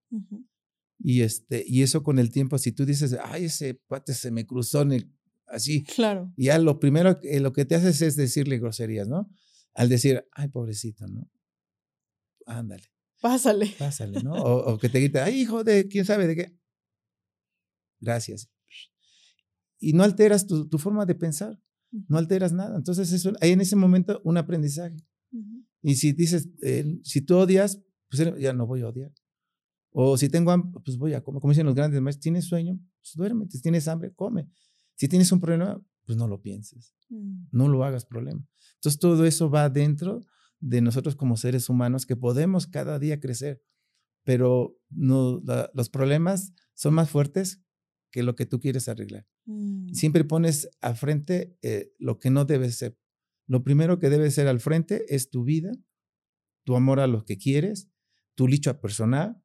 Y, 0.97 1.21
este, 1.21 1.63
y 1.67 1.83
eso 1.83 2.01
con 2.01 2.17
el 2.17 2.31
tiempo, 2.31 2.57
si 2.57 2.71
tú 2.71 2.83
dices, 2.83 3.15
ay, 3.23 3.45
ese 3.45 3.79
cuate 3.85 4.15
se 4.15 4.31
me 4.31 4.47
cruzó 4.47 4.81
en 4.81 4.93
el, 4.93 5.13
así. 5.45 5.83
Claro. 5.83 6.33
Y 6.35 6.45
ya 6.45 6.57
lo 6.57 6.79
primero, 6.79 7.19
eh, 7.21 7.39
lo 7.39 7.53
que 7.53 7.65
te 7.65 7.75
haces 7.75 8.01
es 8.01 8.15
decirle 8.15 8.57
groserías, 8.57 9.07
¿no? 9.07 9.29
Al 9.75 9.87
decir, 9.87 10.27
ay, 10.31 10.47
pobrecito, 10.47 11.05
¿no? 11.05 11.29
Ándale. 12.47 12.85
Pásale. 13.21 13.75
Pásale, 13.77 14.23
¿no? 14.23 14.33
O, 14.33 14.73
o 14.73 14.77
que 14.79 14.89
te 14.89 14.99
grite, 14.99 15.19
ay, 15.19 15.41
hijo 15.41 15.63
de, 15.63 15.87
quién 15.87 16.05
sabe 16.05 16.25
de 16.25 16.35
qué. 16.35 16.57
Gracias 17.99 18.52
y 19.83 19.93
no 19.93 20.03
alteras 20.03 20.47
tu, 20.47 20.77
forma 20.77 21.05
de 21.05 21.15
pensar, 21.15 21.59
no 21.91 22.17
alteras 22.17 22.53
nada. 22.53 22.77
Entonces, 22.77 23.11
eso, 23.11 23.33
hay 23.41 23.51
en 23.51 23.61
ese 23.61 23.75
momento 23.75 24.21
un 24.23 24.37
aprendizaje. 24.37 24.95
Y 25.81 25.95
si 25.95 26.13
dices, 26.13 26.49
eh, 26.61 26.99
si 27.03 27.21
tú 27.21 27.35
odias, 27.35 27.81
pues 28.09 28.33
ya 28.39 28.53
no 28.53 28.65
voy 28.65 28.81
a 28.81 28.87
odiar. 28.87 29.11
O 29.91 30.17
si 30.17 30.29
tengo 30.29 30.51
hambre, 30.51 30.79
pues 30.83 30.97
voy 30.97 31.13
a 31.13 31.21
comer. 31.21 31.41
Como 31.41 31.51
dicen 31.51 31.65
los 31.65 31.75
grandes 31.75 32.01
maestros, 32.01 32.23
¿tienes 32.23 32.45
sueño? 32.45 32.79
Pues 33.01 33.13
duerme. 33.15 33.45
Si 33.49 33.61
tienes 33.61 33.87
hambre, 33.89 34.13
come. 34.13 34.49
Si 34.95 35.09
tienes 35.09 35.31
un 35.33 35.41
problema, 35.41 35.83
pues 36.05 36.17
no 36.17 36.27
lo 36.27 36.41
pienses. 36.41 36.95
Mm. 37.09 37.47
No 37.51 37.67
lo 37.67 37.83
hagas 37.83 38.05
problema. 38.05 38.47
Entonces, 38.75 38.99
todo 38.99 39.25
eso 39.25 39.49
va 39.49 39.69
dentro 39.69 40.21
de 40.61 40.79
nosotros 40.79 41.15
como 41.17 41.35
seres 41.35 41.69
humanos 41.69 42.05
que 42.05 42.15
podemos 42.15 42.67
cada 42.67 42.97
día 42.99 43.19
crecer. 43.19 43.61
Pero 44.23 44.79
no, 44.89 45.43
los 45.73 45.89
problemas 45.89 46.53
son 46.73 46.93
más 46.93 47.09
fuertes 47.09 47.62
que 48.13 48.21
lo 48.21 48.35
que 48.35 48.45
tú 48.45 48.59
quieres 48.59 48.87
arreglar. 48.87 49.25
Mm. 49.45 49.91
Siempre 49.93 50.23
pones 50.23 50.69
al 50.81 50.95
frente 50.95 51.57
eh, 51.63 51.91
lo 51.97 52.19
que 52.19 52.29
no 52.29 52.45
debe 52.45 52.71
ser. 52.71 52.95
Lo 53.47 53.63
primero 53.63 53.97
que 53.97 54.11
debe 54.11 54.29
ser 54.29 54.47
al 54.47 54.59
frente 54.59 55.03
es 55.13 55.31
tu 55.31 55.43
vida, 55.43 55.71
tu 56.63 56.75
amor 56.75 56.99
a 56.99 57.07
lo 57.07 57.25
que 57.25 57.39
quieres, 57.39 57.89
tu 58.35 58.47
lucha 58.47 58.79
personal 58.79 59.41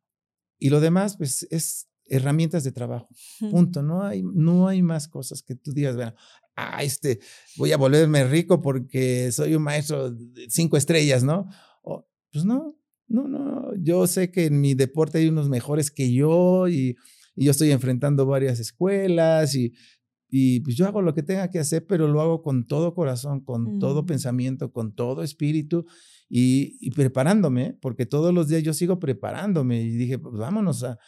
y 0.59 0.69
lo 0.69 0.81
demás 0.81 1.17
pues 1.17 1.49
es 1.51 1.89
herramientas 2.05 2.63
de 2.63 2.73
trabajo. 2.73 3.09
Punto. 3.51 3.83
No 3.83 4.03
hay, 4.03 4.23
no 4.23 4.69
hay 4.69 4.83
más 4.83 5.09
cosas 5.09 5.43
que 5.43 5.55
tú 5.55 5.73
digas, 5.73 5.97
bueno, 5.97 6.13
ah, 6.55 6.83
este, 6.83 7.21
voy 7.57 7.73
a 7.73 7.79
volverme 7.79 8.25
rico 8.25 8.61
porque 8.61 9.33
soy 9.33 9.55
un 9.55 9.63
maestro 9.63 10.11
de 10.11 10.47
cinco 10.51 10.77
estrellas, 10.77 11.25
¿no? 11.25 11.49
pues 12.31 12.45
no, 12.45 12.79
no, 13.07 13.27
no. 13.27 13.75
Yo 13.79 14.07
sé 14.07 14.31
que 14.31 14.45
en 14.45 14.61
mi 14.61 14.75
deporte 14.75 15.17
hay 15.17 15.29
unos 15.29 15.49
mejores 15.49 15.91
que 15.91 16.13
yo 16.13 16.69
y 16.69 16.99
y 17.39 17.45
yo 17.45 17.53
estoy 17.53 17.71
enfrentando 17.71 18.27
varias 18.27 18.59
escuelas 18.59 19.55
y, 19.55 19.73
y 20.29 20.61
pues 20.61 20.77
yo 20.77 20.87
hago 20.87 21.01
lo 21.01 21.15
que 21.15 21.23
tenga 21.23 21.51
que 21.51 21.59
hacer, 21.59 21.87
pero 21.87 22.09
lo 22.09 22.21
hago 22.21 22.43
con 22.43 22.67
todo 22.67 22.95
corazón, 22.95 23.41
con 23.41 23.79
todo 23.79 24.03
mm. 24.03 24.07
pensamiento, 24.07 24.73
con 24.73 24.95
todo 24.95 25.23
espíritu 25.23 25.87
y, 26.29 26.91
preparándome, 26.91 27.79
porque 27.81 28.05
todos 28.05 28.35
los 28.35 28.49
días 28.49 28.63
yo 28.63 28.75
sigo 28.75 28.99
preparándome 28.99 29.81
y 29.81 29.91
dije, 29.91 30.19
pues 30.19 30.35
vámonos 30.35 30.85
a, 30.85 30.99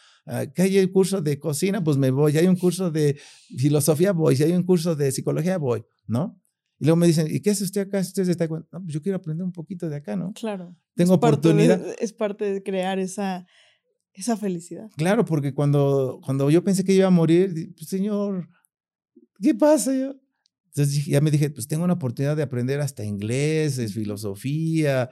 que 0.55 0.61
hay 0.61 0.79
un 0.79 0.87
curso 0.87 1.21
de 1.21 1.37
cocina, 1.37 1.83
pues 1.83 1.97
me 1.97 2.09
voy, 2.09 2.37
hay 2.37 2.47
un 2.47 2.55
curso 2.55 2.89
de 2.89 3.19
filosofía, 3.57 4.13
voy, 4.13 4.35
si 4.35 4.43
hay 4.43 4.53
un 4.53 4.63
curso 4.63 4.95
de 4.95 5.11
psicología, 5.11 5.57
voy, 5.57 5.83
¿no? 6.07 6.39
Y 6.79 6.85
luego 6.85 6.95
me 6.95 7.05
dicen, 7.05 7.27
¿y 7.29 7.41
qué 7.41 7.51
hace 7.51 7.63
usted 7.63 7.81
acá? 7.81 7.99
¿Usted 7.99 8.27
está 8.27 8.47
No, 8.47 8.65
pues 8.71 8.87
yo 8.87 9.01
quiero 9.03 9.17
aprender 9.17 9.43
un 9.43 9.51
poquito 9.51 9.87
de 9.87 9.97
acá, 9.97 10.15
¿no? 10.15 10.33
Claro. 10.33 10.75
Tengo 10.95 11.13
oportunidad. 11.13 11.79
es 11.99 12.13
parte 12.13 12.51
de 12.51 12.63
crear 12.63 12.97
esa, 12.97 13.45
esa 14.13 14.37
felicidad. 14.37 14.89
Claro, 14.97 15.25
porque 15.25 15.53
cuando, 15.53 16.19
cuando 16.23 16.49
yo 16.49 16.63
pensé 16.63 16.83
que 16.83 16.93
iba 16.93 17.07
a 17.07 17.11
morir, 17.11 17.73
pues, 17.75 17.89
Señor, 17.89 18.49
¿qué 19.41 19.55
pasa? 19.55 19.95
Yo? 19.95 20.15
Entonces 20.73 21.05
ya 21.05 21.19
me 21.19 21.31
dije, 21.31 21.49
pues 21.49 21.67
tengo 21.67 21.83
una 21.83 21.93
oportunidad 21.93 22.37
de 22.37 22.43
aprender 22.43 22.79
hasta 22.79 23.03
inglés, 23.03 23.77
es 23.77 23.93
filosofía, 23.93 25.09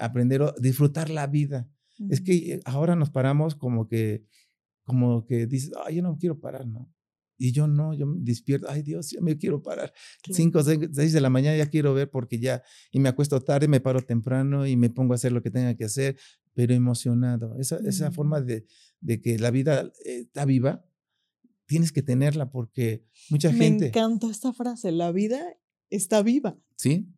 aprender, 0.00 0.42
disfrutar 0.58 1.10
la 1.10 1.28
vida. 1.28 1.68
Es 2.10 2.20
que 2.20 2.60
ahora 2.64 2.96
nos 2.96 3.10
paramos 3.10 3.54
como 3.54 3.88
que, 3.88 4.24
como 4.84 5.24
que 5.24 5.46
dices, 5.46 5.70
ay, 5.84 5.96
yo 5.96 6.02
no 6.02 6.18
quiero 6.18 6.40
parar, 6.40 6.66
¿no? 6.66 6.90
Y 7.38 7.52
yo 7.52 7.66
no, 7.66 7.94
yo 7.94 8.06
me 8.06 8.18
despierto, 8.20 8.66
ay 8.68 8.82
Dios, 8.82 9.10
ya 9.10 9.20
me 9.20 9.36
quiero 9.36 9.62
parar. 9.62 9.92
Cinco, 10.30 10.62
seis 10.62 11.12
de 11.12 11.20
la 11.20 11.30
mañana 11.30 11.56
ya 11.56 11.66
quiero 11.68 11.94
ver 11.94 12.10
porque 12.10 12.38
ya, 12.38 12.62
y 12.90 13.00
me 13.00 13.08
acuesto 13.08 13.40
tarde, 13.40 13.68
me 13.68 13.80
paro 13.80 14.00
temprano 14.02 14.66
y 14.66 14.76
me 14.76 14.90
pongo 14.90 15.12
a 15.12 15.16
hacer 15.16 15.32
lo 15.32 15.42
que 15.42 15.50
tenga 15.50 15.74
que 15.74 15.84
hacer, 15.84 16.18
pero 16.54 16.74
emocionado. 16.74 17.58
Esa, 17.58 17.78
esa 17.84 18.10
forma 18.10 18.40
de, 18.40 18.66
de, 19.00 19.20
que 19.20 19.38
la 19.38 19.50
vida 19.50 19.92
eh, 20.04 20.20
está 20.20 20.44
viva, 20.44 20.84
tienes 21.66 21.92
que 21.92 22.02
tenerla 22.02 22.50
porque 22.50 23.04
mucha 23.30 23.52
gente... 23.52 23.84
Me 23.84 23.88
encanta 23.88 24.30
esta 24.30 24.52
frase, 24.52 24.92
la 24.92 25.12
vida 25.12 25.42
está 25.90 26.22
viva. 26.22 26.58
Sí, 26.76 27.12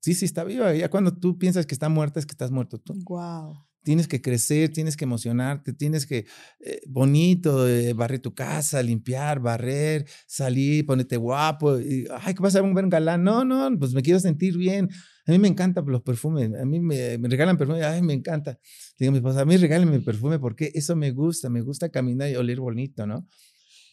sí, 0.00 0.14
sí 0.14 0.24
está 0.24 0.44
viva. 0.44 0.74
Ya 0.74 0.88
cuando 0.88 1.16
tú 1.16 1.38
piensas 1.38 1.66
que 1.66 1.74
está 1.74 1.88
muerta 1.88 2.20
es 2.20 2.26
que 2.26 2.32
estás 2.32 2.50
muerto 2.50 2.78
tú. 2.78 2.94
Wow 3.04 3.69
tienes 3.82 4.08
que 4.08 4.20
crecer, 4.20 4.70
tienes 4.70 4.96
que 4.96 5.04
emocionarte, 5.04 5.72
tienes 5.72 6.06
que, 6.06 6.26
eh, 6.60 6.80
bonito, 6.86 7.68
eh, 7.68 7.92
barrer 7.92 8.20
tu 8.20 8.34
casa, 8.34 8.82
limpiar, 8.82 9.40
barrer, 9.40 10.06
salir, 10.26 10.86
ponerte 10.86 11.16
guapo. 11.16 11.78
Y, 11.80 12.06
Ay, 12.20 12.34
¿qué 12.34 12.40
pasa? 12.40 12.62
Un 12.62 12.72
buen 12.72 12.88
galán. 12.88 13.24
No, 13.24 13.44
no, 13.44 13.70
pues 13.78 13.92
me 13.94 14.02
quiero 14.02 14.20
sentir 14.20 14.56
bien. 14.56 14.88
A 15.26 15.32
mí 15.32 15.38
me 15.38 15.48
encantan 15.48 15.84
los 15.86 16.02
perfumes. 16.02 16.50
A 16.60 16.64
mí 16.64 16.80
me, 16.80 17.18
regalan 17.18 17.56
perfume. 17.56 17.82
Ay, 17.84 18.02
me 18.02 18.14
encanta. 18.14 18.58
Digo, 18.98 19.12
mi 19.12 19.18
a 19.18 19.44
mí 19.44 19.56
regálenme 19.56 20.00
perfume 20.00 20.38
porque 20.38 20.70
eso 20.74 20.96
me 20.96 21.12
gusta. 21.12 21.48
Me 21.48 21.62
gusta 21.62 21.88
caminar 21.88 22.30
y 22.30 22.36
oler 22.36 22.60
bonito, 22.60 23.06
¿no? 23.06 23.26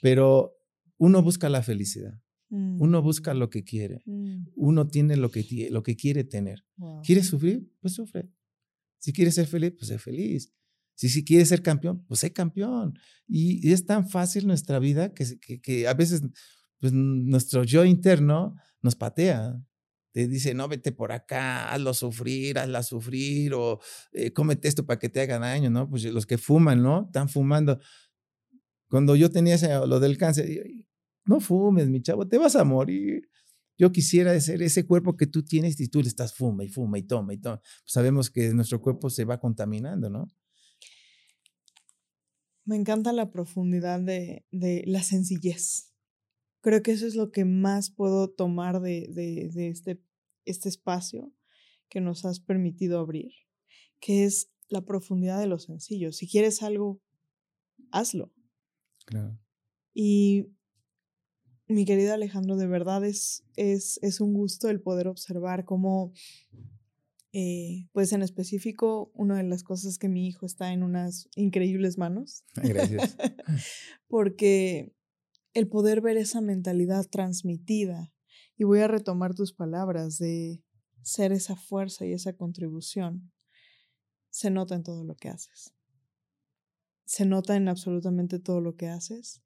Pero 0.01 0.53
uno 0.97 1.21
busca 1.21 1.49
la 1.49 1.61
felicidad. 1.61 2.13
Mm. 2.49 2.81
Uno 2.81 3.01
busca 3.01 3.33
lo 3.33 3.49
que 3.49 3.63
quiere. 3.63 4.01
Mm. 4.05 4.47
Uno 4.55 4.88
tiene 4.88 5.17
lo 5.17 5.29
que, 5.29 5.69
lo 5.71 5.83
que 5.83 5.95
quiere 5.95 6.23
tener. 6.23 6.65
¿Quieres 7.03 7.27
sufrir? 7.27 7.69
Pues 7.81 7.93
sufre. 7.93 8.29
Si 9.07 9.13
quieres 9.13 9.35
ser 9.35 9.47
feliz, 9.47 9.71
pues 9.71 9.87
sé 9.87 9.97
feliz. 9.99 10.53
Si, 10.93 11.07
si 11.07 11.23
quieres 11.23 11.47
ser 11.47 11.61
campeón, 11.61 12.03
pues 12.09 12.19
sé 12.19 12.33
campeón. 12.33 12.99
Y, 13.25 13.71
es 13.71 13.85
tan 13.85 14.09
fácil 14.09 14.45
nuestra 14.45 14.79
vida 14.79 15.13
que, 15.13 15.39
que, 15.61 15.87
a 15.87 15.93
veces 15.93 16.23
pues, 16.81 16.91
nuestro 16.91 17.63
yo 17.63 17.85
interno 17.85 18.55
nos 18.81 18.97
patea. 18.97 19.63
Te 20.11 20.27
dice, 20.27 20.53
no, 20.53 20.67
vete 20.67 20.91
por 20.91 21.13
acá, 21.13 21.71
hazlo 21.71 21.93
sufrir, 21.93 22.59
hazla 22.59 22.83
sufrir, 22.83 23.53
o 23.53 23.79
eh, 24.11 24.33
cómete 24.33 24.67
esto 24.67 24.85
para 24.85 24.99
que 24.99 25.07
te 25.07 25.21
haga 25.21 25.39
daño, 25.39 25.69
¿no? 25.69 25.89
Pues 25.89 26.03
los 26.03 26.25
que 26.25 26.37
fuman, 26.37 26.83
¿no? 26.83 27.05
Están 27.05 27.29
fumando. 27.29 27.79
Cuando 28.89 29.15
yo 29.15 29.31
tenía 29.31 29.55
ese, 29.55 29.69
lo 29.87 30.01
del 30.01 30.17
cáncer, 30.17 30.49
no 31.23 31.39
fumes, 31.39 31.87
mi 31.87 32.01
chavo, 32.01 32.27
te 32.27 32.37
vas 32.37 32.57
a 32.57 32.65
morir. 32.65 33.29
Yo 33.78 33.91
quisiera 33.91 34.39
ser 34.39 34.61
ese 34.61 34.86
cuerpo 34.86 35.15
que 35.15 35.28
tú 35.28 35.43
tienes 35.43 35.80
y 35.80 35.88
tú 35.88 36.01
le 36.01 36.07
estás 36.07 36.34
fuma 36.34 36.63
y 36.63 36.69
fuma 36.69 36.97
y 36.97 37.03
toma 37.03 37.34
y 37.34 37.38
toma. 37.38 37.59
Pues 37.59 37.91
sabemos 37.93 38.30
que 38.30 38.53
nuestro 38.53 38.82
cuerpo 38.82 39.09
se 39.09 39.25
va 39.25 39.39
contaminando, 39.39 40.09
¿no? 40.09 40.28
Me 42.65 42.75
encanta 42.75 43.13
la 43.13 43.32
profundidad 43.32 43.99
de, 43.99 44.45
de 44.51 44.84
la 44.88 45.03
sencillez. 45.03 45.93
Creo 46.61 46.82
que 46.82 46.91
eso 46.91 47.07
es 47.07 47.15
lo 47.15 47.32
que 47.32 47.45
más 47.45 47.91
puedo 47.91 48.30
tomar 48.30 48.82
de, 48.82 49.07
de, 49.09 49.49
de 49.53 49.69
este, 49.69 50.03
este 50.45 50.67
espacio 50.67 51.34
que 51.88 52.01
nos 52.01 52.25
has 52.25 52.39
permitido 52.39 52.99
abrir, 52.99 53.32
que 53.99 54.25
es 54.25 54.51
la 54.67 54.84
profundidad 54.84 55.39
de 55.39 55.47
lo 55.47 55.59
sencillo. 55.59 56.11
Si 56.11 56.28
quieres 56.28 56.61
algo, 56.61 57.01
hazlo. 57.91 58.34
Claro. 59.05 59.39
Y 59.93 60.56
mi 61.68 61.86
querido 61.86 62.13
Alejandro, 62.13 62.55
de 62.55 62.68
verdad 62.68 63.03
es, 63.03 63.43
es, 63.55 63.99
es 64.01 64.22
un 64.22 64.34
gusto 64.34 64.70
el 64.70 64.82
poder 64.82 65.07
observar 65.07 65.65
cómo, 65.65 66.13
eh, 67.34 67.88
pues 67.91 68.13
en 68.13 68.22
específico, 68.22 69.11
una 69.13 69.38
de 69.38 69.43
las 69.43 69.63
cosas 69.63 69.97
que 69.97 70.09
mi 70.09 70.28
hijo 70.28 70.45
está 70.45 70.72
en 70.72 70.84
unas 70.84 71.30
increíbles 71.36 71.97
manos. 71.97 72.43
Gracias. 72.55 73.18
Porque 74.07 74.93
el 75.53 75.68
poder 75.68 76.01
ver 76.01 76.18
esa 76.18 76.41
mentalidad 76.41 77.05
transmitida, 77.09 78.13
y 78.57 78.63
voy 78.63 78.80
a 78.80 78.88
retomar 78.88 79.36
tus 79.36 79.53
palabras 79.53 80.18
de 80.18 80.63
ser 81.03 81.32
esa 81.32 81.55
fuerza 81.55 82.05
y 82.05 82.13
esa 82.13 82.34
contribución, 82.34 83.32
se 84.30 84.49
nota 84.49 84.76
en 84.76 84.84
todo 84.84 85.03
lo 85.03 85.15
que 85.15 85.30
haces. 85.30 85.74
Se 87.05 87.26
nota 87.26 87.55
en 87.55 87.70
absolutamente 87.70 88.39
todo 88.39 88.59
lo 88.59 88.76
que 88.76 88.88
haces. 88.88 89.41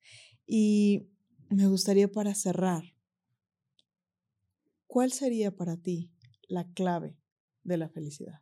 Y 0.47 1.09
me 1.51 1.67
gustaría 1.67 2.07
para 2.11 2.33
cerrar, 2.35 2.83
¿cuál 4.87 5.11
sería 5.11 5.55
para 5.55 5.77
ti 5.77 6.11
la 6.47 6.71
clave 6.73 7.17
de 7.63 7.77
la 7.77 7.89
felicidad? 7.89 8.41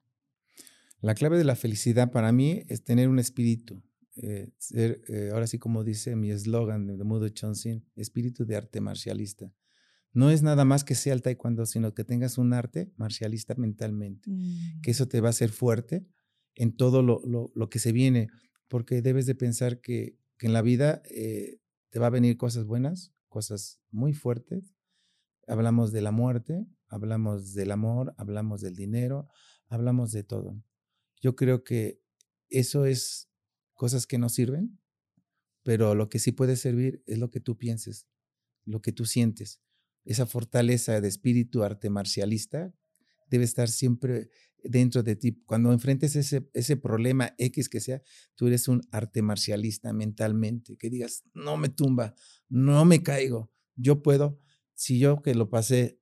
La 1.02 1.16
clave 1.16 1.38
de 1.38 1.44
la 1.46 1.56
felicidad 1.56 2.12
para 2.12 2.32
mí 2.32 2.64
es 2.68 2.84
tener 2.84 3.08
un 3.08 3.20
espíritu. 3.20 3.82
Eh, 4.18 4.50
ser, 4.58 5.02
eh, 5.08 5.30
ahora 5.32 5.48
sí 5.48 5.58
como 5.60 5.84
dice 5.84 6.16
mi 6.16 6.30
eslogan 6.30 6.88
de 6.98 7.04
Mudo 7.06 7.30
Chonsin, 7.30 7.86
espíritu 7.96 8.46
de 8.46 8.58
arte 8.58 8.82
marcialista. 8.82 9.54
No 10.14 10.30
es 10.32 10.44
nada 10.44 10.66
más 10.66 10.84
que 10.84 10.96
sea 10.96 11.14
el 11.14 11.22
taekwondo, 11.22 11.66
sino 11.66 11.94
que 11.94 12.04
tengas 12.04 12.38
un 12.38 12.54
arte 12.54 12.92
marcialista 12.98 13.56
mentalmente, 13.56 14.30
Mm. 14.30 14.82
que 14.82 14.92
eso 14.92 15.08
te 15.08 15.22
va 15.22 15.28
a 15.28 15.32
hacer 15.32 15.52
fuerte 15.52 16.06
en 16.56 16.76
todo 16.76 17.02
lo, 17.04 17.22
lo- 17.26 17.52
lo 17.56 17.70
que 17.70 17.80
se 17.80 17.92
viene, 17.94 18.28
porque 18.68 19.02
debes 19.02 19.26
de 19.26 19.36
pensar 19.36 19.82
que, 19.82 20.18
que 20.38 20.48
en 20.48 20.54
la 20.54 20.62
vida 20.64 21.02
eh, 21.10 21.60
te 21.90 22.00
va 22.00 22.08
a 22.08 22.12
venir 22.12 22.38
cosas 22.38 22.66
buenas, 22.66 23.14
cosas 23.28 23.82
muy 23.92 24.14
fuertes. 24.14 24.76
Hablamos 25.48 25.92
de 25.92 26.02
la 26.02 26.12
muerte, 26.12 26.66
hablamos 26.88 27.54
del 27.54 27.72
amor, 27.72 28.14
hablamos 28.18 28.62
del 28.62 28.76
dinero, 28.76 29.28
hablamos 29.68 30.12
de 30.12 30.24
todo. 30.24 30.62
Yo 31.22 31.36
creo 31.36 31.64
que 31.64 32.02
eso 32.50 32.86
es 32.86 33.30
cosas 33.74 34.06
que 34.06 34.18
no 34.18 34.30
sirven, 34.30 34.80
pero 35.64 35.96
lo 35.96 36.10
que 36.10 36.20
sí 36.20 36.32
puede 36.32 36.56
servir 36.56 37.04
es 37.06 37.18
lo 37.18 37.30
que 37.30 37.40
tú 37.40 37.58
pienses, 37.58 38.08
lo 38.66 38.82
que 38.82 38.92
tú 38.92 39.06
sientes. 39.06 39.62
Esa 40.06 40.26
fortaleza 40.26 41.02
de 41.02 41.08
espíritu 41.08 41.64
arte 41.64 41.90
marcialista 41.90 42.74
debe 43.30 43.44
estar 43.44 43.70
siempre 43.70 44.30
dentro 44.64 45.04
de 45.04 45.16
ti. 45.16 45.42
Cuando 45.46 45.72
enfrentes 45.72 46.16
ese, 46.16 46.50
ese 46.54 46.78
problema 46.78 47.34
X 47.38 47.70
que 47.70 47.80
sea, 47.80 48.02
tú 48.36 48.48
eres 48.48 48.68
un 48.68 48.82
arte 48.92 49.22
marcialista 49.22 49.94
mentalmente, 49.94 50.78
que 50.78 50.90
digas, 50.90 51.24
no 51.34 51.58
me 51.58 51.70
tumba, 51.70 52.16
no 52.48 52.86
me 52.86 53.04
caigo, 53.04 53.52
yo 53.76 54.02
puedo. 54.02 54.40
Si 54.74 55.00
yo 55.00 55.22
que 55.22 55.36
lo 55.36 55.50
pasé, 55.50 56.00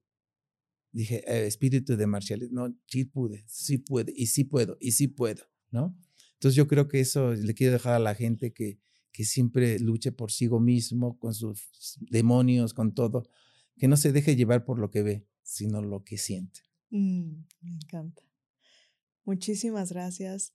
dije, 0.92 1.24
eh, 1.28 1.48
espíritu 1.48 1.98
de 1.98 2.08
marcialista, 2.08 2.54
no, 2.54 2.76
sí 2.88 3.06
pude, 3.06 3.44
sí 3.48 3.78
puede, 3.78 4.14
y 4.16 4.28
sí 4.28 4.44
puedo, 4.44 4.78
y 4.80 4.92
sí 4.92 5.08
puedo, 5.08 5.44
¿no? 5.72 5.98
Entonces 6.34 6.56
yo 6.56 6.68
creo 6.68 6.88
que 6.88 7.00
eso 7.00 7.34
le 7.34 7.54
quiero 7.56 7.74
dejar 7.74 7.94
a 7.94 8.00
la 8.00 8.14
gente 8.14 8.54
que, 8.54 8.80
que 9.12 9.26
siempre 9.26 9.80
luche 9.80 10.12
por 10.12 10.32
sí 10.32 10.48
mismo, 10.48 11.18
con 11.18 11.34
sus 11.34 11.98
demonios, 12.00 12.76
con 12.76 12.94
todo, 12.94 13.28
que 13.78 13.88
no 13.88 13.98
se 13.98 14.12
deje 14.12 14.36
llevar 14.36 14.64
por 14.64 14.78
lo 14.78 14.92
que 14.92 15.02
ve, 15.02 15.28
sino 15.42 15.82
lo 15.82 16.04
que 16.04 16.18
siente. 16.18 16.62
Mm, 16.92 17.44
me 17.62 17.72
encanta. 17.72 18.27
Muchísimas 19.28 19.92
gracias. 19.92 20.54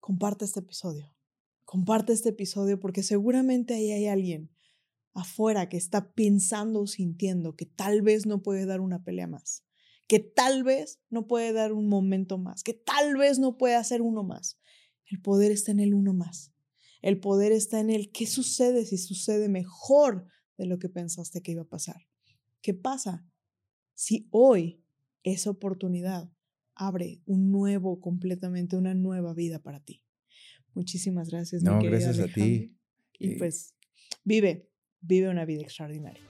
Comparte 0.00 0.46
este 0.46 0.60
episodio. 0.60 1.14
Comparte 1.66 2.14
este 2.14 2.30
episodio 2.30 2.80
porque 2.80 3.02
seguramente 3.02 3.74
ahí 3.74 3.92
hay 3.92 4.06
alguien 4.06 4.50
afuera 5.12 5.68
que 5.68 5.76
está 5.76 6.10
pensando 6.14 6.80
o 6.80 6.86
sintiendo 6.86 7.56
que 7.56 7.66
tal 7.66 8.00
vez 8.00 8.24
no 8.24 8.42
puede 8.42 8.64
dar 8.64 8.80
una 8.80 9.04
pelea 9.04 9.26
más, 9.26 9.66
que 10.08 10.18
tal 10.18 10.64
vez 10.64 11.02
no 11.10 11.26
puede 11.26 11.52
dar 11.52 11.74
un 11.74 11.86
momento 11.86 12.38
más, 12.38 12.62
que 12.62 12.72
tal 12.72 13.18
vez 13.18 13.38
no 13.38 13.58
puede 13.58 13.74
hacer 13.74 14.00
uno 14.00 14.24
más. 14.24 14.58
El 15.04 15.20
poder 15.20 15.52
está 15.52 15.70
en 15.70 15.80
el 15.80 15.92
uno 15.92 16.14
más. 16.14 16.54
El 17.02 17.20
poder 17.20 17.52
está 17.52 17.80
en 17.80 17.90
el 17.90 18.10
qué 18.12 18.26
sucede 18.26 18.86
si 18.86 18.96
sucede 18.96 19.50
mejor 19.50 20.26
de 20.56 20.64
lo 20.64 20.78
que 20.78 20.88
pensaste 20.88 21.42
que 21.42 21.52
iba 21.52 21.62
a 21.62 21.68
pasar. 21.68 22.08
¿Qué 22.62 22.72
pasa 22.72 23.28
si 23.92 24.26
hoy 24.30 24.82
esa 25.22 25.50
oportunidad 25.50 26.30
abre 26.74 27.20
un 27.26 27.50
nuevo, 27.50 28.00
completamente 28.00 28.76
una 28.76 28.94
nueva 28.94 29.34
vida 29.34 29.58
para 29.58 29.80
ti? 29.80 30.02
Muchísimas 30.74 31.30
gracias. 31.30 31.62
mi 31.62 31.68
No, 31.68 31.80
gracias 31.80 32.18
a 32.18 32.26
ti. 32.26 32.76
Y 33.18 33.36
pues 33.36 33.74
vive, 34.24 34.68
vive 35.00 35.28
una 35.28 35.44
vida 35.44 35.62
extraordinaria. 35.62 36.22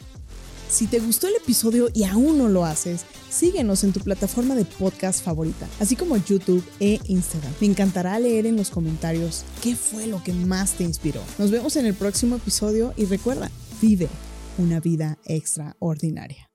Si 0.68 0.86
te 0.86 0.98
gustó 0.98 1.28
el 1.28 1.36
episodio 1.36 1.88
y 1.94 2.02
aún 2.04 2.36
no 2.36 2.48
lo 2.48 2.64
haces, 2.64 3.04
síguenos 3.30 3.84
en 3.84 3.92
tu 3.92 4.00
plataforma 4.00 4.56
de 4.56 4.64
podcast 4.64 5.24
favorita, 5.24 5.68
así 5.78 5.94
como 5.94 6.16
YouTube 6.16 6.64
e 6.80 6.98
Instagram. 7.06 7.52
Me 7.60 7.68
encantará 7.68 8.18
leer 8.18 8.46
en 8.46 8.56
los 8.56 8.70
comentarios 8.70 9.44
qué 9.62 9.76
fue 9.76 10.06
lo 10.06 10.22
que 10.24 10.32
más 10.32 10.72
te 10.72 10.84
inspiró. 10.84 11.22
Nos 11.38 11.50
vemos 11.50 11.76
en 11.76 11.86
el 11.86 11.94
próximo 11.94 12.36
episodio 12.36 12.92
y 12.96 13.04
recuerda, 13.04 13.50
vive 13.80 14.08
una 14.58 14.80
vida 14.80 15.18
extraordinaria. 15.26 16.53